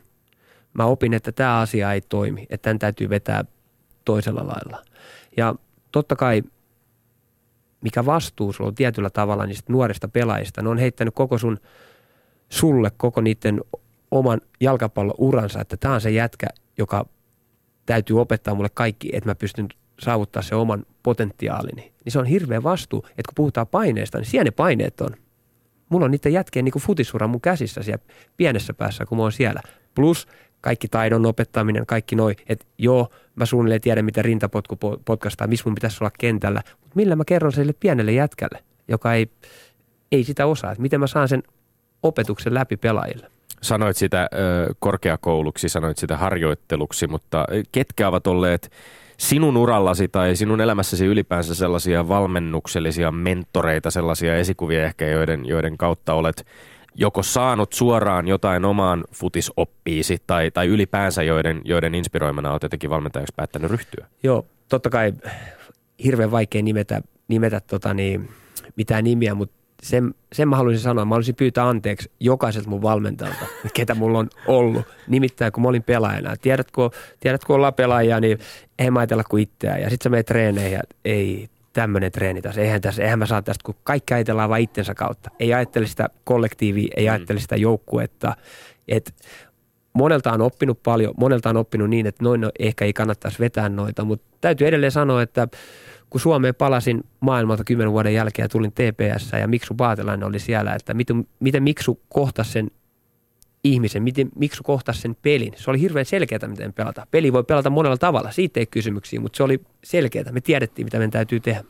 Mä 0.73 0.85
opin, 0.85 1.13
että 1.13 1.31
tämä 1.31 1.59
asia 1.59 1.93
ei 1.93 2.01
toimi, 2.01 2.41
että 2.49 2.63
tämän 2.63 2.79
täytyy 2.79 3.09
vetää 3.09 3.45
toisella 4.05 4.47
lailla. 4.47 4.83
Ja 5.37 5.55
totta 5.91 6.15
kai 6.15 6.43
mikä 7.81 8.05
vastuu 8.05 8.53
sulla 8.53 8.67
on 8.67 8.75
tietyllä 8.75 9.09
tavalla 9.09 9.45
niistä 9.45 9.73
nuorista 9.73 10.07
pelaajista. 10.07 10.61
Ne 10.61 10.69
on 10.69 10.77
heittänyt 10.77 11.13
koko 11.15 11.37
sun 11.37 11.57
sulle, 12.49 12.91
koko 12.97 13.21
niiden 13.21 13.61
oman 14.11 14.41
jalkapallouransa, 14.61 15.61
että 15.61 15.77
tämä 15.77 15.93
on 15.93 16.01
se 16.01 16.11
jätkä, 16.11 16.47
joka 16.77 17.05
täytyy 17.85 18.21
opettaa 18.21 18.55
mulle 18.55 18.69
kaikki, 18.73 19.09
että 19.13 19.29
mä 19.29 19.35
pystyn 19.35 19.67
saavuttaa 19.99 20.41
se 20.41 20.55
oman 20.55 20.85
potentiaalini. 21.03 21.81
Niin 22.05 22.11
se 22.11 22.19
on 22.19 22.25
hirveä 22.25 22.63
vastuu, 22.63 23.05
että 23.09 23.23
kun 23.25 23.35
puhutaan 23.35 23.67
paineista, 23.67 24.17
niin 24.17 24.25
siellä 24.25 24.43
ne 24.43 24.51
paineet 24.51 25.01
on. 25.01 25.09
Mulla 25.89 26.05
on 26.05 26.11
niiden 26.11 26.33
jätkeen 26.33 26.65
niin 26.65 26.81
futisura 26.81 27.27
mun 27.27 27.41
käsissä 27.41 27.83
siellä 27.83 28.03
pienessä 28.37 28.73
päässä, 28.73 29.05
kun 29.05 29.17
mä 29.17 29.21
oon 29.21 29.31
siellä. 29.31 29.61
Plus 29.95 30.27
kaikki 30.61 30.87
taidon 30.87 31.25
opettaminen, 31.25 31.85
kaikki 31.85 32.15
noi, 32.15 32.35
että 32.49 32.65
joo, 32.77 33.09
mä 33.35 33.45
suunnilleen 33.45 33.81
tiedän, 33.81 34.05
miten 34.05 34.25
rintapotku 34.25 34.75
potkastaa, 35.05 35.47
missä 35.47 35.63
mun 35.65 35.75
pitäisi 35.75 35.97
olla 36.01 36.11
kentällä, 36.19 36.61
mutta 36.81 36.95
millä 36.95 37.15
mä 37.15 37.25
kerron 37.25 37.51
sille 37.51 37.73
pienelle 37.73 38.11
jätkälle, 38.11 38.63
joka 38.87 39.13
ei, 39.13 39.31
ei 40.11 40.23
sitä 40.23 40.45
osaa, 40.45 40.71
että 40.71 40.81
miten 40.81 40.99
mä 40.99 41.07
saan 41.07 41.27
sen 41.27 41.43
opetuksen 42.03 42.53
läpi 42.53 42.77
pelaajille. 42.77 43.27
Sanoit 43.61 43.97
sitä 43.97 44.29
korkeakouluksi, 44.79 45.69
sanoit 45.69 45.97
sitä 45.97 46.17
harjoitteluksi, 46.17 47.07
mutta 47.07 47.45
ketkä 47.71 48.07
ovat 48.07 48.27
olleet 48.27 48.71
sinun 49.17 49.57
urallasi 49.57 50.07
tai 50.07 50.35
sinun 50.35 50.61
elämässäsi 50.61 51.05
ylipäänsä 51.05 51.55
sellaisia 51.55 52.07
valmennuksellisia 52.07 53.11
mentoreita, 53.11 53.91
sellaisia 53.91 54.37
esikuvia 54.37 54.85
ehkä, 54.85 55.07
joiden, 55.07 55.45
joiden 55.45 55.77
kautta 55.77 56.13
olet 56.13 56.45
joko 56.95 57.23
saanut 57.23 57.73
suoraan 57.73 58.27
jotain 58.27 58.65
omaan 58.65 59.03
futisoppiisi 59.11 60.17
tai, 60.27 60.51
tai 60.51 60.67
ylipäänsä 60.67 61.23
joiden, 61.23 61.61
joiden 61.65 61.95
inspiroimana 61.95 62.51
olet 62.51 62.63
jotenkin 62.63 62.89
valmentajaksi 62.89 63.33
päättänyt 63.35 63.71
ryhtyä? 63.71 64.07
Joo, 64.23 64.45
totta 64.69 64.89
kai 64.89 65.13
hirveän 66.03 66.31
vaikea 66.31 66.61
nimetä, 66.61 67.01
nimetä 67.27 67.59
tota 67.59 67.93
niin, 67.93 68.29
mitään 68.75 69.03
nimiä, 69.03 69.35
mutta 69.35 69.55
sen, 69.83 70.13
sen 70.33 70.49
mä 70.49 70.55
haluaisin 70.55 70.83
sanoa, 70.83 71.05
mä 71.05 71.09
haluaisin 71.15 71.35
pyytää 71.35 71.69
anteeksi 71.69 72.11
jokaiselta 72.19 72.69
mun 72.69 72.81
valmentajalta, 72.81 73.45
ketä 73.73 73.95
mulla 73.95 74.19
on 74.19 74.29
ollut. 74.47 74.85
Nimittäin 75.07 75.51
kun 75.51 75.63
mä 75.63 75.69
olin 75.69 75.83
pelaajana. 75.83 76.37
Tiedätkö, 76.37 76.89
tiedätkö 77.19 77.47
kun 77.47 77.55
ollaan 77.55 77.73
pelaajia, 77.73 78.19
niin 78.19 78.39
ei 78.79 78.91
mä 78.91 78.99
ajatella 78.99 79.23
kuin 79.23 79.43
itseään. 79.43 79.81
Ja 79.81 79.89
sit 79.89 80.01
sä 80.01 80.09
menet 80.09 80.25
treeneihin 80.25 80.71
ja 80.71 80.81
ei, 81.05 81.49
tämmöinen 81.73 82.11
treeni 82.11 82.41
tässä. 82.41 82.61
Eihän, 82.61 82.81
tässä, 82.81 83.03
eihän 83.03 83.19
mä 83.19 83.25
saa 83.25 83.41
tästä, 83.41 83.63
kun 83.65 83.75
kaikki 83.83 84.13
ajatellaan 84.13 84.49
vain 84.49 84.63
itsensä 84.63 84.95
kautta. 84.95 85.29
Ei 85.39 85.53
ajattele 85.53 85.87
sitä 85.87 86.09
kollektiivia, 86.23 86.93
ei 86.97 87.05
mm. 87.05 87.11
ajattele 87.11 87.39
sitä 87.39 87.55
joukkuetta. 87.55 88.35
Et 88.87 89.15
monelta 89.93 90.31
on 90.31 90.41
oppinut 90.41 90.83
paljon, 90.83 91.13
monelta 91.17 91.49
on 91.49 91.57
oppinut 91.57 91.89
niin, 91.89 92.07
että 92.07 92.23
noin 92.23 92.45
ehkä 92.59 92.85
ei 92.85 92.93
kannattaisi 92.93 93.39
vetää 93.39 93.69
noita, 93.69 94.03
mutta 94.03 94.25
täytyy 94.41 94.67
edelleen 94.67 94.91
sanoa, 94.91 95.21
että 95.21 95.47
kun 96.09 96.21
Suomeen 96.21 96.55
palasin 96.55 97.03
maailmalta 97.19 97.63
kymmenen 97.63 97.91
vuoden 97.91 98.13
jälkeen 98.13 98.43
ja 98.43 98.49
tulin 98.49 98.71
TPS 98.71 99.31
ja 99.39 99.47
Miksu 99.47 99.73
Paatelainen 99.73 100.27
oli 100.27 100.39
siellä, 100.39 100.75
että 100.75 100.93
miten, 100.93 101.27
miten 101.39 101.63
Miksu 101.63 102.01
kohtasi 102.09 102.51
sen 102.51 102.71
ihmisen, 103.63 104.03
miten, 104.03 104.29
miksi 104.35 104.63
kohtasi 104.63 105.01
sen 105.01 105.17
pelin. 105.21 105.53
Se 105.55 105.69
oli 105.69 105.81
hirveän 105.81 106.05
selkeää, 106.05 106.47
miten 106.47 106.73
pelata. 106.73 107.07
Peli 107.11 107.33
voi 107.33 107.43
pelata 107.43 107.69
monella 107.69 107.97
tavalla, 107.97 108.31
siitä 108.31 108.59
ei 108.59 108.65
kysymyksiä, 108.65 109.19
mutta 109.19 109.37
se 109.37 109.43
oli 109.43 109.61
selkeää. 109.83 110.31
Me 110.31 110.41
tiedettiin, 110.41 110.85
mitä 110.85 110.97
meidän 110.97 111.11
täytyy 111.11 111.39
tehdä. 111.39 111.63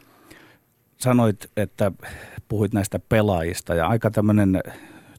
Sanoit, 0.98 1.52
että 1.58 1.92
puhuit 2.48 2.74
näistä 2.74 3.00
pelaajista 3.10 3.76
ja 3.76 3.88
aika 3.88 4.12
tämmöinen 4.12 4.64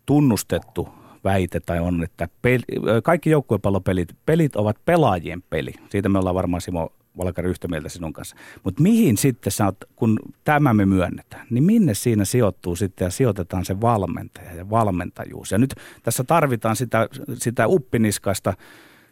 tunnustettu 0.06 0.88
väite 1.24 1.60
tai 1.60 1.80
on, 1.80 2.02
että 2.02 2.28
peli, 2.42 2.62
kaikki 3.02 3.30
joukkuepallopelit 3.30 4.08
pelit 4.26 4.56
ovat 4.56 4.76
pelaajien 4.84 5.42
peli. 5.50 5.72
Siitä 5.88 6.08
me 6.08 6.18
ollaan 6.18 6.34
varmaan 6.34 6.60
Simo 6.60 6.92
Valkari 7.20 7.50
yhtä 7.50 7.68
mieltä 7.68 7.88
sinun 7.88 8.12
kanssa. 8.12 8.36
Mutta 8.64 8.82
mihin 8.82 9.16
sitten 9.16 9.52
sä 9.52 9.64
oot, 9.64 9.84
kun 9.96 10.18
tämä 10.44 10.74
me 10.74 10.86
myönnetään, 10.86 11.46
niin 11.50 11.64
minne 11.64 11.94
siinä 11.94 12.24
sijoittuu 12.24 12.76
sitten 12.76 13.06
ja 13.06 13.10
sijoitetaan 13.10 13.64
se 13.64 13.80
valmentaja 13.80 14.54
ja 14.54 14.70
valmentajuus. 14.70 15.52
Ja 15.52 15.58
nyt 15.58 15.74
tässä 16.02 16.24
tarvitaan 16.24 16.76
sitä, 16.76 17.08
sitä 17.34 17.66
uppiniskaista 17.66 18.54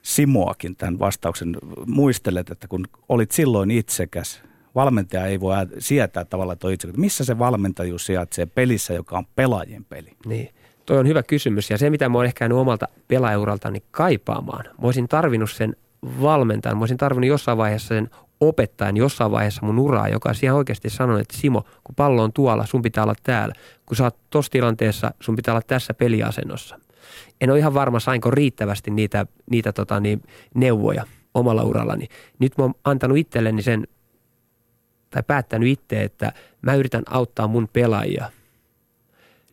Simoakin 0.02 0.76
tämän 0.76 0.98
vastauksen. 0.98 1.56
Muistelet, 1.86 2.50
että 2.50 2.68
kun 2.68 2.86
olit 3.08 3.30
silloin 3.30 3.70
itsekäs, 3.70 4.42
valmentaja 4.74 5.26
ei 5.26 5.40
voi 5.40 5.54
sietää 5.78 6.24
tavallaan 6.24 6.58
tuo 6.58 6.70
itse. 6.70 6.88
Missä 6.96 7.24
se 7.24 7.38
valmentajuus 7.38 8.06
sijaitsee 8.06 8.46
pelissä, 8.46 8.94
joka 8.94 9.18
on 9.18 9.26
pelaajien 9.36 9.84
peli? 9.84 10.16
Niin. 10.26 10.48
Toi 10.86 10.98
on 10.98 11.08
hyvä 11.08 11.22
kysymys 11.22 11.70
ja 11.70 11.78
se, 11.78 11.90
mitä 11.90 12.08
mä 12.08 12.18
oon 12.18 12.26
ehkä 12.26 12.48
omalta 12.54 12.88
pelaajauraltani 13.08 13.82
kaipaamaan, 13.90 14.64
mä 14.64 14.72
olisin 14.82 15.08
tarvinnut 15.08 15.50
sen 15.50 15.76
valmentajan. 16.02 16.76
Mä 16.76 16.82
olisin 16.82 16.96
tarvinnut 16.96 17.28
jossain 17.28 17.58
vaiheessa 17.58 17.88
sen 17.88 18.10
opettajan 18.40 18.96
jossain 18.96 19.30
vaiheessa 19.30 19.66
mun 19.66 19.78
uraa, 19.78 20.08
joka 20.08 20.34
siihen 20.34 20.54
oikeasti 20.54 20.90
sanoi, 20.90 21.20
että 21.20 21.36
Simo, 21.36 21.62
kun 21.62 21.94
pallo 21.94 22.22
on 22.22 22.32
tuolla, 22.32 22.66
sun 22.66 22.82
pitää 22.82 23.04
olla 23.04 23.14
täällä. 23.22 23.54
Kun 23.86 23.96
sä 23.96 24.04
oot 24.04 24.16
tossa 24.30 24.52
tilanteessa, 24.52 25.14
sun 25.20 25.36
pitää 25.36 25.54
olla 25.54 25.62
tässä 25.66 25.94
peliasennossa. 25.94 26.78
En 27.40 27.50
ole 27.50 27.58
ihan 27.58 27.74
varma, 27.74 28.00
sainko 28.00 28.30
riittävästi 28.30 28.90
niitä, 28.90 29.26
niitä 29.50 29.72
tota, 29.72 30.00
niin, 30.00 30.22
neuvoja 30.54 31.04
omalla 31.34 31.62
urallani. 31.62 32.08
Nyt 32.38 32.58
mä 32.58 32.64
oon 32.64 32.74
antanut 32.84 33.18
itselleni 33.18 33.62
sen, 33.62 33.86
tai 35.10 35.22
päättänyt 35.22 35.68
itse, 35.68 36.02
että 36.02 36.32
mä 36.62 36.74
yritän 36.74 37.02
auttaa 37.10 37.48
mun 37.48 37.68
pelaajia 37.72 38.30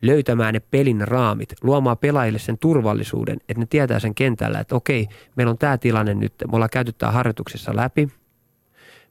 löytämään 0.07 0.53
ne 0.53 0.59
pelin 0.59 1.07
raamit, 1.07 1.53
luomaan 1.63 1.97
pelaajille 1.97 2.39
sen 2.39 2.57
turvallisuuden, 2.57 3.37
että 3.49 3.59
ne 3.59 3.65
tietää 3.65 3.99
sen 3.99 4.15
kentällä, 4.15 4.59
että 4.59 4.75
okei, 4.75 5.07
meillä 5.35 5.51
on 5.51 5.57
tämä 5.57 5.77
tilanne 5.77 6.13
nyt, 6.13 6.33
me 6.51 6.55
ollaan 6.55 6.69
käyty 6.69 6.93
tämä 6.93 7.11
harjoituksissa 7.11 7.75
läpi– 7.75 8.09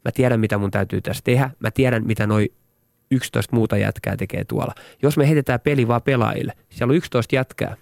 Mä 0.05 0.13
tiedän, 0.13 0.41
mitä 0.41 0.59
mun 0.59 0.71
täytyy 0.71 1.01
tässä 1.01 1.23
tehdä. 1.25 1.51
Mä 1.59 1.71
tiedän, 1.71 2.07
mitä 2.07 2.27
noi 2.27 2.53
11 3.11 3.57
muuta 3.57 3.77
jätkää 3.77 4.17
tekee 4.17 4.45
tuolla. 4.45 4.75
Jos 5.03 5.17
me 5.17 5.27
heitetään 5.27 5.61
peli 5.61 5.89
vaan 5.89 6.03
pelaajille, 6.03 6.53
siellä 6.71 6.93
on 6.93 6.97
11 6.97 7.37
jätkää, 7.37 7.77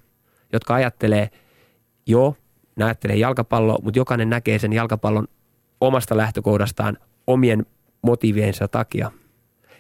jotka 0.52 0.74
ajattelee, 0.74 1.30
joo, 2.06 2.36
ne 2.76 2.84
ajattelee 2.84 3.16
jalkapalloa, 3.16 3.78
mutta 3.82 3.98
jokainen 3.98 4.30
näkee 4.30 4.58
sen 4.58 4.72
jalkapallon 4.72 5.28
omasta 5.80 6.16
lähtökohdastaan 6.16 6.98
omien 7.26 7.66
motiiviensa 8.02 8.68
takia. 8.68 9.10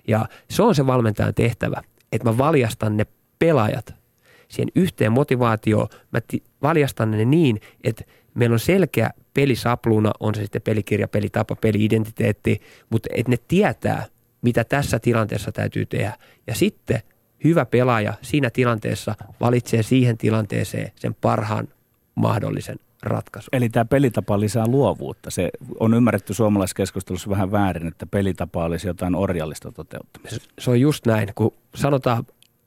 Ja 0.08 0.26
se 0.50 0.62
on 0.62 0.74
se 0.74 0.86
valmentajan 0.86 1.34
tehtävä, 1.34 1.82
että 2.12 2.28
mä 2.28 2.38
valjastan 2.38 2.96
ne 2.96 3.06
pelaajat 3.42 3.94
siihen 4.48 4.68
yhteen 4.74 5.12
motivaatioon. 5.12 5.88
Mä 6.10 6.20
t- 6.20 6.44
valjastan 6.62 7.10
ne 7.10 7.24
niin, 7.24 7.60
että 7.84 8.04
meillä 8.34 8.54
on 8.54 8.60
selkeä 8.60 9.10
pelisapluna, 9.34 10.12
on 10.20 10.34
se 10.34 10.42
sitten 10.42 10.62
pelikirja, 10.62 11.08
pelitapa, 11.08 11.56
peliidentiteetti, 11.56 12.60
mutta 12.90 13.08
että 13.12 13.30
ne 13.30 13.36
tietää, 13.48 14.06
mitä 14.42 14.64
tässä 14.64 14.98
tilanteessa 14.98 15.52
täytyy 15.52 15.86
tehdä. 15.86 16.12
Ja 16.46 16.54
sitten 16.54 17.00
hyvä 17.44 17.66
pelaaja 17.66 18.14
siinä 18.22 18.50
tilanteessa 18.50 19.14
valitsee 19.40 19.82
siihen 19.82 20.18
tilanteeseen 20.18 20.92
sen 20.96 21.14
parhaan 21.14 21.68
mahdollisen 22.14 22.76
ratkaisun. 23.02 23.48
Eli 23.52 23.68
tämä 23.68 23.84
pelitapa 23.84 24.40
lisää 24.40 24.66
luovuutta. 24.66 25.30
Se 25.30 25.50
on 25.80 25.94
ymmärretty 25.94 26.34
suomalaiskeskustelussa 26.34 27.30
vähän 27.30 27.52
väärin, 27.52 27.86
että 27.86 28.06
pelitapa 28.06 28.64
olisi 28.64 28.86
jotain 28.86 29.14
orjallista 29.14 29.72
toteuttamista. 29.72 30.48
Se 30.58 30.70
on 30.70 30.80
just 30.80 31.06
näin, 31.06 31.28
kun 31.34 31.54
sanotaan, 31.74 32.24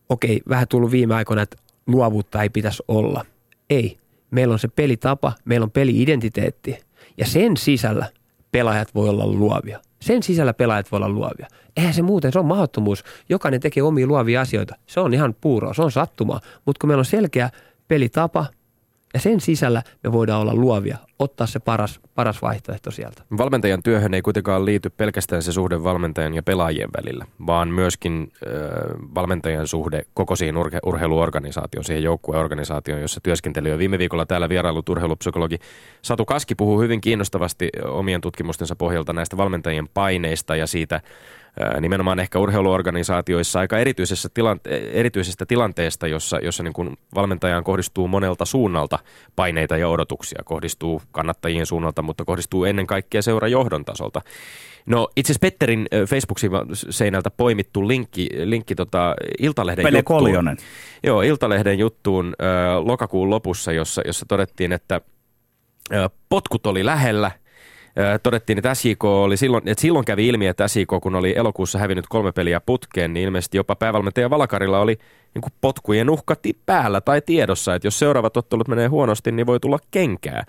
okei, 0.09 0.41
vähän 0.49 0.67
tullut 0.67 0.91
viime 0.91 1.15
aikoina, 1.15 1.41
että 1.41 1.57
luovuutta 1.87 2.43
ei 2.43 2.49
pitäisi 2.49 2.83
olla. 2.87 3.25
Ei, 3.69 3.97
meillä 4.31 4.53
on 4.53 4.59
se 4.59 4.67
pelitapa, 4.67 5.33
meillä 5.45 5.63
on 5.63 5.71
peliidentiteetti 5.71 6.77
ja 7.17 7.25
sen 7.25 7.57
sisällä 7.57 8.09
pelaajat 8.51 8.95
voi 8.95 9.09
olla 9.09 9.27
luovia. 9.27 9.79
Sen 10.01 10.23
sisällä 10.23 10.53
pelaajat 10.53 10.91
voi 10.91 10.97
olla 10.97 11.09
luovia. 11.09 11.47
Eihän 11.77 11.93
se 11.93 12.01
muuten, 12.01 12.31
se 12.31 12.39
on 12.39 12.45
mahdottomuus. 12.45 13.03
Jokainen 13.29 13.61
tekee 13.61 13.83
omia 13.83 14.07
luovia 14.07 14.41
asioita. 14.41 14.75
Se 14.87 14.99
on 14.99 15.13
ihan 15.13 15.35
puuroa, 15.41 15.73
se 15.73 15.81
on 15.81 15.91
sattumaa. 15.91 16.39
Mutta 16.65 16.79
kun 16.79 16.89
meillä 16.89 17.01
on 17.01 17.05
selkeä 17.05 17.49
pelitapa, 17.87 18.45
ja 19.15 19.21
sen 19.21 19.41
sisällä 19.41 19.83
me 20.03 20.11
voidaan 20.11 20.41
olla 20.41 20.55
luovia, 20.55 20.97
ottaa 21.19 21.47
se 21.47 21.59
paras, 21.59 21.99
paras 22.15 22.41
vaihtoehto 22.41 22.91
sieltä. 22.91 23.23
Valmentajan 23.37 23.83
työhön 23.83 24.13
ei 24.13 24.21
kuitenkaan 24.21 24.65
liity 24.65 24.89
pelkästään 24.89 25.43
se 25.43 25.51
suhde 25.51 25.83
valmentajan 25.83 26.33
ja 26.33 26.43
pelaajien 26.43 26.89
välillä, 26.97 27.25
vaan 27.47 27.67
myöskin 27.67 28.31
äh, 28.47 28.51
valmentajan 29.15 29.67
suhde 29.67 30.05
koko 30.13 30.35
siihen 30.35 30.55
urhe- 30.55 30.79
urheiluorganisaatioon, 30.85 31.83
siihen 31.83 32.03
joukkueorganisaatioon, 32.03 33.01
jossa 33.01 33.21
työskenteli 33.23 33.69
jo 33.69 33.77
viime 33.77 33.97
viikolla 33.97 34.25
täällä 34.25 34.49
vierailut 34.49 34.89
urheilupsykologi 34.89 35.59
Satu 36.01 36.25
Kaski 36.25 36.55
puhuu 36.55 36.81
hyvin 36.81 37.01
kiinnostavasti 37.01 37.69
omien 37.83 38.21
tutkimustensa 38.21 38.75
pohjalta 38.75 39.13
näistä 39.13 39.37
valmentajien 39.37 39.89
paineista 39.93 40.55
ja 40.55 40.67
siitä, 40.67 41.01
nimenomaan 41.81 42.19
ehkä 42.19 42.39
urheiluorganisaatioissa 42.39 43.59
aika 43.59 43.77
erityisessä 43.77 44.29
tilante- 44.33 44.69
erityisestä 44.91 45.45
tilanteesta, 45.45 46.07
jossa, 46.07 46.39
jossa 46.39 46.63
niin 46.63 46.73
kuin 46.73 46.97
valmentajaan 47.15 47.63
kohdistuu 47.63 48.07
monelta 48.07 48.45
suunnalta 48.45 48.99
paineita 49.35 49.77
ja 49.77 49.89
odotuksia. 49.89 50.41
Kohdistuu 50.45 51.01
kannattajien 51.11 51.65
suunnalta, 51.65 52.01
mutta 52.01 52.25
kohdistuu 52.25 52.63
ennen 52.65 52.87
kaikkea 52.87 53.21
seurajohdon 53.21 53.85
tasolta. 53.85 54.21
No 54.85 55.09
itse 55.15 55.31
asiassa 55.31 55.41
Petterin 55.41 55.87
Facebook-seinältä 56.07 57.31
poimittu 57.37 57.87
linkki, 57.87 58.29
linkki 58.43 58.75
tota, 58.75 59.15
Iltalehden 59.39 59.83
Pele 59.83 59.97
juttuun. 59.97 60.19
Koljonen. 60.19 60.57
Joo, 61.03 61.21
Iltalehden 61.21 61.79
juttuun 61.79 62.33
ö, 62.41 62.45
lokakuun 62.79 63.29
lopussa, 63.29 63.71
jossa, 63.71 64.01
jossa 64.05 64.25
todettiin, 64.25 64.73
että 64.73 65.01
ö, 65.93 66.09
potkut 66.29 66.67
oli 66.67 66.85
lähellä– 66.85 67.31
todettiin, 68.23 68.57
että 68.57 68.75
SJK 68.75 69.03
oli 69.03 69.37
silloin, 69.37 69.67
että 69.67 69.81
silloin 69.81 70.05
kävi 70.05 70.27
ilmi, 70.27 70.47
että 70.47 70.67
SJK 70.67 70.89
kun 71.01 71.15
oli 71.15 71.33
elokuussa 71.37 71.79
hävinnyt 71.79 72.05
kolme 72.09 72.31
peliä 72.31 72.59
putkeen, 72.59 73.13
niin 73.13 73.23
ilmeisesti 73.23 73.57
jopa 73.57 73.75
päävalmentaja 73.75 74.29
Valakarilla 74.29 74.79
oli 74.79 74.97
niin 75.33 75.41
kuin 75.41 75.53
potkujen 75.61 76.09
uhkatti 76.09 76.57
päällä 76.65 77.01
tai 77.01 77.21
tiedossa, 77.21 77.75
että 77.75 77.87
jos 77.87 77.99
seuraavat 77.99 78.37
ottelut 78.37 78.67
menee 78.67 78.87
huonosti, 78.87 79.31
niin 79.31 79.45
voi 79.45 79.59
tulla 79.59 79.79
kenkää. 79.91 80.43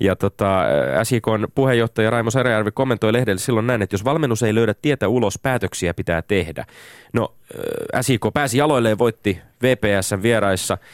Ja 0.00 0.16
tota, 0.16 0.62
SJKn 1.02 1.46
puheenjohtaja 1.54 2.10
Raimo 2.10 2.30
Sarajärvi 2.30 2.70
kommentoi 2.70 3.12
lehdelle 3.12 3.40
silloin 3.40 3.66
näin, 3.66 3.82
että 3.82 3.94
jos 3.94 4.04
valmennus 4.04 4.42
ei 4.42 4.54
löydä 4.54 4.74
tietä 4.82 5.08
ulos, 5.08 5.38
päätöksiä 5.42 5.94
pitää 5.94 6.22
tehdä. 6.22 6.64
No, 7.12 7.34
SJK 8.00 8.22
pääsi 8.34 8.58
jaloilleen, 8.58 8.98
voitti 8.98 9.38
VPSn 9.62 10.22
vieraissa– 10.22 10.78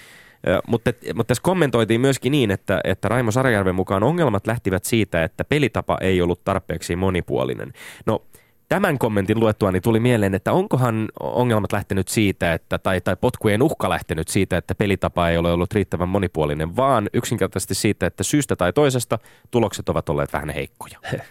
mutta, 0.67 0.93
mutta 1.15 1.29
tässä 1.29 1.43
kommentoitiin 1.43 2.01
myöskin 2.01 2.31
niin, 2.33 2.51
että, 2.51 2.81
että 2.85 3.09
Raimo 3.09 3.31
Sarajärven 3.31 3.75
mukaan 3.75 4.03
ongelmat 4.03 4.47
lähtivät 4.47 4.85
siitä, 4.85 5.25
että 5.25 5.45
pelitapa 5.45 5.99
ei 6.01 6.23
ollut 6.23 6.45
tarpeeksi 6.45 6.97
monipuolinen. 6.97 7.73
No 8.07 8.23
tämän 8.69 8.99
kommentin 8.99 9.41
luettua 9.41 9.73
niin 9.73 9.83
tuli 9.83 10.01
mieleen, 10.01 10.35
että 10.35 10.53
onkohan 10.53 11.09
ongelmat 11.21 11.73
lähtenyt 11.73 12.09
siitä, 12.09 12.53
että, 12.53 12.79
tai, 12.79 13.01
tai 13.01 13.17
potkujen 13.17 13.63
uhka 13.63 13.89
lähtenyt 13.89 14.29
siitä, 14.29 14.57
että 14.57 14.75
pelitapa 14.75 15.29
ei 15.29 15.37
ole 15.37 15.53
ollut 15.53 15.75
riittävän 15.75 16.09
monipuolinen, 16.09 16.77
vaan 16.77 17.09
yksinkertaisesti 17.13 17.75
siitä, 17.75 18.07
että 18.07 18.23
syystä 18.23 18.57
tai 18.57 18.73
toisesta 18.73 19.19
tulokset 19.51 19.89
ovat 19.89 20.09
olleet 20.09 20.33
vähän 20.33 20.51
heikkoja. 20.51 20.99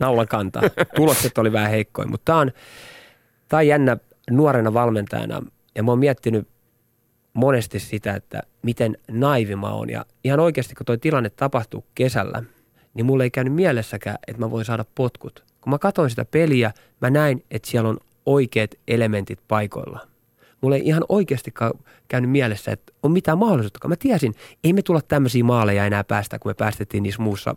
Naulan 0.00 0.28
kantaa. 0.28 0.62
Tulokset 0.96 1.38
oli 1.38 1.52
vähän 1.52 1.70
heikkoja, 1.70 2.08
mutta 2.08 2.24
tämä 2.24 2.38
on, 2.38 2.52
tämä 3.48 3.58
on 3.58 3.66
jännä 3.66 3.96
nuorena 4.30 4.74
valmentajana 4.74 5.42
ja 5.74 5.82
mä 5.82 5.92
oon 5.92 5.98
miettinyt 5.98 6.48
monesti 7.34 7.80
sitä, 7.80 8.14
että 8.14 8.42
miten 8.62 8.98
naivi 9.10 9.56
mä 9.56 9.68
oon. 9.68 9.90
Ja 9.90 10.04
ihan 10.24 10.40
oikeasti, 10.40 10.74
kun 10.74 10.86
toi 10.86 10.98
tilanne 10.98 11.30
tapahtuu 11.30 11.84
kesällä, 11.94 12.42
niin 12.94 13.06
mulle 13.06 13.24
ei 13.24 13.30
käynyt 13.30 13.54
mielessäkään, 13.54 14.18
että 14.26 14.40
mä 14.40 14.50
voin 14.50 14.64
saada 14.64 14.84
potkut. 14.94 15.44
Kun 15.60 15.70
mä 15.70 15.78
katsoin 15.78 16.10
sitä 16.10 16.24
peliä, 16.24 16.72
mä 17.00 17.10
näin, 17.10 17.44
että 17.50 17.70
siellä 17.70 17.88
on 17.88 17.98
oikeat 18.26 18.70
elementit 18.88 19.38
paikoilla. 19.48 20.00
Mulle 20.60 20.76
ei 20.76 20.86
ihan 20.86 21.04
oikeasti 21.08 21.54
käynyt 22.08 22.30
mielessä, 22.30 22.72
että 22.72 22.92
on 23.02 23.12
mitään 23.12 23.38
mahdollisuutta. 23.38 23.88
Mä 23.88 23.96
tiesin, 23.96 24.34
ei 24.64 24.72
me 24.72 24.82
tulla 24.82 25.00
tämmöisiä 25.08 25.44
maaleja 25.44 25.86
enää 25.86 26.04
päästä, 26.04 26.38
kun 26.38 26.50
me 26.50 26.54
päästettiin 26.54 27.02
niissä 27.02 27.22
muussa 27.22 27.56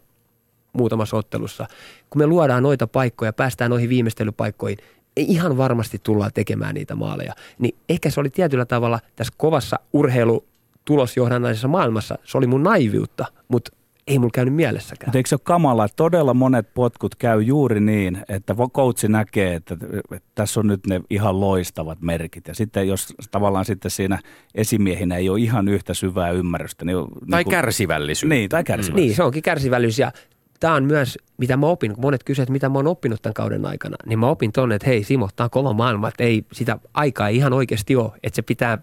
muutamassa 0.73 1.17
ottelussa. 1.17 1.67
Kun 2.09 2.21
me 2.21 2.27
luodaan 2.27 2.63
noita 2.63 2.87
paikkoja, 2.87 3.33
päästään 3.33 3.71
noihin 3.71 3.89
viimeistelypaikkoihin, 3.89 4.77
ihan 5.21 5.57
varmasti 5.57 5.99
tullaan 6.03 6.31
tekemään 6.33 6.75
niitä 6.75 6.95
maaleja. 6.95 7.33
Niin 7.59 7.75
ehkä 7.89 8.09
se 8.09 8.19
oli 8.19 8.29
tietyllä 8.29 8.65
tavalla 8.65 8.99
tässä 9.15 9.33
kovassa 9.37 9.79
urheilutulosjohdannaisessa 9.93 11.67
maailmassa, 11.67 12.17
se 12.23 12.37
oli 12.37 12.47
mun 12.47 12.63
naiviutta, 12.63 13.25
mutta 13.47 13.71
ei 14.07 14.19
mulla 14.19 14.31
käynyt 14.33 14.53
mielessäkään. 14.53 15.07
Mutta 15.09 15.17
eikö 15.17 15.29
se 15.29 15.35
ole 15.35 15.41
kamala, 15.43 15.85
että 15.85 15.95
todella 15.95 16.33
monet 16.33 16.73
potkut 16.73 17.15
käy 17.15 17.41
juuri 17.41 17.79
niin, 17.79 18.23
että 18.29 18.55
coachi 18.73 19.07
näkee, 19.07 19.55
että, 19.55 19.77
että 20.11 20.29
tässä 20.35 20.59
on 20.59 20.67
nyt 20.67 20.87
ne 20.87 21.01
ihan 21.09 21.41
loistavat 21.41 22.01
merkit. 22.01 22.47
Ja 22.47 22.55
sitten 22.55 22.87
jos 22.87 23.13
tavallaan 23.31 23.65
sitten 23.65 23.91
siinä 23.91 24.19
esimiehinä 24.55 25.15
ei 25.15 25.29
ole 25.29 25.39
ihan 25.39 25.67
yhtä 25.67 25.93
syvää 25.93 26.31
ymmärrystä. 26.31 26.85
Niin, 26.85 26.97
tai 26.97 27.39
niin 27.39 27.43
kuin, 27.45 27.51
kärsivällisyys. 27.51 28.29
Niin, 28.29 28.49
tai 28.49 28.63
kärsivällisyys. 28.63 29.07
Niin, 29.07 29.15
se 29.15 29.23
onkin 29.23 29.43
kärsivällisyys. 29.43 29.99
Ja 29.99 30.11
tämä 30.59 30.73
on 30.73 30.83
myös, 30.83 31.17
mitä 31.37 31.57
mä 31.57 31.65
opin, 31.65 31.93
kun 31.93 32.01
monet 32.01 32.23
kysyvät, 32.23 32.49
mitä 32.49 32.69
mä 32.69 32.77
oon 32.79 32.87
oppinut 32.87 33.21
tämän 33.21 33.33
kauden 33.33 33.65
aikana, 33.65 33.97
niin 34.05 34.19
mä 34.19 34.27
opin 34.27 34.51
tonne, 34.51 34.75
että 34.75 34.87
hei 34.87 35.03
Simo, 35.03 35.29
tämä 35.35 35.45
on 35.45 35.49
kova 35.49 35.73
maailma, 35.73 36.07
että 36.07 36.23
ei 36.23 36.45
sitä 36.53 36.79
aikaa 36.93 37.27
ei 37.27 37.35
ihan 37.35 37.53
oikeasti 37.53 37.95
ole, 37.95 38.11
että 38.23 38.35
se 38.35 38.41
pitää, 38.41 38.77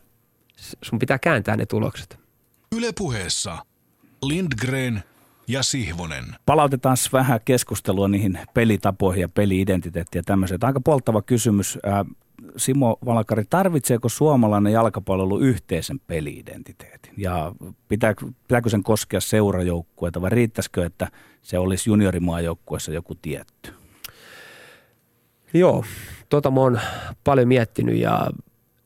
sun 0.83 0.99
pitää 0.99 1.18
kääntää 1.18 1.57
ne 1.57 1.66
tulokset. 1.66 2.18
Ylepuheessa 2.77 3.59
Lindgren 4.22 5.03
ja 5.49 5.62
Sihvonen. 5.62 6.25
Palautetaan 6.47 6.97
vähän 7.12 7.41
keskustelua 7.45 8.09
niihin 8.09 8.39
pelitapoihin 8.55 9.20
ja 9.20 9.29
peliidentiteettiin 9.29 10.20
ja 10.20 10.25
tämmöiseen. 10.25 10.59
Aika 10.62 10.81
polttava 10.81 11.22
kysymys. 11.22 11.79
Simo 12.57 12.99
Valkari, 13.05 13.45
tarvitseeko 13.51 14.09
suomalainen 14.09 14.72
jalkapallo 14.72 15.39
yhteisen 15.39 16.01
peliidentiteetin? 16.07 17.14
Ja 17.16 17.53
pitää, 17.89 18.14
pitääkö 18.49 18.68
sen 18.68 18.83
koskea 18.83 19.20
seurajoukkueita 19.20 20.22
vai 20.22 20.31
riittäisikö, 20.31 20.87
että 20.87 21.09
se 21.45 21.59
olisi 21.59 21.91
juniorimaajoukkueessa 21.91 22.93
joku 22.93 23.15
tietty? 23.15 23.73
Joo, 25.55 25.85
tota 26.29 26.51
mä 26.51 26.61
oon 26.61 26.81
paljon 27.25 27.49
miettinyt 27.49 27.97
ja, 27.97 28.31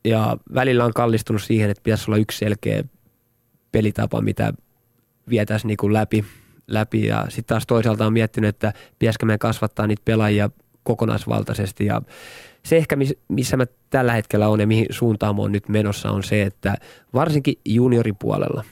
ja 0.05 0.37
välillä 0.53 0.85
on 0.85 0.93
kallistunut 0.93 1.41
siihen, 1.41 1.69
että 1.69 1.83
pitäisi 1.83 2.11
olla 2.11 2.17
yksi 2.17 2.37
selkeä 2.37 2.83
pelitapa, 3.71 4.21
mitä 4.21 4.53
vietäisiin 5.29 5.67
niin 5.67 5.77
kuin 5.77 5.93
läpi, 5.93 6.25
läpi 6.67 7.05
ja 7.05 7.25
sitten 7.29 7.45
taas 7.47 7.65
toisaalta 7.67 8.05
on 8.05 8.13
miettinyt, 8.13 8.47
että 8.47 8.73
pitäisikö 8.99 9.25
meidän 9.25 9.39
kasvattaa 9.39 9.87
niitä 9.87 10.01
pelaajia 10.05 10.49
kokonaisvaltaisesti 10.83 11.85
ja 11.85 12.01
se 12.63 12.77
ehkä, 12.77 12.97
missä 13.27 13.57
mä 13.57 13.65
tällä 13.89 14.13
hetkellä 14.13 14.47
on 14.47 14.59
ja 14.59 14.67
mihin 14.67 14.85
suuntaan 14.89 15.35
mä 15.35 15.41
oon 15.41 15.51
nyt 15.51 15.69
menossa 15.69 16.11
on 16.11 16.23
se, 16.23 16.41
että 16.41 16.75
varsinkin 17.13 17.55
junioripuolella 17.65 18.63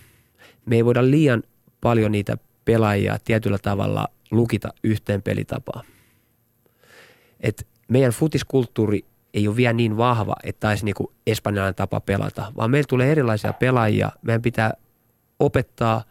me 0.66 0.76
ei 0.76 0.86
voida 0.86 1.12
liian 1.12 1.44
paljon 1.82 2.12
niitä 2.12 2.38
pelaajia 2.68 3.18
tietyllä 3.26 3.58
tavalla 3.58 4.08
lukita 4.32 4.70
yhteen 4.84 5.22
pelitapaan. 5.22 5.86
Et 7.40 7.68
meidän 7.88 8.12
futiskulttuuri 8.12 9.06
ei 9.34 9.48
ole 9.48 9.56
vielä 9.56 9.74
niin 9.74 9.98
vahva, 9.98 10.36
että 10.44 10.70
olisi 10.70 10.86
niin 10.86 10.96
espanjalainen 11.28 11.76
tapa 11.76 12.00
pelata, 12.00 12.52
vaan 12.58 12.72
meillä 12.72 12.88
tulee 12.88 13.12
erilaisia 13.12 13.54
pelaajia. 13.54 14.12
Meidän 14.22 14.42
pitää 14.42 14.74
opettaa, 15.40 16.04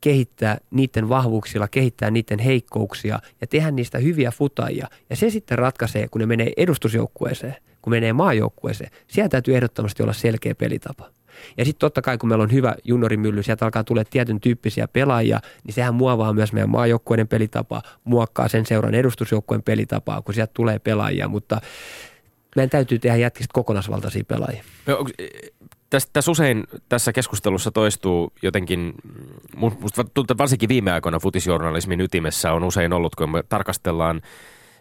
kehittää 0.00 0.58
niiden 0.70 1.08
vahvuuksilla, 1.08 1.68
kehittää 1.68 2.10
niiden 2.10 2.38
heikkouksia 2.38 3.18
ja 3.40 3.46
tehdä 3.46 3.70
niistä 3.70 3.98
hyviä 3.98 4.30
futajia. 4.30 4.88
Ja 5.10 5.16
se 5.16 5.30
sitten 5.30 5.58
ratkaisee, 5.58 6.08
kun 6.08 6.20
ne 6.20 6.26
menee 6.26 6.52
edustusjoukkueeseen, 6.56 7.56
kun 7.82 7.90
menee 7.90 8.12
maajoukkueeseen. 8.12 8.90
Siellä 9.08 9.28
täytyy 9.28 9.54
ehdottomasti 9.54 10.02
olla 10.02 10.12
selkeä 10.12 10.54
pelitapa. 10.54 11.10
Ja 11.56 11.64
sitten 11.64 11.80
totta 11.80 12.02
kai, 12.02 12.18
kun 12.18 12.28
meillä 12.28 12.42
on 12.42 12.52
hyvä 12.52 12.74
juniorimylly, 12.84 13.42
sieltä 13.42 13.64
alkaa 13.64 13.84
tulla 13.84 14.04
tietyn 14.04 14.40
tyyppisiä 14.40 14.88
pelaajia, 14.88 15.40
niin 15.64 15.74
sehän 15.74 15.94
muovaa 15.94 16.32
myös 16.32 16.52
meidän 16.52 16.70
maajoukkueiden 16.70 17.28
pelitapaa, 17.28 17.82
muokkaa 18.04 18.48
sen 18.48 18.66
seuran 18.66 18.94
edustusjoukkueen 18.94 19.62
pelitapaa, 19.62 20.22
kun 20.22 20.34
sieltä 20.34 20.52
tulee 20.54 20.78
pelaajia, 20.78 21.28
mutta 21.28 21.60
meidän 22.56 22.70
täytyy 22.70 22.98
tehdä 22.98 23.16
jätkistä 23.16 23.52
kokonaisvaltaisia 23.52 24.24
pelaajia. 24.24 24.64
Tässä, 25.90 26.08
tässä 26.12 26.30
usein 26.30 26.64
tässä 26.88 27.12
keskustelussa 27.12 27.70
toistuu 27.70 28.32
jotenkin, 28.42 28.94
musta 29.56 30.04
tuntuu, 30.04 30.38
varsinkin 30.38 30.68
viime 30.68 30.92
aikoina 30.92 31.18
futisjournalismin 31.18 32.00
ytimessä 32.00 32.52
on 32.52 32.64
usein 32.64 32.92
ollut, 32.92 33.14
kun 33.14 33.30
me 33.30 33.42
tarkastellaan 33.48 34.20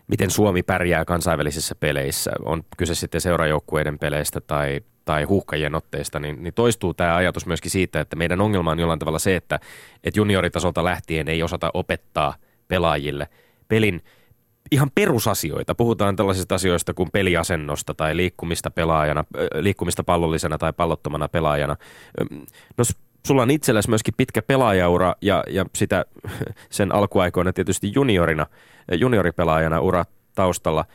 miten 0.08 0.30
Suomi 0.30 0.64
pärjää 0.64 1.06
kansainvälisissä 1.06 1.76
peleissä, 1.76 2.32
on 2.46 2.64
kyse 2.78 2.96
sitten 2.96 3.22
seurajoukkueiden 3.22 4.00
peleistä 4.00 4.42
tai, 4.42 4.82
tai 5.06 5.24
huuhkajien 5.24 5.76
otteista, 5.76 6.20
niin, 6.20 6.44
niin 6.44 6.54
toistuu 6.54 6.94
tämä 6.94 7.16
ajatus 7.16 7.46
myöskin 7.46 7.72
siitä, 7.72 8.00
että 8.00 8.16
meidän 8.16 8.42
ongelma 8.42 8.72
on 8.72 8.80
jollain 8.80 9.00
tavalla 9.00 9.20
se, 9.20 9.36
että, 9.36 9.60
että 10.04 10.20
junioritasolta 10.20 10.84
lähtien 10.84 11.28
ei 11.28 11.44
osata 11.44 11.72
opettaa 11.74 12.36
pelaajille 12.68 13.28
pelin 13.68 14.02
ihan 14.72 14.92
perusasioita. 14.96 15.76
Puhutaan 15.76 16.16
tällaisista 16.16 16.56
asioista 16.56 16.94
kuin 16.94 17.10
peliasennosta 17.12 17.94
tai 17.94 18.18
liikkumista 18.18 18.72
pelaajana, 18.72 19.24
liikkumista 19.60 20.04
pallollisena 20.04 20.58
tai 20.58 20.74
pallottomana 20.74 21.28
pelaajana. 21.28 21.76
No 22.78 22.84
sulla 23.28 23.42
on 23.42 23.52
itsellesi 23.52 23.90
myöskin 23.90 24.14
pitkä 24.18 24.42
pelaajaura 24.42 25.16
ja, 25.22 25.44
ja 25.50 25.66
sitä 25.76 26.06
sen 26.70 26.96
alkuaikoina 26.96 27.54
tietysti 27.54 27.92
juniorina, 27.96 28.46
junioripelaajana 28.92 29.80
ura 29.80 30.06
taustalla. 30.36 30.86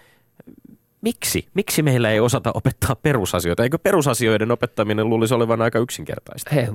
Miksi? 1.00 1.48
Miksi 1.54 1.82
meillä 1.82 2.10
ei 2.10 2.20
osata 2.20 2.50
opettaa 2.54 2.96
perusasioita? 2.96 3.62
Eikö 3.62 3.78
perusasioiden 3.78 4.50
opettaminen 4.50 5.08
luulisi 5.08 5.34
olevan 5.34 5.62
aika 5.62 5.78
yksinkertaista? 5.78 6.50
Hei, 6.54 6.66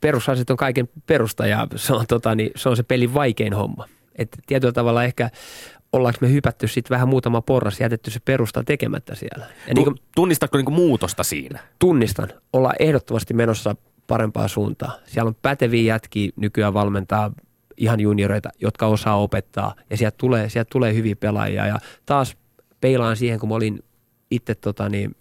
perusasiat 0.00 0.50
on 0.50 0.56
kaiken 0.56 0.88
perusta 1.06 1.46
ja 1.46 1.66
se 1.76 1.92
on, 1.92 2.06
tota, 2.08 2.34
niin, 2.34 2.50
se 2.56 2.68
on 2.68 2.76
se 2.76 2.82
pelin 2.82 3.14
vaikein 3.14 3.54
homma. 3.54 3.88
Et 4.16 4.38
tietyllä 4.46 4.72
tavalla 4.72 5.04
ehkä 5.04 5.30
ollaanko 5.92 6.18
me 6.20 6.32
hypätty 6.32 6.68
sitten 6.68 6.94
vähän 6.94 7.08
muutama 7.08 7.42
porras, 7.42 7.80
jätetty 7.80 8.10
se 8.10 8.20
perusta 8.20 8.64
tekemättä 8.64 9.14
siellä. 9.14 9.46
Ja 9.68 9.74
niin 9.74 9.84
kuin, 9.84 9.96
Tunnistatko 10.14 10.58
niin 10.58 10.72
muutosta 10.72 11.22
siinä? 11.22 11.58
Tunnistan. 11.78 12.28
Ollaan 12.52 12.76
ehdottomasti 12.78 13.34
menossa 13.34 13.76
parempaa 14.06 14.48
suuntaa. 14.48 14.98
Siellä 15.04 15.28
on 15.28 15.36
päteviä 15.42 15.94
jätkiä 15.94 16.30
nykyään 16.36 16.74
valmentaa 16.74 17.32
ihan 17.76 18.00
junioreita, 18.00 18.50
jotka 18.60 18.86
osaa 18.86 19.20
opettaa 19.20 19.74
ja 19.90 19.96
sieltä 19.96 20.16
tulee, 20.18 20.48
sieltä 20.48 20.68
tulee 20.72 20.94
hyviä 20.94 21.16
pelaajia 21.16 21.66
ja 21.66 21.78
taas 22.06 22.36
peilaan 22.82 23.16
siihen, 23.16 23.40
kun 23.40 23.48
mä 23.48 23.54
olin 23.54 23.82
itse 24.30 24.54
tota, 24.54 24.88
niin, 24.88 25.16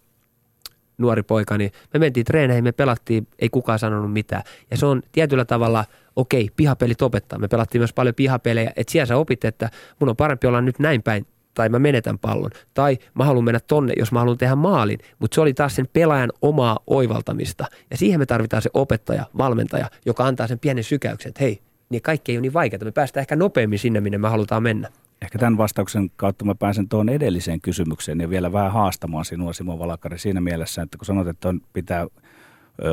nuori 0.97 1.23
poika, 1.23 1.57
niin 1.57 1.71
me 1.93 1.99
mentiin 1.99 2.25
treeneihin, 2.25 2.63
me 2.63 2.71
pelattiin, 2.71 3.27
ei 3.39 3.49
kukaan 3.49 3.79
sanonut 3.79 4.13
mitään. 4.13 4.43
Ja 4.71 4.77
se 4.77 4.85
on 4.85 5.01
tietyllä 5.11 5.45
tavalla, 5.45 5.85
okei, 6.15 6.49
pihapelit 6.55 7.01
opettaa. 7.01 7.39
Me 7.39 7.47
pelattiin 7.47 7.79
myös 7.79 7.93
paljon 7.93 8.15
pihapelejä, 8.15 8.71
että 8.75 8.91
siellä 8.91 9.05
sä 9.05 9.17
opit, 9.17 9.45
että 9.45 9.69
mun 9.99 10.09
on 10.09 10.15
parempi 10.15 10.47
olla 10.47 10.61
nyt 10.61 10.79
näin 10.79 11.03
päin 11.03 11.25
tai 11.53 11.69
mä 11.69 11.79
menetän 11.79 12.19
pallon. 12.19 12.51
Tai 12.73 12.97
mä 13.13 13.25
haluan 13.25 13.43
mennä 13.43 13.59
tonne, 13.59 13.93
jos 13.97 14.11
mä 14.11 14.19
haluan 14.19 14.37
tehdä 14.37 14.55
maalin. 14.55 14.99
Mutta 15.19 15.35
se 15.35 15.41
oli 15.41 15.53
taas 15.53 15.75
sen 15.75 15.89
pelaajan 15.93 16.31
omaa 16.41 16.79
oivaltamista. 16.87 17.65
Ja 17.91 17.97
siihen 17.97 18.19
me 18.19 18.25
tarvitaan 18.25 18.61
se 18.61 18.69
opettaja, 18.73 19.25
valmentaja, 19.37 19.89
joka 20.05 20.25
antaa 20.25 20.47
sen 20.47 20.59
pienen 20.59 20.83
sykäyksen, 20.83 21.29
että 21.29 21.43
hei, 21.43 21.61
niin 21.89 22.01
kaikki 22.01 22.31
ei 22.31 22.37
ole 22.37 22.41
niin 22.41 22.53
vaikeaa. 22.53 22.83
Me 22.83 22.91
päästään 22.91 23.21
ehkä 23.21 23.35
nopeammin 23.35 23.79
sinne, 23.79 24.01
minne 24.01 24.17
me 24.17 24.29
halutaan 24.29 24.63
mennä. 24.63 24.89
Ehkä 25.21 25.39
tämän 25.39 25.57
vastauksen 25.57 26.11
kautta 26.15 26.45
mä 26.45 26.55
pääsen 26.55 26.89
tuon 26.89 27.09
edelliseen 27.09 27.61
kysymykseen 27.61 28.19
ja 28.19 28.29
vielä 28.29 28.51
vähän 28.51 28.71
haastamaan 28.71 29.25
sinua 29.25 29.53
Simo 29.53 29.79
Valakari 29.79 30.19
siinä 30.19 30.41
mielessä, 30.41 30.81
että 30.81 30.97
kun 30.97 31.05
sanot, 31.05 31.27
että 31.27 31.49
on, 31.49 31.61
pitää 31.73 32.07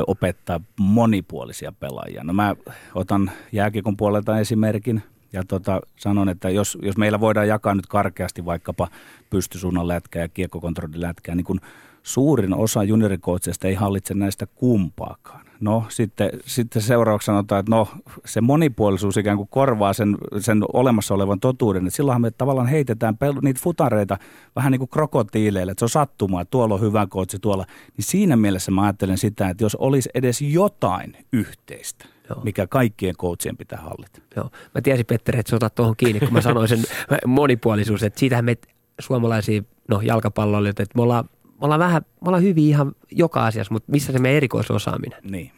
opettaa 0.07 0.59
monipuolisia 0.79 1.71
pelaajia. 1.79 2.23
No 2.23 2.33
mä 2.33 2.55
otan 2.95 3.31
jääkikon 3.51 3.97
puolelta 3.97 4.39
esimerkin 4.39 5.03
ja 5.33 5.43
tota, 5.47 5.81
sanon, 5.95 6.29
että 6.29 6.49
jos, 6.49 6.77
jos 6.81 6.97
meillä 6.97 7.19
voidaan 7.19 7.47
jakaa 7.47 7.75
nyt 7.75 7.87
karkeasti 7.87 8.45
vaikkapa 8.45 8.87
pystysuunnan 9.29 9.87
lätkää 9.87 10.21
ja 10.21 10.29
kiekkokontrollin 10.29 11.01
lätkää, 11.01 11.35
niin 11.35 11.45
kun 11.45 11.59
suurin 12.03 12.53
osa 12.53 12.83
juniorikoutseista 12.83 13.67
ei 13.67 13.73
hallitse 13.73 14.13
näistä 14.13 14.45
kumpaakaan. 14.45 15.49
No 15.59 15.83
sitten, 15.89 16.29
sitten 16.45 16.81
seuraavaksi 16.81 17.25
sanotaan, 17.25 17.59
että 17.59 17.75
no 17.75 17.87
se 18.25 18.41
monipuolisuus 18.41 19.17
ikään 19.17 19.37
kuin 19.37 19.49
korvaa 19.51 19.93
sen, 19.93 20.17
sen 20.39 20.63
olemassa 20.73 21.13
olevan 21.13 21.39
totuuden. 21.39 21.87
Että 21.87 21.95
silloinhan 21.95 22.21
me 22.21 22.31
tavallaan 22.31 22.67
heitetään 22.67 23.15
pel- 23.15 23.41
niitä 23.41 23.59
futareita 23.63 24.17
vähän 24.55 24.71
niin 24.71 24.79
kuin 24.79 24.89
krokotiileille, 24.89 25.71
että 25.71 25.79
se 25.79 25.85
on 25.85 25.89
sattumaa, 25.89 26.41
että 26.41 26.51
tuolla 26.51 26.75
on 26.75 26.81
hyvä 26.81 27.07
koutsi 27.07 27.39
tuolla. 27.39 27.65
Niin 27.97 28.05
siinä 28.05 28.35
mielessä 28.35 28.71
mä 28.71 28.83
ajattelen 28.83 29.17
sitä, 29.17 29.49
että 29.49 29.63
jos 29.63 29.75
olisi 29.75 30.09
edes 30.13 30.41
jotain 30.41 31.17
yhteistä, 31.33 32.05
Joo. 32.29 32.41
mikä 32.43 32.67
kaikkien 32.67 33.15
coachien 33.15 33.57
pitää 33.57 33.79
hallita. 33.79 34.21
Joo. 34.35 34.49
Mä 34.75 34.81
tiesin 34.81 35.05
Petteri, 35.05 35.39
että 35.39 35.49
sä 35.49 35.55
otat 35.55 35.75
tuohon 35.75 35.95
kiinni, 35.97 36.19
kun 36.19 36.33
mä 36.33 36.41
sanoin 36.41 36.67
sen 36.67 36.83
monipuolisuus, 37.25 38.03
että 38.03 38.19
siitähän 38.19 38.45
me 38.45 38.57
suomalaisia 38.99 39.61
no, 39.87 40.01
jalkapalloilijoita, 40.01 40.83
että 40.83 40.95
me 40.95 41.01
ollaan 41.01 41.29
me 41.59 41.65
ollaan 41.65 41.79
vähän, 41.79 42.01
me 42.21 42.27
ollaan 42.27 42.43
hyviä 42.43 42.69
ihan 42.69 42.91
joka 43.11 43.45
asiassa, 43.45 43.73
mutta 43.73 43.91
missä 43.91 44.11
se 44.11 44.19
meidän 44.19 44.37
erikoisosaaminen? 44.37 45.19
Niin. 45.23 45.51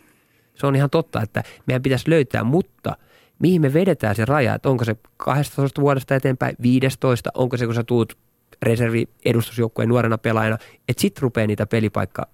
Se 0.55 0.67
on 0.67 0.75
ihan 0.75 0.89
totta, 0.89 1.21
että 1.21 1.43
meidän 1.65 1.81
pitäisi 1.81 2.09
löytää, 2.09 2.43
mutta 2.43 2.97
mihin 3.39 3.61
me 3.61 3.73
vedetään 3.73 4.15
se 4.15 4.25
raja, 4.25 4.55
että 4.55 4.69
onko 4.69 4.85
se 4.85 4.95
12 5.17 5.81
vuodesta 5.81 6.15
eteenpäin, 6.15 6.55
15, 6.61 7.29
onko 7.33 7.57
se 7.57 7.65
kun 7.65 7.75
sä 7.75 7.83
tuut 7.83 8.17
reservi 8.61 9.09
edustusjoukkueen 9.25 9.89
nuorena 9.89 10.17
pelaajana, 10.17 10.57
että 10.89 11.01
sit 11.01 11.19
rupeaa 11.19 11.47
niitä 11.47 11.65
pelipaikka 11.65 12.27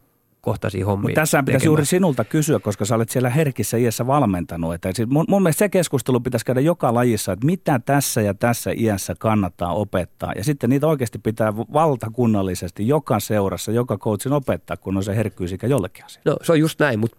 kohtaisia 0.48 0.86
hommia. 0.86 1.02
Mutta 1.02 1.22
tässä 1.22 1.44
pitäisi 1.44 1.66
juuri 1.66 1.86
sinulta 1.86 2.24
kysyä, 2.24 2.60
koska 2.60 2.86
sä 2.86 2.96
olet 2.96 3.10
siellä 3.10 3.30
herkissä 3.30 3.78
iässä 3.78 4.08
valmentanut. 4.08 4.74
Että 4.74 4.90
siis 4.94 5.10
mun, 5.10 5.26
mun 5.28 5.44
mielestä 5.44 5.60
se 5.60 5.70
keskustelu 5.70 6.20
pitäisi 6.20 6.46
käydä 6.46 6.62
joka 6.62 6.94
lajissa, 6.94 7.32
että 7.32 7.46
mitä 7.46 7.80
tässä 7.86 8.22
ja 8.22 8.34
tässä 8.34 8.72
iässä 8.78 9.16
kannattaa 9.20 9.74
opettaa. 9.74 10.32
Ja 10.36 10.44
sitten 10.44 10.70
niitä 10.70 10.88
oikeasti 10.88 11.20
pitää 11.20 11.56
valtakunnallisesti 11.58 12.88
joka 12.88 13.20
seurassa, 13.20 13.72
joka 13.72 13.98
coachin 13.98 14.34
opettaa, 14.34 14.78
kun 14.78 14.98
on 14.98 15.04
se 15.04 15.16
herkkyysikä 15.16 15.68
jollekin 15.68 16.06
asialle. 16.06 16.32
No 16.32 16.38
se 16.42 16.52
on 16.52 16.60
just 16.60 16.80
näin, 16.80 17.00
mutta 17.00 17.18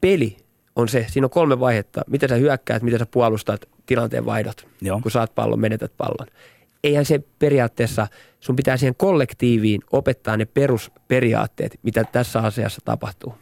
peli 0.00 0.36
on 0.76 0.88
se, 0.88 1.06
siinä 1.08 1.26
on 1.26 1.30
kolme 1.30 1.60
vaihetta. 1.60 2.02
Miten 2.06 2.28
sä 2.28 2.34
hyökkäät, 2.34 2.82
miten 2.82 2.98
sä 2.98 3.06
puolustat, 3.10 3.60
tilanteen 3.86 4.26
vaihdot, 4.26 4.68
Joo. 4.80 5.00
kun 5.02 5.10
saat 5.10 5.34
pallon, 5.34 5.60
menetät 5.60 5.92
pallon 5.96 6.26
eihän 6.86 7.04
se 7.04 7.20
periaatteessa, 7.38 8.06
sun 8.40 8.56
pitää 8.56 8.76
siihen 8.76 8.94
kollektiiviin 8.94 9.80
opettaa 9.92 10.36
ne 10.36 10.44
perusperiaatteet, 10.44 11.78
mitä 11.82 12.04
tässä 12.04 12.40
asiassa 12.40 12.80
tapahtuu. 12.84 13.34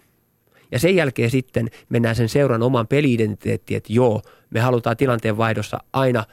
Ja 0.73 0.79
sen 0.79 0.97
jälkeen 0.97 1.31
sitten 1.31 1.69
mennään 1.89 2.17
sen 2.17 2.29
seuran 2.29 2.63
oman 2.63 2.87
peliidentiteettiin, 2.87 3.77
että 3.77 3.93
joo, 3.93 4.23
me 4.51 4.61
halutaan 4.61 4.97
tilanteen 4.97 5.37
vaihdossa 5.37 5.79
aina 5.93 6.25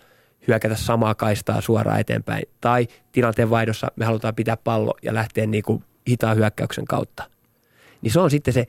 hyökätä 0.48 0.76
samaa 0.76 1.16
kaistaa 1.16 1.62
suoraan 1.62 2.00
eteenpäin. 2.00 2.44
Tai 2.62 2.88
tilanteen 3.12 3.50
vaihdossa 3.50 3.88
me 3.96 4.06
halutaan 4.06 4.36
pitää 4.36 4.58
pallo 4.58 4.94
ja 5.02 5.14
lähteä 5.14 5.46
niin 5.46 5.64
kuin 5.64 5.84
hitaan 6.10 6.38
hyökkäyksen 6.38 6.86
kautta. 6.86 7.24
Niin 8.02 8.12
se 8.12 8.20
on 8.20 8.32
sitten 8.32 8.54
se 8.54 8.66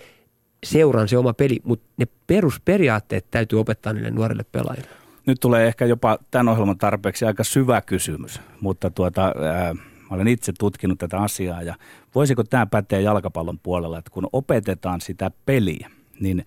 seuran 0.65 1.09
se 1.09 1.19
oma 1.19 1.33
peli, 1.33 1.61
mutta 1.65 1.89
ne 1.97 2.07
perusperiaatteet 2.27 3.27
täytyy 3.31 3.61
opettaa 3.61 3.93
niille 3.93 4.11
nuorille 4.11 4.45
pelaajille 4.53 5.02
nyt 5.27 5.41
tulee 5.41 5.67
ehkä 5.67 5.85
jopa 5.87 6.19
tämän 6.31 6.49
ohjelman 6.49 6.79
tarpeeksi 6.79 7.25
aika 7.25 7.45
syvä 7.45 7.81
kysymys, 7.81 8.41
mutta 8.61 8.91
tuota, 8.91 9.25
ää, 9.25 9.75
olen 10.11 10.29
itse 10.29 10.53
tutkinut 10.59 10.99
tätä 10.99 11.19
asiaa 11.19 11.63
ja 11.63 11.75
voisiko 12.15 12.45
tämä 12.45 12.67
päteä 12.67 13.01
jalkapallon 13.01 13.59
puolella, 13.59 13.99
että 13.99 14.11
kun 14.11 14.29
opetetaan 14.33 15.01
sitä 15.01 15.31
peliä, 15.47 15.91
niin 16.21 16.45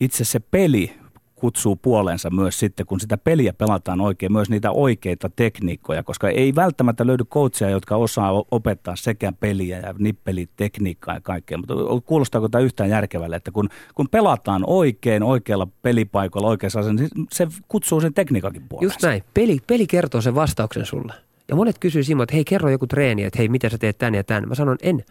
itse 0.00 0.24
se 0.24 0.40
peli 0.40 0.96
kutsuu 1.44 1.76
puoleensa 1.76 2.30
myös 2.30 2.58
sitten, 2.58 2.86
kun 2.86 3.00
sitä 3.00 3.18
peliä 3.18 3.52
pelataan 3.52 4.00
oikein, 4.00 4.32
myös 4.32 4.50
niitä 4.50 4.70
oikeita 4.70 5.30
tekniikkoja, 5.36 6.02
koska 6.02 6.28
ei 6.28 6.54
välttämättä 6.54 7.06
löydy 7.06 7.24
coachia, 7.24 7.70
jotka 7.70 7.96
osaa 7.96 8.44
opettaa 8.50 8.96
sekä 8.96 9.32
peliä 9.40 9.78
ja 9.78 9.94
nippelitekniikkaa 9.98 11.14
ja 11.14 11.20
kaikkea, 11.20 11.58
mutta 11.58 11.74
kuulostaako 12.04 12.48
tämä 12.48 12.64
yhtään 12.64 12.90
järkevälle, 12.90 13.36
että 13.36 13.50
kun, 13.50 13.68
kun 13.94 14.08
pelataan 14.08 14.64
oikein, 14.66 15.22
oikealla 15.22 15.68
pelipaikoilla, 15.82 16.48
oikeassa 16.48 16.80
asennossa, 16.80 17.14
niin 17.14 17.26
se 17.32 17.48
kutsuu 17.68 18.00
sen 18.00 18.14
tekniikakin 18.14 18.62
puoleensa. 18.68 18.94
Just 18.94 19.02
näin. 19.02 19.22
Peli, 19.34 19.58
peli 19.66 19.86
kertoo 19.86 20.20
sen 20.20 20.34
vastauksen 20.34 20.86
sulle. 20.86 21.12
Ja 21.48 21.56
monet 21.56 21.78
kysyy 21.78 22.04
Simo, 22.04 22.22
että 22.22 22.34
hei 22.34 22.44
kerro 22.44 22.70
joku 22.70 22.86
treeni, 22.86 23.24
että 23.24 23.38
hei 23.38 23.48
miten 23.48 23.70
sä 23.70 23.78
teet 23.78 23.98
tän 23.98 24.14
ja 24.14 24.24
tän. 24.24 24.48
Mä 24.48 24.54
sanon 24.54 24.76
en, 24.82 25.04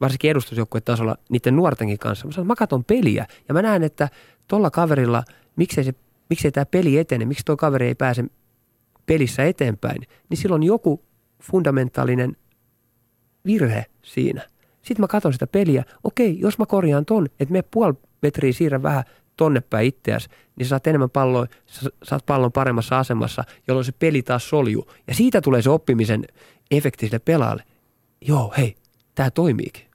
varsinkin 0.00 0.30
edustusjoukkuetasolla 0.30 1.16
niiden 1.28 1.56
nuortenkin 1.56 1.98
kanssa. 1.98 2.26
Mä 2.26 2.32
sanon, 2.32 2.46
mä 2.46 2.56
katson 2.56 2.84
peliä 2.84 3.26
ja 3.48 3.54
mä 3.54 3.62
näen, 3.62 3.82
että 3.82 4.08
tolla 4.48 4.70
kaverilla, 4.70 5.22
miksei, 5.60 5.84
se, 5.84 5.94
miksei 6.30 6.52
tämä 6.52 6.66
peli 6.66 6.98
etene, 6.98 7.24
miksi 7.24 7.44
tuo 7.44 7.56
kaveri 7.56 7.86
ei 7.86 7.94
pääse 7.94 8.24
pelissä 9.06 9.44
eteenpäin, 9.44 10.02
niin 10.28 10.38
silloin 10.38 10.62
joku 10.62 11.04
fundamentaalinen 11.42 12.36
virhe 13.46 13.86
siinä. 14.02 14.42
Sitten 14.82 15.02
mä 15.02 15.08
katson 15.08 15.32
sitä 15.32 15.46
peliä, 15.46 15.84
okei, 16.04 16.40
jos 16.40 16.58
mä 16.58 16.66
korjaan 16.66 17.04
ton, 17.04 17.26
että 17.26 17.52
me 17.52 17.62
puoli 17.62 17.94
metriä 18.22 18.52
siirrän 18.52 18.82
vähän 18.82 19.04
tonne 19.36 19.60
päin 19.60 19.86
itseäsi, 19.86 20.28
niin 20.56 20.66
sä 20.66 20.68
saat 20.68 20.86
enemmän 20.86 21.10
palloa, 21.10 21.46
sä 21.66 21.90
saat 22.02 22.26
pallon 22.26 22.52
paremmassa 22.52 22.98
asemassa, 22.98 23.44
jolloin 23.68 23.84
se 23.84 23.92
peli 23.92 24.22
taas 24.22 24.48
soljuu. 24.48 24.86
Ja 25.06 25.14
siitä 25.14 25.40
tulee 25.40 25.62
se 25.62 25.70
oppimisen 25.70 26.24
efekti 26.70 27.06
sille 27.06 27.18
pelaajalle. 27.18 27.62
Joo, 28.20 28.54
hei, 28.56 28.74
tämä 29.14 29.30
toimiikin. 29.30 29.89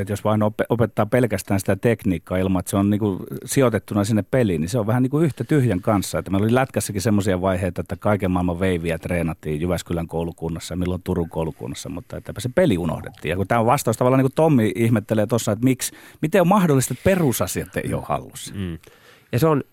Että 0.00 0.12
jos 0.12 0.24
vain 0.24 0.40
opettaa 0.68 1.06
pelkästään 1.06 1.60
sitä 1.60 1.76
tekniikkaa 1.76 2.38
ilman, 2.38 2.60
että 2.60 2.70
se 2.70 2.76
on 2.76 2.90
niinku 2.90 3.26
sijoitettuna 3.44 4.04
sinne 4.04 4.24
peliin, 4.30 4.60
niin 4.60 4.68
se 4.68 4.78
on 4.78 4.86
vähän 4.86 5.02
niin 5.02 5.10
kuin 5.10 5.24
yhtä 5.24 5.44
tyhjän 5.44 5.80
kanssa. 5.80 6.18
Että 6.18 6.30
meillä 6.30 6.44
oli 6.44 6.54
Lätkässäkin 6.54 7.02
semmoisia 7.02 7.40
vaiheita, 7.40 7.80
että 7.80 7.96
kaiken 7.96 8.30
maailman 8.30 8.60
veiviä 8.60 8.98
treenattiin 8.98 9.60
Jyväskylän 9.60 10.06
koulukunnassa 10.06 10.72
ja 10.72 10.76
milloin 10.76 11.02
Turun 11.02 11.30
koulukunnassa, 11.30 11.88
mutta 11.88 12.16
että 12.16 12.32
se 12.38 12.48
peli 12.54 12.78
unohdettiin. 12.78 13.30
Ja 13.30 13.36
kun 13.36 13.48
tämä 13.48 13.60
on 13.60 13.66
vastaus 13.66 13.96
tavallaan 13.96 14.18
niin 14.18 14.30
kuin 14.30 14.34
Tommi 14.34 14.72
ihmettelee 14.76 15.26
tuossa, 15.26 15.52
että 15.52 15.64
miksi, 15.64 15.92
miten 16.22 16.40
on 16.40 16.48
mahdollista, 16.48 16.94
että 16.94 17.04
perusasiat 17.04 17.76
ei 17.76 17.94
ole 17.94 18.02
hallussa. 18.06 18.54
Mm. 18.54 18.78
Ja 19.32 19.38
se 19.38 19.46
on 19.46 19.64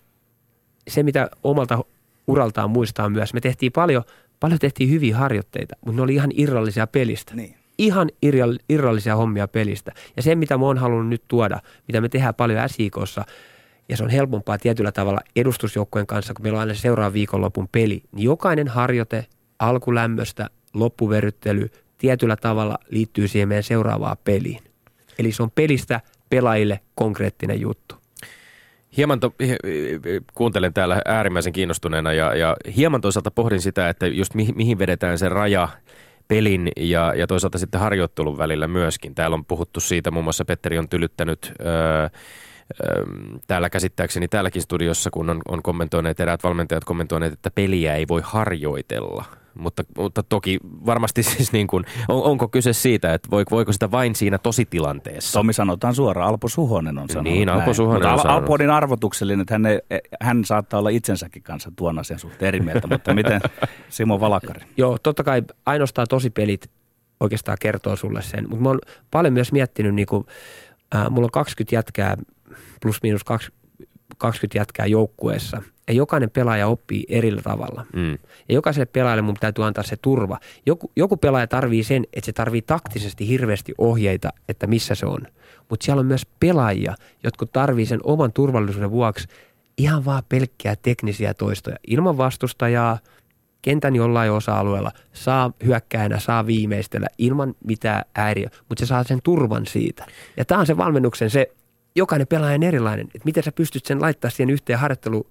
se, 0.88 1.04
mitä 1.04 1.30
omalta 1.44 1.84
uraltaan 2.28 2.70
muistaa 2.70 3.10
myös. 3.10 3.34
Me 3.34 3.42
tehtiin 3.42 3.72
paljon, 3.72 4.04
paljon 4.40 4.60
tehtiin 4.60 4.90
hyviä 4.90 5.18
harjoitteita, 5.18 5.76
mutta 5.86 5.96
ne 5.96 6.02
oli 6.02 6.14
ihan 6.14 6.32
irrallisia 6.34 6.88
pelistä. 6.88 7.36
Niin 7.36 7.56
ihan 7.82 8.10
irrallisia 8.70 9.16
hommia 9.16 9.48
pelistä. 9.48 9.92
Ja 10.18 10.24
se, 10.24 10.36
mitä 10.36 10.58
mä 10.58 10.66
oon 10.66 10.78
halunnut 10.78 11.10
nyt 11.10 11.24
tuoda, 11.28 11.60
mitä 11.88 12.02
me 12.02 12.10
tehdään 12.10 12.36
paljon 12.36 12.70
SIKossa, 12.70 13.26
ja 13.90 13.98
se 13.98 14.04
on 14.04 14.10
helpompaa 14.10 14.58
tietyllä 14.58 14.92
tavalla 14.92 15.20
edustusjoukkojen 15.36 16.08
kanssa, 16.08 16.34
kun 16.34 16.44
meillä 16.44 16.58
on 16.58 16.62
aina 16.62 16.74
seuraavan 16.74 17.14
viikonlopun 17.14 17.68
peli, 17.72 18.04
niin 18.12 18.24
jokainen 18.24 18.68
harjoite 18.68 19.26
alkulämmöstä, 19.60 20.50
loppuveryttely 20.74 21.70
tietyllä 21.98 22.36
tavalla 22.36 22.78
liittyy 22.90 23.28
siihen 23.28 23.48
meidän 23.48 23.64
seuraavaan 23.64 24.18
peliin. 24.24 24.60
Eli 25.20 25.32
se 25.32 25.44
on 25.44 25.52
pelistä 25.52 26.02
pelaajille 26.30 26.80
konkreettinen 26.96 27.62
juttu. 27.62 27.96
Hieman 28.98 29.20
to, 29.20 29.34
kuuntelen 30.34 30.74
täällä 30.74 31.02
äärimmäisen 31.06 31.54
kiinnostuneena 31.54 32.14
ja, 32.14 32.36
ja 32.36 32.58
hieman 32.76 33.02
toisaalta 33.02 33.32
pohdin 33.32 33.62
sitä, 33.62 33.90
että 33.90 34.08
just 34.08 34.34
mihin, 34.34 34.56
mihin 34.58 34.80
vedetään 34.80 35.18
se 35.18 35.30
raja– 35.30 35.68
pelin 36.32 36.72
ja, 36.78 37.14
ja 37.16 37.28
toisaalta 37.28 37.58
sitten 37.58 37.82
harjoittelun 37.82 38.38
välillä 38.38 38.68
myöskin. 38.68 39.16
Täällä 39.16 39.34
on 39.34 39.46
puhuttu 39.46 39.80
siitä, 39.80 40.12
muun 40.12 40.24
muassa 40.24 40.46
Petteri 40.46 40.78
on 40.78 40.90
tylyttänyt 40.90 41.54
öö, 41.66 42.10
täällä 43.48 43.70
käsittääkseni 43.70 44.28
täälläkin 44.28 44.62
studiossa, 44.62 45.10
kun 45.12 45.30
on, 45.30 45.42
on 45.48 45.64
kommentoineet, 45.64 46.20
eräät 46.20 46.44
valmentajat 46.44 46.84
kommentoineet, 46.84 47.34
että 47.34 47.52
peliä 47.52 47.96
ei 47.96 48.08
voi 48.08 48.22
harjoitella– 48.24 49.26
mutta, 49.54 49.84
mutta 49.98 50.24
toki 50.24 50.60
varmasti 50.64 51.24
siis 51.32 51.52
niin 51.52 51.68
kuin, 51.68 51.86
on, 52.08 52.24
onko 52.24 52.48
kyse 52.48 52.74
siitä, 52.74 53.14
että 53.14 53.28
voiko, 53.32 53.56
voiko 53.56 53.74
sitä 53.74 53.92
vain 53.92 54.16
siinä 54.16 54.38
tositilanteessa? 54.38 55.40
Tomi 55.40 55.54
sanotaan 55.54 55.96
suoraan, 55.96 56.30
Alpo 56.30 56.48
Suhonen 56.48 56.98
on 56.98 57.10
sanonut 57.10 57.34
Niin, 57.34 57.50
Alpo 57.50 57.74
Suhonen 57.74 57.98
mutta 57.98 58.14
on 58.14 58.20
sanonut. 58.20 58.42
Alpo 58.42 58.54
on 58.54 58.60
niin 58.60 58.70
arvotuksellinen, 58.70 59.42
että 59.42 59.54
hän, 59.54 59.64
hän 60.22 60.46
saattaa 60.46 60.80
olla 60.80 60.90
itsensäkin 60.90 61.44
kanssa 61.44 61.72
tuon 61.76 62.00
asian 62.00 62.20
suhteen 62.20 62.48
eri 62.48 62.60
mieltä, 62.60 62.88
mutta 62.88 63.14
miten 63.14 63.42
Simo 63.90 64.20
Valakari? 64.20 64.62
Joo, 64.78 64.98
totta 65.04 65.24
kai 65.24 65.44
ainoastaan 65.66 66.08
tosipelit 66.10 66.70
oikeastaan 67.20 67.58
kertoo 67.62 67.96
sulle 67.96 68.22
sen, 68.22 68.50
mutta 68.50 68.64
mä 68.64 68.70
oon 68.70 68.80
paljon 69.12 69.34
myös 69.34 69.52
miettinyt, 69.52 69.96
niin 69.96 70.08
kuin, 70.08 70.26
äh, 70.96 71.10
mulla 71.10 71.26
on 71.26 71.32
20 71.32 71.76
jätkää, 71.76 72.18
plus 72.82 73.04
miinus 73.04 73.22
20 74.18 74.58
jätkää 74.58 74.86
joukkueessa– 74.86 75.62
ja 75.92 75.96
jokainen 75.96 76.30
pelaaja 76.30 76.68
oppii 76.68 77.06
eri 77.10 77.36
tavalla. 77.44 77.86
Mm. 77.94 78.12
Ja 78.50 78.56
jokaiselle 78.56 78.86
pelaajalle 78.86 79.22
mun 79.22 79.36
täytyy 79.40 79.66
antaa 79.66 79.84
se 79.84 79.98
turva. 79.98 80.40
Joku, 80.66 80.92
joku 80.96 81.18
pelaaja 81.18 81.48
tarvii 81.48 81.84
sen, 81.84 82.04
että 82.14 82.26
se 82.26 82.34
tarvii 82.34 82.62
taktisesti 82.62 83.28
hirveästi 83.28 83.74
ohjeita, 83.78 84.30
että 84.50 84.68
missä 84.68 84.96
se 84.96 85.06
on. 85.06 85.28
Mutta 85.70 85.86
siellä 85.86 86.00
on 86.00 86.06
myös 86.06 86.26
pelaajia, 86.40 86.96
jotka 87.24 87.46
tarvii 87.46 87.86
sen 87.86 88.00
oman 88.04 88.34
turvallisuuden 88.34 88.92
vuoksi 88.92 89.28
ihan 89.78 90.06
vaan 90.06 90.24
pelkkiä 90.30 90.76
teknisiä 90.76 91.34
toistoja. 91.34 91.78
Ilman 91.88 92.18
vastustajaa, 92.18 93.00
kentän 93.62 93.96
jollain 93.96 94.32
osa-alueella, 94.32 94.92
saa 95.14 95.52
hyökkäänä, 95.66 96.20
saa 96.20 96.46
viimeistellä 96.46 97.08
ilman 97.18 97.56
mitään 97.66 98.04
ääriä, 98.16 98.50
mutta 98.70 98.86
se 98.86 98.86
saa 98.86 99.04
sen 99.04 99.20
turvan 99.24 99.66
siitä. 99.66 100.06
Ja 100.38 100.46
tämä 100.46 100.60
on 100.60 100.66
se 100.66 100.78
valmennuksen 100.78 101.30
se, 101.30 101.52
jokainen 101.96 102.28
pelaaja 102.28 102.56
on 102.56 102.64
erilainen, 102.64 103.06
että 103.06 103.26
miten 103.26 103.44
sä 103.44 103.52
pystyt 103.52 103.86
sen 103.86 104.02
laittaa 104.02 104.32
siihen 104.32 104.50
yhteen 104.50 104.80
harjoitteluun 104.80 105.28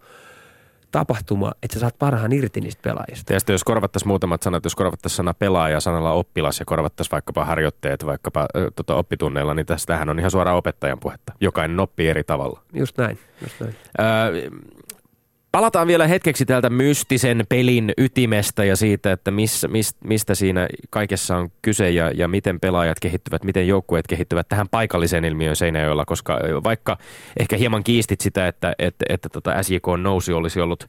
tapahtuma, 0.90 1.52
että 1.62 1.74
sä 1.74 1.80
saat 1.80 1.98
parhaan 1.98 2.32
irti 2.32 2.60
niistä 2.60 2.82
pelaajista. 2.82 3.32
Ja 3.32 3.40
sitten 3.40 3.54
jos 3.54 3.64
korvattaisiin 3.64 4.08
muutamat 4.08 4.42
sanat, 4.42 4.64
jos 4.64 4.74
korvattaisiin 4.74 5.16
sana 5.16 5.34
pelaaja 5.34 5.80
sanalla 5.80 6.12
oppilas 6.12 6.58
ja 6.60 6.64
korvattaisiin 6.64 7.12
vaikkapa 7.12 7.44
harjoitteet 7.44 8.06
vaikkapa 8.06 8.40
äh, 8.40 8.64
tota, 8.76 8.94
oppitunneilla, 8.94 9.54
niin 9.54 9.66
tästähän 9.66 10.08
on 10.08 10.18
ihan 10.18 10.30
suoraan 10.30 10.56
opettajan 10.56 11.00
puhetta. 11.00 11.32
Jokainen 11.40 11.80
oppii 11.80 12.08
eri 12.08 12.24
tavalla. 12.24 12.60
Just 12.72 12.98
näin. 12.98 13.18
Just 13.42 13.60
näin. 13.60 13.76
Öö, 14.00 14.50
Palataan 15.52 15.86
vielä 15.86 16.06
hetkeksi 16.06 16.46
täältä 16.46 16.70
mystisen 16.70 17.44
pelin 17.48 17.92
ytimestä 17.98 18.64
ja 18.64 18.76
siitä, 18.76 19.12
että 19.12 19.30
missä, 19.30 19.68
mistä 20.04 20.34
siinä 20.34 20.68
kaikessa 20.90 21.36
on 21.36 21.48
kyse 21.62 21.90
ja, 21.90 22.10
ja 22.10 22.28
miten 22.28 22.60
pelaajat 22.60 23.00
kehittyvät, 23.00 23.44
miten 23.44 23.68
joukkueet 23.68 24.06
kehittyvät 24.06 24.48
tähän 24.48 24.68
paikalliseen 24.68 25.24
ilmiöön 25.24 25.56
Seinäjoella, 25.56 26.04
koska 26.04 26.38
vaikka 26.64 26.98
ehkä 27.40 27.56
hieman 27.56 27.84
kiistit 27.84 28.20
sitä, 28.20 28.48
että, 28.48 28.72
että, 28.78 29.04
että 29.08 29.28
tota 29.28 29.62
SJK 29.62 29.86
nousi 30.02 30.32
olisi 30.32 30.60
ollut 30.60 30.88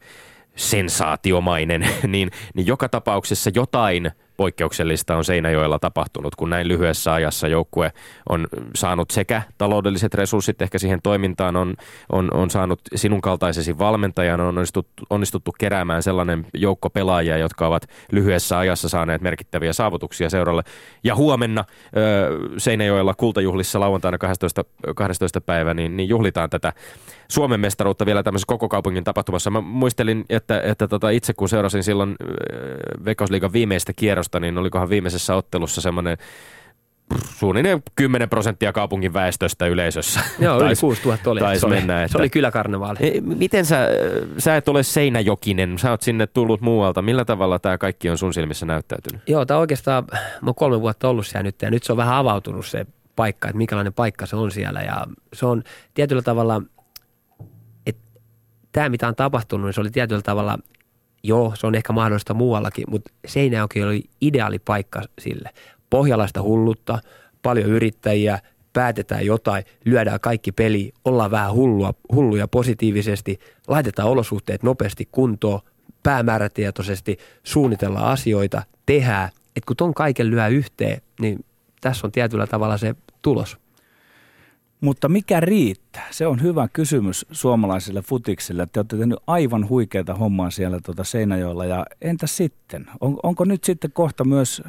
sensaatiomainen, 0.55 1.81
niin, 2.07 2.31
niin 2.53 2.67
joka 2.67 2.89
tapauksessa 2.89 3.51
jotain 3.55 4.11
poikkeuksellista 4.41 5.15
on 5.15 5.25
Seinäjoella 5.25 5.79
tapahtunut, 5.79 6.35
kun 6.35 6.49
näin 6.49 6.67
lyhyessä 6.67 7.13
ajassa 7.13 7.47
joukkue 7.47 7.91
on 8.29 8.47
saanut 8.75 9.11
sekä 9.11 9.41
taloudelliset 9.57 10.13
resurssit 10.13 10.61
ehkä 10.61 10.79
siihen 10.79 10.99
toimintaan, 11.03 11.55
on, 11.55 11.73
on, 12.11 12.33
on 12.33 12.49
saanut 12.49 12.79
sinun 12.95 13.21
kaltaisesi 13.21 13.77
valmentajan, 13.77 14.41
on 14.41 14.47
onnistuttu, 14.47 15.03
onnistuttu 15.09 15.51
keräämään 15.59 16.03
sellainen 16.03 16.45
joukko 16.53 16.89
pelaajia, 16.89 17.37
jotka 17.37 17.67
ovat 17.67 17.89
lyhyessä 18.11 18.57
ajassa 18.57 18.89
saaneet 18.89 19.21
merkittäviä 19.21 19.73
saavutuksia 19.73 20.29
seuralle. 20.29 20.63
Ja 21.03 21.15
huomenna 21.15 21.65
Seinäjoella 22.57 23.13
kultajuhlissa 23.13 23.79
lauantaina 23.79 24.17
12, 24.17 24.65
12 24.95 25.41
päivä, 25.41 25.73
niin, 25.73 25.97
niin 25.97 26.09
juhlitaan 26.09 26.49
tätä 26.49 26.73
Suomen 27.31 27.59
mestaruutta 27.59 28.05
vielä 28.05 28.23
tämmöisessä 28.23 28.47
koko 28.47 28.69
kaupungin 28.69 29.03
tapahtumassa. 29.03 29.49
Mä 29.49 29.61
muistelin, 29.61 30.25
että, 30.29 30.61
että 30.61 30.87
tota 30.87 31.09
itse 31.09 31.33
kun 31.33 31.49
seurasin 31.49 31.83
silloin 31.83 32.15
Veikkausliigan 33.05 33.53
viimeistä 33.53 33.93
kierrosta, 33.95 34.39
niin 34.39 34.57
olikohan 34.57 34.89
viimeisessä 34.89 35.35
ottelussa 35.35 35.81
semmoinen 35.81 36.17
suunnilleen 37.19 37.83
10 37.95 38.29
prosenttia 38.29 38.73
kaupungin 38.73 39.13
väestöstä 39.13 39.67
yleisössä. 39.67 40.19
Joo, 40.39 40.61
yli 40.61 40.75
6000 40.79 41.31
oli. 41.31 41.59
se, 41.59 41.65
oli, 41.65 41.75
mennä, 41.75 42.03
että, 42.03 42.11
se 42.11 42.17
oli 42.17 42.29
kyläkarnevaali. 42.29 42.97
E, 42.99 43.21
miten 43.21 43.65
sä, 43.65 43.87
sä 44.37 44.55
et 44.55 44.67
ole 44.67 44.83
Seinäjokinen, 44.83 45.77
sä 45.77 45.91
oot 45.91 46.01
sinne 46.01 46.27
tullut 46.27 46.61
muualta. 46.61 47.01
Millä 47.01 47.25
tavalla 47.25 47.59
tämä 47.59 47.77
kaikki 47.77 48.09
on 48.09 48.17
sun 48.17 48.33
silmissä 48.33 48.65
näyttäytynyt? 48.65 49.21
Joo, 49.27 49.45
tämä 49.45 49.59
oikeastaan, 49.59 50.03
mä 50.13 50.19
oon 50.45 50.55
kolme 50.55 50.81
vuotta 50.81 51.09
ollut 51.09 51.27
siellä 51.27 51.43
nyt 51.43 51.61
ja 51.61 51.71
nyt 51.71 51.83
se 51.83 51.93
on 51.93 51.97
vähän 51.97 52.15
avautunut 52.15 52.65
se 52.65 52.85
paikka, 53.15 53.47
että 53.47 53.57
minkälainen 53.57 53.93
paikka 53.93 54.25
se 54.25 54.35
on 54.35 54.51
siellä. 54.51 54.81
Ja 54.81 55.05
se 55.33 55.45
on 55.45 55.63
tietyllä 55.93 56.21
tavalla 56.21 56.61
tämä, 58.71 58.89
mitä 58.89 59.07
on 59.07 59.15
tapahtunut, 59.15 59.65
niin 59.65 59.73
se 59.73 59.81
oli 59.81 59.91
tietyllä 59.91 60.21
tavalla, 60.21 60.57
joo, 61.23 61.53
se 61.55 61.67
on 61.67 61.75
ehkä 61.75 61.93
mahdollista 61.93 62.33
muuallakin, 62.33 62.85
mutta 62.89 63.11
Seinäjoki 63.27 63.83
oli 63.83 64.03
ideaali 64.21 64.59
paikka 64.59 65.01
sille. 65.19 65.49
Pohjalaista 65.89 66.41
hullutta, 66.41 66.99
paljon 67.41 67.69
yrittäjiä, 67.69 68.39
päätetään 68.73 69.25
jotain, 69.25 69.63
lyödään 69.85 70.19
kaikki 70.19 70.51
peli, 70.51 70.93
ollaan 71.05 71.31
vähän 71.31 71.53
hullua, 71.53 71.93
hulluja 72.13 72.47
positiivisesti, 72.47 73.39
laitetaan 73.67 74.09
olosuhteet 74.09 74.63
nopeasti 74.63 75.07
kuntoon, 75.11 75.59
päämäärätietoisesti, 76.03 77.17
suunnitellaan 77.43 78.05
asioita, 78.05 78.63
tehdään. 78.85 79.29
Että 79.55 79.67
kun 79.67 79.77
ton 79.77 79.93
kaiken 79.93 80.29
lyö 80.29 80.47
yhteen, 80.47 81.01
niin 81.19 81.45
tässä 81.81 82.07
on 82.07 82.11
tietyllä 82.11 82.47
tavalla 82.47 82.77
se 82.77 82.95
tulos. 83.21 83.57
Mutta 84.81 85.09
mikä 85.09 85.39
riittää? 85.39 86.07
Se 86.11 86.27
on 86.27 86.41
hyvä 86.41 86.67
kysymys 86.73 87.25
suomalaisille 87.31 88.01
futiksille. 88.01 88.67
Te 88.71 88.79
olette 88.79 88.97
tehnyt 88.97 89.19
aivan 89.27 89.69
huikeita 89.69 90.13
hommaa 90.13 90.49
siellä 90.49 90.79
tuota 90.85 91.03
Seinäjoella. 91.03 91.65
Ja 91.65 91.85
entä 92.01 92.27
sitten? 92.27 92.85
On, 93.01 93.17
onko 93.23 93.45
nyt 93.45 93.63
sitten 93.63 93.91
kohta 93.91 94.23
myös 94.23 94.61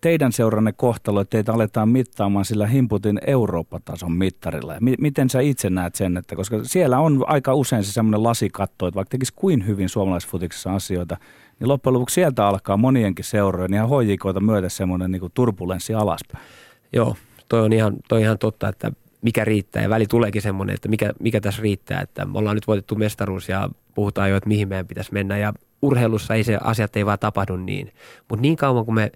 teidän 0.00 0.32
seuranne 0.32 0.72
kohtalo, 0.72 1.20
että 1.20 1.30
teitä 1.30 1.52
aletaan 1.52 1.88
mittaamaan 1.88 2.44
sillä 2.44 2.66
Himputin 2.66 3.20
Eurooppa-tason 3.26 4.12
mittarilla? 4.12 4.74
Ja 4.74 4.80
miten 4.98 5.30
sä 5.30 5.40
itse 5.40 5.70
näet 5.70 5.94
sen, 5.94 6.16
että 6.16 6.36
koska 6.36 6.60
siellä 6.62 6.98
on 6.98 7.24
aika 7.26 7.54
usein 7.54 7.84
se 7.84 7.92
semmoinen 7.92 8.22
lasikatto, 8.22 8.86
että 8.86 8.96
vaikka 8.96 9.10
tekisi 9.10 9.32
kuin 9.36 9.66
hyvin 9.66 9.88
suomalaisfutiksessa 9.88 10.74
asioita, 10.74 11.16
niin 11.60 11.68
loppujen 11.68 11.94
lopuksi 11.94 12.14
sieltä 12.14 12.46
alkaa 12.46 12.76
monienkin 12.76 13.24
seurojen 13.24 13.74
ihan 13.74 13.88
hoijikoita 13.88 14.40
myötä 14.40 14.68
semmoinen 14.68 15.10
niin 15.10 15.22
turbulenssi 15.34 15.94
alaspäin. 15.94 16.44
Joo, 16.92 17.16
toi 17.48 17.60
on 17.60 17.72
ihan, 17.72 17.96
toi 18.08 18.18
on 18.18 18.22
ihan 18.22 18.38
totta, 18.38 18.68
että 18.68 18.92
mikä 19.22 19.44
riittää 19.44 19.82
ja 19.82 19.88
väli 19.88 20.06
tuleekin 20.06 20.42
semmoinen, 20.42 20.74
että 20.74 20.88
mikä, 20.88 21.12
mikä 21.20 21.40
tässä 21.40 21.62
riittää, 21.62 22.00
että 22.00 22.24
me 22.24 22.38
ollaan 22.38 22.56
nyt 22.56 22.66
voitettu 22.66 22.94
mestaruus 22.94 23.48
ja 23.48 23.68
puhutaan 23.94 24.30
jo, 24.30 24.36
että 24.36 24.48
mihin 24.48 24.68
meidän 24.68 24.86
pitäisi 24.86 25.12
mennä 25.12 25.38
ja 25.38 25.52
urheilussa 25.82 26.34
ei 26.34 26.44
se 26.44 26.58
asiat 26.62 26.96
ei 26.96 27.06
vaan 27.06 27.18
tapahdu 27.18 27.56
niin, 27.56 27.92
mutta 28.28 28.42
niin 28.42 28.56
kauan 28.56 28.84
kun 28.84 28.94
me 28.94 29.12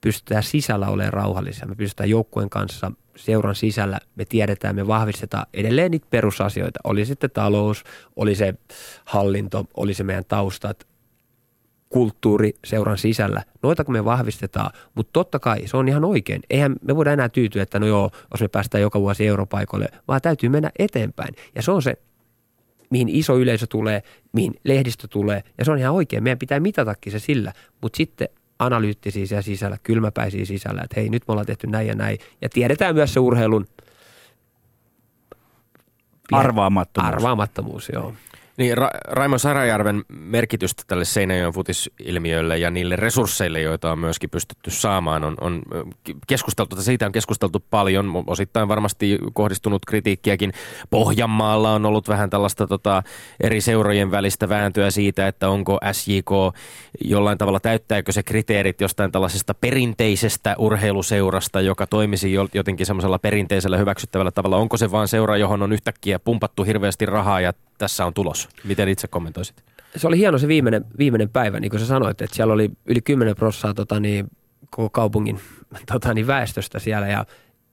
pystytään 0.00 0.42
sisällä 0.42 0.88
olemaan 0.88 1.12
rauhallisia, 1.12 1.66
me 1.66 1.74
pystytään 1.74 2.10
joukkueen 2.10 2.50
kanssa 2.50 2.92
seuran 3.16 3.54
sisällä, 3.54 3.98
me 4.16 4.24
tiedetään, 4.24 4.76
me 4.76 4.86
vahvistetaan 4.86 5.46
edelleen 5.54 5.90
niitä 5.90 6.06
perusasioita, 6.10 6.80
oli 6.84 7.04
sitten 7.04 7.30
talous, 7.30 7.84
oli 8.16 8.34
se 8.34 8.54
hallinto, 9.04 9.64
oli 9.76 9.94
se 9.94 10.04
meidän 10.04 10.24
taustat, 10.24 10.86
kulttuuri 11.88 12.54
seuran 12.64 12.98
sisällä. 12.98 13.42
Noita 13.62 13.84
kun 13.84 13.92
me 13.92 14.04
vahvistetaan, 14.04 14.70
mutta 14.94 15.10
totta 15.12 15.38
kai 15.38 15.66
se 15.66 15.76
on 15.76 15.88
ihan 15.88 16.04
oikein. 16.04 16.42
Eihän 16.50 16.76
me 16.82 16.96
voida 16.96 17.12
enää 17.12 17.28
tyytyä, 17.28 17.62
että 17.62 17.78
no 17.78 17.86
joo, 17.86 18.10
jos 18.30 18.40
me 18.40 18.48
päästään 18.48 18.82
joka 18.82 19.00
vuosi 19.00 19.26
europaikoille, 19.26 19.88
vaan 20.08 20.20
täytyy 20.20 20.48
mennä 20.48 20.70
eteenpäin. 20.78 21.34
Ja 21.54 21.62
se 21.62 21.70
on 21.70 21.82
se, 21.82 21.98
mihin 22.90 23.08
iso 23.08 23.38
yleisö 23.38 23.66
tulee, 23.66 24.02
mihin 24.32 24.54
lehdistö 24.64 25.08
tulee. 25.08 25.42
Ja 25.58 25.64
se 25.64 25.72
on 25.72 25.78
ihan 25.78 25.94
oikein. 25.94 26.22
Meidän 26.22 26.38
pitää 26.38 26.60
mitatakin 26.60 27.12
se 27.12 27.18
sillä, 27.18 27.52
mutta 27.82 27.96
sitten 27.96 28.28
analyyttisiä 28.58 29.42
sisällä, 29.42 29.76
kylmäpäisiä 29.82 30.44
sisällä, 30.44 30.82
että 30.84 31.00
hei, 31.00 31.08
nyt 31.08 31.22
me 31.28 31.32
ollaan 31.32 31.46
tehty 31.46 31.66
näin 31.66 31.86
ja 31.86 31.94
näin. 31.94 32.18
Ja 32.42 32.48
tiedetään 32.48 32.94
myös 32.94 33.14
se 33.14 33.20
urheilun 33.20 33.66
arvaamattomuus. 36.32 37.14
Arvaamattomuus, 37.14 37.90
joo. 37.92 38.14
Niin, 38.56 38.78
Ra- 38.78 38.98
Raimo 39.08 39.38
Sarajärven 39.38 40.04
merkitystä 40.08 40.82
tälle 40.86 41.04
Seinäjoen 41.04 41.52
futisilmiölle 41.52 42.58
ja 42.58 42.70
niille 42.70 42.96
resursseille, 42.96 43.60
joita 43.60 43.92
on 43.92 43.98
myöskin 43.98 44.30
pystytty 44.30 44.70
saamaan, 44.70 45.24
on, 45.24 45.34
on 45.40 45.62
keskusteltu, 46.26 46.76
siitä 46.76 47.06
on 47.06 47.12
keskusteltu 47.12 47.64
paljon, 47.70 48.24
osittain 48.26 48.68
varmasti 48.68 49.18
kohdistunut 49.32 49.84
kritiikkiäkin. 49.86 50.52
Pohjanmaalla 50.90 51.72
on 51.72 51.86
ollut 51.86 52.08
vähän 52.08 52.30
tällaista 52.30 52.66
tota, 52.66 53.02
eri 53.40 53.60
seurojen 53.60 54.10
välistä 54.10 54.48
vääntöä 54.48 54.90
siitä, 54.90 55.28
että 55.28 55.48
onko 55.48 55.78
SJK 55.92 56.30
jollain 57.04 57.38
tavalla, 57.38 57.60
täyttääkö 57.60 58.12
se 58.12 58.22
kriteerit 58.22 58.80
jostain 58.80 59.12
tällaisesta 59.12 59.54
perinteisestä 59.54 60.54
urheiluseurasta, 60.58 61.60
joka 61.60 61.86
toimisi 61.86 62.32
jotenkin 62.54 62.86
semmoisella 62.86 63.18
perinteisellä 63.18 63.76
hyväksyttävällä 63.76 64.30
tavalla. 64.30 64.56
Onko 64.56 64.76
se 64.76 64.90
vaan 64.90 65.08
seura, 65.08 65.36
johon 65.36 65.62
on 65.62 65.72
yhtäkkiä 65.72 66.18
pumpattu 66.18 66.62
hirveästi 66.62 67.06
rahaa 67.06 67.40
ja 67.40 67.52
tässä 67.78 68.06
on 68.06 68.14
tulos. 68.14 68.48
Miten 68.64 68.88
itse 68.88 69.08
kommentoisit? 69.08 69.64
Se 69.96 70.06
oli 70.06 70.18
hieno 70.18 70.38
se 70.38 70.48
viimeinen, 70.48 70.84
viimeinen 70.98 71.28
päivä, 71.28 71.60
niin 71.60 71.70
kuin 71.70 71.80
sä 71.80 71.86
sanoit, 71.86 72.20
että 72.20 72.36
siellä 72.36 72.54
oli 72.54 72.70
yli 72.86 73.00
10 73.00 73.36
prosenttia 73.36 73.74
tota, 73.74 74.00
niin, 74.00 74.30
koko 74.70 74.90
kaupungin 74.90 75.40
tota, 75.92 76.14
niin, 76.14 76.26
väestöstä 76.26 76.78
siellä. 76.78 77.08
Ja 77.08 77.26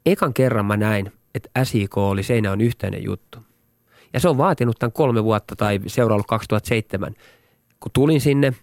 ekan 0.06 0.34
kerran 0.34 0.66
mä 0.66 0.78
näin, 0.78 1.12
että 1.36 1.64
SIK 1.64 1.98
oli 1.98 2.24
Seinä 2.24 2.52
on 2.52 2.62
yhteinen 2.62 3.04
juttu. 3.04 3.40
Ja 4.14 4.20
se 4.20 4.30
on 4.30 4.38
vaatinut 4.38 4.80
tämän 4.80 4.92
kolme 4.92 5.24
vuotta 5.24 5.56
tai 5.56 5.80
seuraava 5.88 6.24
2007. 6.24 7.14
Kun 7.80 7.92
tulin 7.92 8.22
sinne, 8.22 8.54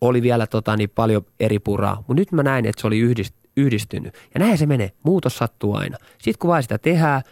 oli 0.00 0.22
vielä 0.22 0.46
tota, 0.46 0.76
niin 0.76 0.90
paljon 0.90 1.26
eri 1.40 1.58
puraa, 1.58 1.96
mutta 1.96 2.14
nyt 2.14 2.32
mä 2.32 2.42
näin, 2.42 2.66
että 2.66 2.80
se 2.80 2.86
oli 2.86 2.98
yhdist, 2.98 3.34
yhdistynyt. 3.56 4.14
Ja 4.34 4.40
näin 4.40 4.58
se 4.58 4.66
menee. 4.66 4.92
Muutos 5.02 5.38
sattuu 5.38 5.74
aina. 5.74 5.96
Sitten 6.18 6.38
kun 6.38 6.48
vaan 6.48 6.62
sitä 6.62 6.78
tehdään, 6.78 7.22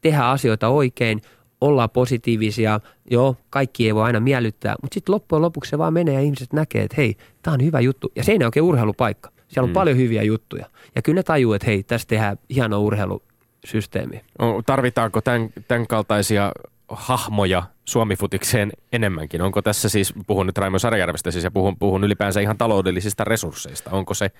tehdään 0.00 0.26
asioita 0.26 0.68
oikein, 0.68 1.20
ollaan 1.60 1.90
positiivisia, 1.90 2.80
joo, 3.10 3.36
kaikki 3.50 3.86
ei 3.86 3.94
voi 3.94 4.02
aina 4.02 4.20
miellyttää, 4.20 4.74
mutta 4.82 4.94
sitten 4.94 5.14
loppujen 5.14 5.42
lopuksi 5.42 5.70
se 5.70 5.78
vaan 5.78 5.92
menee 5.92 6.14
ja 6.14 6.20
ihmiset 6.20 6.52
näkee, 6.52 6.82
että 6.82 6.94
hei, 6.96 7.16
tämä 7.42 7.54
on 7.54 7.64
hyvä 7.64 7.80
juttu. 7.80 8.12
Ja 8.16 8.24
se 8.24 8.32
ei 8.32 8.38
oikein 8.44 8.64
urheilupaikka. 8.64 9.30
Siellä 9.48 9.64
on 9.64 9.68
hmm. 9.68 9.74
paljon 9.74 9.96
hyviä 9.96 10.22
juttuja. 10.22 10.66
Ja 10.94 11.02
kyllä 11.02 11.18
ne 11.18 11.22
tajuu, 11.22 11.52
että 11.52 11.66
hei, 11.66 11.82
tästä 11.82 12.08
tehdään 12.08 12.38
hieno 12.54 12.80
urheilusysteemi. 12.80 14.20
Tarvitaanko 14.66 15.20
tämän, 15.20 15.50
tämän 15.68 15.86
kaltaisia 15.86 16.52
hahmoja 16.88 17.62
Suomifutikseen 17.84 18.72
enemmänkin? 18.92 19.42
Onko 19.42 19.62
tässä 19.62 19.88
siis, 19.88 20.14
puhun 20.26 20.46
nyt 20.46 20.58
Raimo 20.58 20.78
Sarjärvestä 20.78 21.30
siis 21.30 21.44
ja 21.44 21.50
puhun, 21.50 21.76
puhun 21.76 22.04
ylipäänsä 22.04 22.40
ihan 22.40 22.58
taloudellisista 22.58 23.24
resursseista. 23.24 23.90
Onko 23.90 24.14
se 24.14 24.30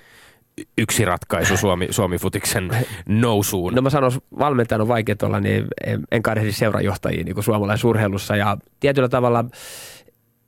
yksi 0.78 1.04
ratkaisu 1.04 1.56
Suomi, 1.56 1.86
Suomi-futiksen 1.90 2.70
nousuun? 3.06 3.74
No 3.74 3.82
mä 3.82 3.90
sanon, 3.90 4.12
valmentajan 4.38 4.80
on 4.80 4.88
vaikea 4.88 5.16
olla, 5.22 5.40
niin 5.40 5.64
en, 5.86 6.04
en 6.10 6.22
kadehdi 6.22 6.52
seurajohtajia 6.52 7.24
niin 7.24 7.42
suomalaisurheilussa 7.42 8.36
ja 8.36 8.56
tietyllä 8.80 9.08
tavalla 9.08 9.44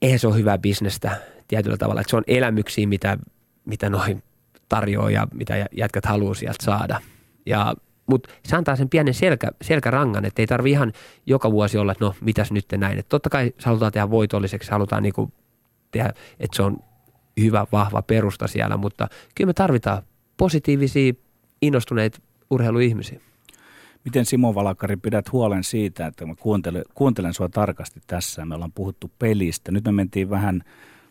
eihän 0.03 0.19
se 0.19 0.27
ole 0.27 0.37
hyvää 0.37 0.59
bisnestä 0.59 1.17
tietyllä 1.49 1.77
tavalla, 1.77 2.01
että 2.01 2.11
se 2.11 2.17
on 2.17 2.25
elämyksiä, 2.27 2.87
mitä, 2.87 3.19
mitä 3.65 3.91
noin 3.91 4.23
tarjoaa 4.69 5.11
ja 5.11 5.27
mitä 5.35 5.69
jätkät 5.77 6.05
haluaa 6.05 6.35
sieltä 6.35 6.65
saada. 6.65 7.01
Ja 7.47 7.75
mutta 8.07 8.31
se 8.45 8.57
antaa 8.57 8.77
sen 8.77 8.89
pienen 8.89 9.15
selkä, 9.15 9.49
selkärangan, 9.63 10.25
että 10.25 10.43
ei 10.43 10.47
tarvi 10.47 10.71
ihan 10.71 10.93
joka 11.27 11.53
vuosi 11.53 11.79
olla, 11.79 11.93
että 11.93 12.05
no 12.05 12.15
mitäs 12.21 12.53
nyt 12.53 12.67
näin. 12.77 12.99
Et 12.99 13.09
totta 13.09 13.31
kai 13.31 13.53
se 13.59 13.67
halutaan 13.67 13.93
tehdä 13.93 14.11
voitolliseksi, 14.11 14.71
halutaan 14.71 15.03
niinku 15.03 15.33
tehdä, 15.91 16.13
että 16.41 16.57
se 16.57 16.63
on 16.63 16.77
hyvä, 17.41 17.67
vahva 17.73 18.03
perusta 18.03 18.47
siellä, 18.47 18.77
mutta 18.77 19.09
kyllä 19.35 19.49
me 19.49 19.53
tarvitaan 19.53 20.03
positiivisia, 20.37 21.13
innostuneita 21.63 22.19
urheiluihmisiä. 22.51 23.21
Miten 24.05 24.27
Simo 24.27 24.55
Valakari 24.55 24.97
pidät 24.97 25.33
huolen 25.33 25.65
siitä, 25.65 26.07
että 26.07 26.27
mä 26.27 26.35
kuuntelen, 26.35 26.83
kuuntelen 26.95 27.35
sua 27.35 27.49
tarkasti 27.49 28.01
tässä. 28.07 28.45
Me 28.45 28.55
ollaan 28.55 28.73
puhuttu 28.73 29.11
pelistä. 29.19 29.73
Nyt 29.73 29.85
me 29.85 29.93
mentiin 29.93 30.31
vähän, 30.31 30.63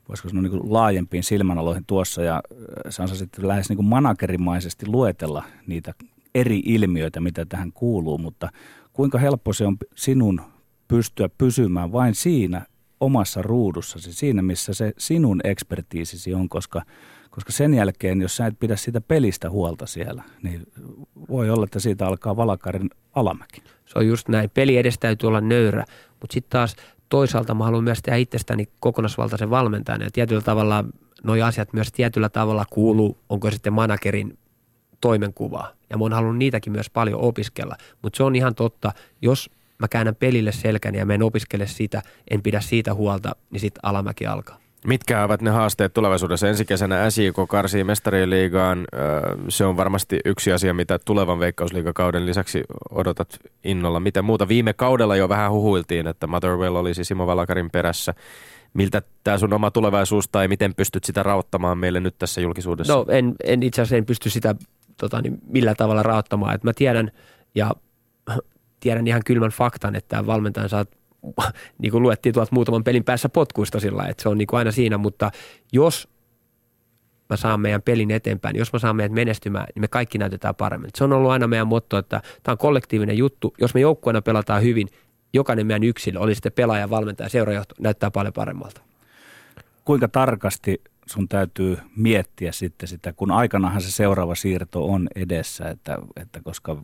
voisiko 0.10 0.30
sanoa 0.30 0.42
niin 0.42 0.74
laajempiin 0.74 1.24
silmänaloihin 1.24 1.86
tuossa 1.88 2.24
ja 2.24 2.36
äh, 2.36 3.08
sä 3.08 3.16
sitten 3.16 3.48
lähes 3.48 3.70
niin 3.70 3.78
kuin 3.78 3.86
managerimaisesti 3.86 4.88
luetella 4.88 5.44
niitä 5.68 5.94
eri 6.36 6.62
ilmiöitä, 6.66 7.20
mitä 7.20 7.46
tähän 7.46 7.72
kuuluu, 7.72 8.18
mutta 8.18 8.50
kuinka 8.94 9.18
helppo 9.18 9.54
se 9.54 9.66
on 9.66 9.78
sinun 9.96 10.42
pystyä 10.88 11.30
pysymään 11.38 11.92
vain 11.92 12.16
siinä 12.16 12.66
omassa 13.02 13.42
ruudussasi, 13.42 14.14
siinä 14.14 14.42
missä 14.42 14.74
se 14.74 14.94
sinun 14.98 15.42
ekspertiisisi 15.44 16.34
on, 16.34 16.50
koska, 16.50 16.82
koska 17.30 17.52
sen 17.52 17.74
jälkeen, 17.74 18.22
jos 18.22 18.38
sä 18.38 18.46
et 18.46 18.60
pidä 18.60 18.76
sitä 18.76 19.02
pelistä 19.02 19.50
huolta 19.50 19.86
siellä, 19.86 20.24
niin 20.44 20.68
voi 21.30 21.50
olla, 21.50 21.64
että 21.64 21.80
siitä 21.80 22.08
alkaa 22.08 22.36
valakarin 22.38 22.90
alamäki. 23.16 23.62
Se 23.86 24.00
on 24.00 24.08
just 24.08 24.28
näin. 24.28 24.50
Peli 24.50 24.78
edes 24.78 25.00
täytyy 25.00 25.28
olla 25.28 25.42
nöyrä, 25.42 25.86
mutta 26.22 26.34
sitten 26.34 26.50
taas 26.50 26.76
toisaalta 27.10 27.54
mä 27.54 27.64
haluan 27.64 27.84
myös 27.84 28.02
tehdä 28.02 28.18
itsestäni 28.18 28.70
kokonaisvaltaisen 28.80 29.50
valmentajan 29.50 30.02
ja 30.02 30.12
tietyllä 30.14 30.42
tavalla 30.42 30.86
nuo 31.24 31.46
asiat 31.46 31.74
myös 31.74 31.92
tietyllä 31.92 32.30
tavalla 32.30 32.66
kuuluu, 32.70 33.18
onko 33.30 33.52
sitten 33.52 33.74
managerin 33.74 34.38
toimenkuvaa. 35.02 35.72
Ja 35.90 35.98
mä 35.98 36.04
oon 36.04 36.14
halunnut 36.14 36.38
niitäkin 36.38 36.74
myös 36.74 36.90
paljon 36.90 37.22
opiskella, 37.22 37.76
mutta 38.02 38.18
se 38.18 38.24
on 38.24 38.36
ihan 38.36 38.56
totta, 38.56 38.92
jos 39.22 39.50
mä 39.82 39.88
käännän 39.88 40.16
pelille 40.16 40.52
selkäni 40.52 40.98
ja 40.98 41.06
menen 41.06 41.24
opiskele 41.24 41.68
sitä, 41.68 42.02
en 42.30 42.42
pidä 42.42 42.62
siitä 42.62 42.94
huolta, 42.94 43.36
niin 43.52 43.60
sitten 43.60 43.80
alamäki 43.84 44.26
alkaa. 44.26 44.58
Mitkä 44.88 45.24
ovat 45.24 45.42
ne 45.42 45.50
haasteet 45.50 45.94
tulevaisuudessa? 45.94 46.48
Ensi 46.48 46.66
kesänä 46.66 47.10
SJK 47.10 47.36
karsii 47.48 47.84
mestarien 47.84 48.30
liigaan. 48.30 48.88
Se 49.50 49.66
on 49.66 49.78
varmasti 49.78 50.20
yksi 50.26 50.52
asia, 50.52 50.74
mitä 50.74 51.00
tulevan 51.06 51.40
veikkausliigakauden 51.40 52.26
lisäksi 52.26 52.64
odotat 52.90 53.40
innolla. 53.64 54.00
Mitä 54.00 54.22
muuta? 54.22 54.48
Viime 54.48 54.74
kaudella 54.74 55.16
jo 55.16 55.30
vähän 55.30 55.52
huhuiltiin, 55.52 56.08
että 56.08 56.28
Motherwell 56.28 56.76
olisi 56.76 57.04
Simo 57.04 57.28
Valakarin 57.28 57.70
perässä. 57.72 58.14
Miltä 58.74 59.02
tämä 59.24 59.38
sun 59.38 59.54
oma 59.54 59.72
tulevaisuus 59.72 60.28
tai 60.28 60.48
miten 60.48 60.76
pystyt 60.76 61.04
sitä 61.04 61.24
rauttamaan 61.24 61.78
meille 61.78 62.00
nyt 62.00 62.16
tässä 62.20 62.42
julkisuudessa? 62.42 62.94
No 62.94 63.06
en, 63.10 63.36
en 63.44 63.64
itse 63.64 63.82
asiassa 63.82 63.98
en 63.98 64.06
pysty 64.06 64.30
sitä 64.30 64.56
tota, 64.98 65.22
niin 65.22 65.38
millä 65.48 65.76
tavalla 65.76 66.04
rauttamaan. 66.04 66.56
Et 66.56 66.64
mä 66.64 66.74
tiedän 66.76 67.12
ja 67.56 67.72
tiedän 68.82 69.08
ihan 69.08 69.22
kylmän 69.26 69.52
faktan, 69.52 69.96
että 69.96 70.26
valmentajan 70.26 70.70
saat 70.70 70.90
niin 71.82 71.92
kuin 71.92 72.04
luettiin 72.04 72.34
tuolta 72.34 72.56
muutaman 72.56 72.84
pelin 72.84 73.04
päässä 73.04 73.30
potkuista 73.30 73.80
sillä 73.80 74.04
että 74.04 74.24
se 74.24 74.30
on 74.30 74.38
niin 74.38 74.48
kuin 74.48 74.58
aina 74.58 74.72
siinä, 74.72 74.98
mutta 74.98 75.32
jos 75.74 76.10
mä 77.30 77.38
saan 77.38 77.60
meidän 77.60 77.82
pelin 77.82 78.12
eteenpäin, 78.12 78.56
jos 78.56 78.74
mä 78.74 78.80
saan 78.80 78.96
meidät 78.96 79.12
menestymään, 79.12 79.68
niin 79.76 79.82
me 79.82 79.88
kaikki 79.88 80.18
näytetään 80.18 80.56
paremmin. 80.56 80.90
Se 80.96 81.04
on 81.04 81.14
ollut 81.14 81.32
aina 81.32 81.48
meidän 81.48 81.68
motto, 81.68 81.98
että 81.98 82.22
tämä 82.44 82.54
on 82.54 82.58
kollektiivinen 82.58 83.18
juttu. 83.18 83.54
Jos 83.58 83.74
me 83.74 83.80
joukkueena 83.80 84.22
pelataan 84.22 84.64
hyvin, 84.64 84.88
jokainen 85.34 85.68
meidän 85.68 85.84
yksilö, 85.84 86.20
oli 86.20 86.36
sitten 86.36 86.52
pelaaja, 86.52 86.90
valmentaja, 86.90 87.30
seurajohto, 87.30 87.76
näyttää 87.80 88.12
paljon 88.12 88.34
paremmalta. 88.34 88.82
Kuinka 89.86 90.08
tarkasti 90.08 90.82
sun 91.06 91.28
täytyy 91.28 91.78
miettiä 91.96 92.52
sitten 92.52 92.90
sitä, 92.90 93.14
kun 93.14 93.32
aikanahan 93.32 93.82
se 93.82 93.92
seuraava 93.92 94.36
siirto 94.36 94.86
on 94.86 95.08
edessä, 95.16 95.70
että, 95.70 95.98
että 96.16 96.40
koska 96.44 96.78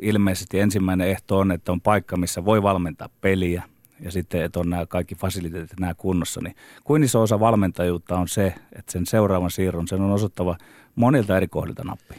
ilmeisesti 0.00 0.60
ensimmäinen 0.60 1.08
ehto 1.08 1.38
on, 1.38 1.52
että 1.52 1.72
on 1.72 1.80
paikka, 1.80 2.16
missä 2.16 2.44
voi 2.44 2.62
valmentaa 2.62 3.08
peliä, 3.20 3.62
ja 4.00 4.10
sitten, 4.10 4.42
että 4.42 4.60
on 4.60 4.70
nämä 4.70 4.86
kaikki 4.86 5.14
fasiliteetit 5.14 5.80
nämä 5.80 5.94
kunnossa, 5.94 6.40
niin 6.44 6.56
kuin 6.84 7.04
iso 7.04 7.22
osa 7.22 7.40
valmentajuutta 7.40 8.18
on 8.18 8.28
se, 8.28 8.54
että 8.72 8.92
sen 8.92 9.06
seuraavan 9.06 9.50
siirron, 9.50 9.88
sen 9.88 10.00
on 10.00 10.10
osoittava 10.10 10.56
monilta 10.94 11.36
eri 11.36 11.48
kohdilta 11.48 11.84
nappi. 11.84 12.14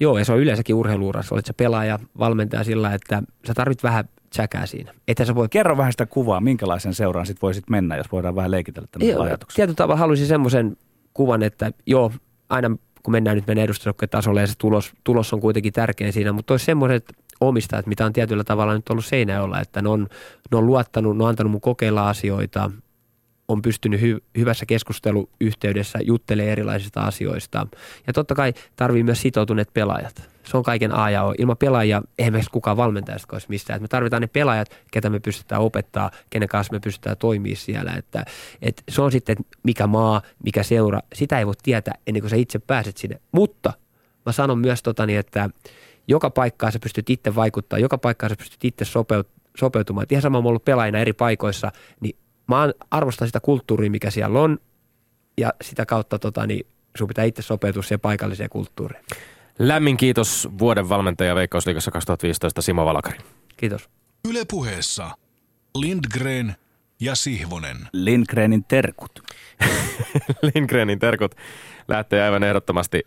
Joo, 0.00 0.18
ja 0.18 0.24
se 0.24 0.32
on 0.32 0.38
yleensäkin 0.38 0.74
urheiluurassa. 0.74 1.34
Olet 1.34 1.46
se 1.46 1.52
pelaaja, 1.52 1.98
valmentaja 2.18 2.64
sillä, 2.64 2.94
että 2.94 3.22
sä 3.46 3.54
tarvit 3.54 3.82
vähän 3.82 4.08
tsäkää 4.30 4.66
siinä. 4.66 4.94
Että 5.08 5.24
sä 5.24 5.34
voit... 5.34 5.50
Kerro 5.50 5.76
vähän 5.76 5.92
sitä 5.92 6.06
kuvaa, 6.06 6.40
minkälaisen 6.40 6.94
seuraan 6.94 7.26
sit 7.26 7.42
voisit 7.42 7.70
mennä, 7.70 7.96
jos 7.96 8.12
voidaan 8.12 8.36
vähän 8.36 8.50
leikitellä 8.50 8.88
tämän 8.90 9.20
ajatuksen. 9.20 9.56
Tietyllä 9.56 9.76
tavalla 9.76 10.00
haluaisin 10.00 10.26
semmoisen 10.26 10.76
kuvan, 11.14 11.42
että 11.42 11.72
joo, 11.86 12.12
aina 12.48 12.76
kun 13.02 13.12
mennään 13.12 13.36
nyt 13.36 13.46
meidän 13.46 13.68
tasolle 14.10 14.40
ja 14.40 14.46
se 14.46 14.54
tulos, 14.58 14.92
tulos 15.04 15.32
on 15.32 15.40
kuitenkin 15.40 15.72
tärkeä 15.72 16.12
siinä, 16.12 16.32
mutta 16.32 16.54
olisi 16.54 16.64
semmoiset 16.64 17.12
omistajat, 17.40 17.86
mitä 17.86 18.06
on 18.06 18.12
tietyllä 18.12 18.44
tavalla 18.44 18.74
nyt 18.74 18.88
ollut 18.88 19.04
Seinäjoella, 19.04 19.60
että 19.60 19.82
ne 19.82 19.88
on, 19.88 20.08
ne 20.50 20.58
on 20.58 20.66
luottanut, 20.66 21.16
ne 21.16 21.24
on 21.24 21.28
antanut 21.28 21.50
mun 21.50 21.60
kokeilla 21.60 22.08
asioita, 22.08 22.70
on 23.48 23.62
pystynyt 23.62 24.00
hy, 24.00 24.18
hyvässä 24.38 24.66
keskusteluyhteydessä 24.66 25.98
juttelemaan 26.02 26.52
erilaisista 26.52 27.00
asioista. 27.00 27.66
Ja 28.06 28.12
totta 28.12 28.34
kai 28.34 28.54
tarvii 28.76 29.02
myös 29.02 29.22
sitoutuneet 29.22 29.70
pelaajat. 29.74 30.30
Se 30.50 30.56
on 30.56 30.62
kaiken 30.62 30.92
A 30.94 31.10
ja 31.10 31.24
O. 31.24 31.34
Ilman 31.38 31.56
pelaajia 31.56 32.02
eihän 32.18 32.32
meistä 32.32 32.50
kukaan 32.52 32.76
valmentajasta 32.76 33.28
olisi 33.32 33.46
mistään. 33.48 33.82
me 33.82 33.88
tarvitaan 33.88 34.22
ne 34.22 34.26
pelaajat, 34.26 34.68
ketä 34.90 35.10
me 35.10 35.20
pystytään 35.20 35.60
opettaa, 35.60 36.10
kenen 36.30 36.48
kanssa 36.48 36.72
me 36.72 36.80
pystytään 36.80 37.16
toimia 37.16 37.56
siellä. 37.56 37.92
Että, 37.92 38.24
että 38.62 38.82
se 38.88 39.02
on 39.02 39.12
sitten, 39.12 39.36
mikä 39.62 39.86
maa, 39.86 40.22
mikä 40.44 40.62
seura, 40.62 41.00
sitä 41.14 41.38
ei 41.38 41.46
voi 41.46 41.54
tietää 41.62 41.94
ennen 42.06 42.20
kuin 42.20 42.30
sä 42.30 42.36
itse 42.36 42.58
pääset 42.58 42.96
sinne. 42.96 43.20
Mutta 43.32 43.72
mä 44.26 44.32
sanon 44.32 44.58
myös 44.58 44.82
totani, 44.82 45.16
että 45.16 45.50
joka 46.08 46.30
paikkaan 46.30 46.72
sä 46.72 46.78
pystyt 46.78 47.10
itse 47.10 47.34
vaikuttaa, 47.34 47.78
joka 47.78 47.98
paikkaan 47.98 48.30
sä 48.30 48.36
pystyt 48.36 48.64
itse 48.64 48.84
sopeutumaan. 49.56 50.02
Et 50.02 50.12
ihan 50.12 50.22
sama, 50.22 50.42
mä 50.42 50.48
ollut 50.48 50.64
pelaajina 50.64 50.98
eri 50.98 51.12
paikoissa, 51.12 51.72
niin 52.00 52.16
mä 52.46 52.72
arvostan 52.90 53.28
sitä 53.28 53.40
kulttuuria, 53.40 53.90
mikä 53.90 54.10
siellä 54.10 54.40
on, 54.40 54.58
ja 55.38 55.52
sitä 55.62 55.86
kautta 55.86 56.18
tota, 56.18 56.46
niin 56.46 56.66
sun 56.98 57.08
pitää 57.08 57.24
itse 57.24 57.42
sopeutua 57.42 57.82
siihen 57.82 58.00
paikalliseen 58.00 58.50
kulttuuriin. 58.50 59.04
Lämmin 59.62 59.96
kiitos 59.96 60.48
vuoden 60.58 60.88
valmentaja 60.88 61.34
Veikkausliigassa 61.34 61.90
2015 61.90 62.62
Simo 62.62 62.84
Valakari. 62.84 63.18
Kiitos. 63.56 63.88
Yle 64.28 64.44
puheessa 64.50 65.10
Lindgren 65.74 66.54
ja 67.00 67.14
Sihvonen. 67.14 67.76
Lindgrenin 67.92 68.64
terkut. 68.64 69.20
Lindgrenin 70.54 70.98
terkut 70.98 71.34
lähtee 71.88 72.22
aivan 72.22 72.42
ehdottomasti 72.42 73.02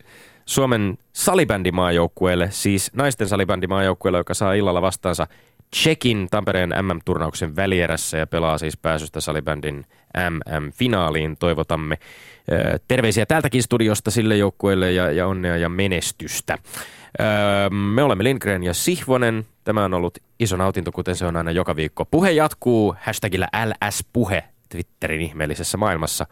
Suomen 0.45 0.97
salibändimaajoukkueelle, 1.13 2.51
siis 2.51 2.91
naisten 2.93 3.27
salibändimaajoukkueelle, 3.27 4.17
joka 4.17 4.33
saa 4.33 4.53
illalla 4.53 4.81
vastaansa 4.81 5.27
Tsekin 5.71 6.27
Tampereen 6.31 6.69
MM-turnauksen 6.69 7.55
välierässä 7.55 8.17
ja 8.17 8.27
pelaa 8.27 8.57
siis 8.57 8.77
pääsystä 8.77 9.21
salibändin 9.21 9.85
MM-finaaliin. 10.29 11.37
Toivotamme 11.37 11.97
terveisiä 12.87 13.25
täältäkin 13.25 13.63
studiosta 13.63 14.11
sille 14.11 14.37
joukkueelle 14.37 14.91
ja, 14.91 15.11
ja 15.11 15.27
onnea 15.27 15.57
ja 15.57 15.69
menestystä. 15.69 16.57
Me 17.93 18.03
olemme 18.03 18.23
Lindgren 18.23 18.63
ja 18.63 18.73
Sihvonen. 18.73 19.45
Tämä 19.63 19.85
on 19.85 19.93
ollut 19.93 20.17
iso 20.39 20.57
nautinto, 20.57 20.91
kuten 20.91 21.15
se 21.15 21.25
on 21.25 21.35
aina 21.35 21.51
joka 21.51 21.75
viikko. 21.75 22.05
Puhe 22.05 22.31
jatkuu 22.31 22.95
hashtagillä 23.01 23.47
LS-puhe 23.65 24.43
Twitterin 24.69 25.21
ihmeellisessä 25.21 25.77
maailmassa. 25.77 26.27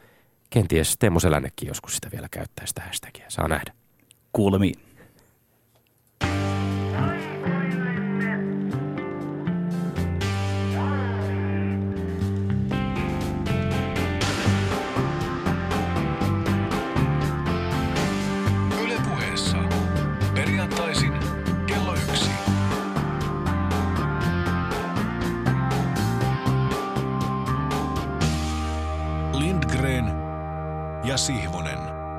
Kenties 0.49 0.97
Teemu 0.97 1.19
Selännekin 1.19 1.67
joskus 1.67 1.95
sitä 1.95 2.11
vielä 2.11 2.27
käyttää 2.31 2.65
sitä 2.65 2.81
hashtagia. 2.81 3.25
Saa 3.27 3.47
nähdä. 3.47 3.73
Kuulemiin. 4.33 4.90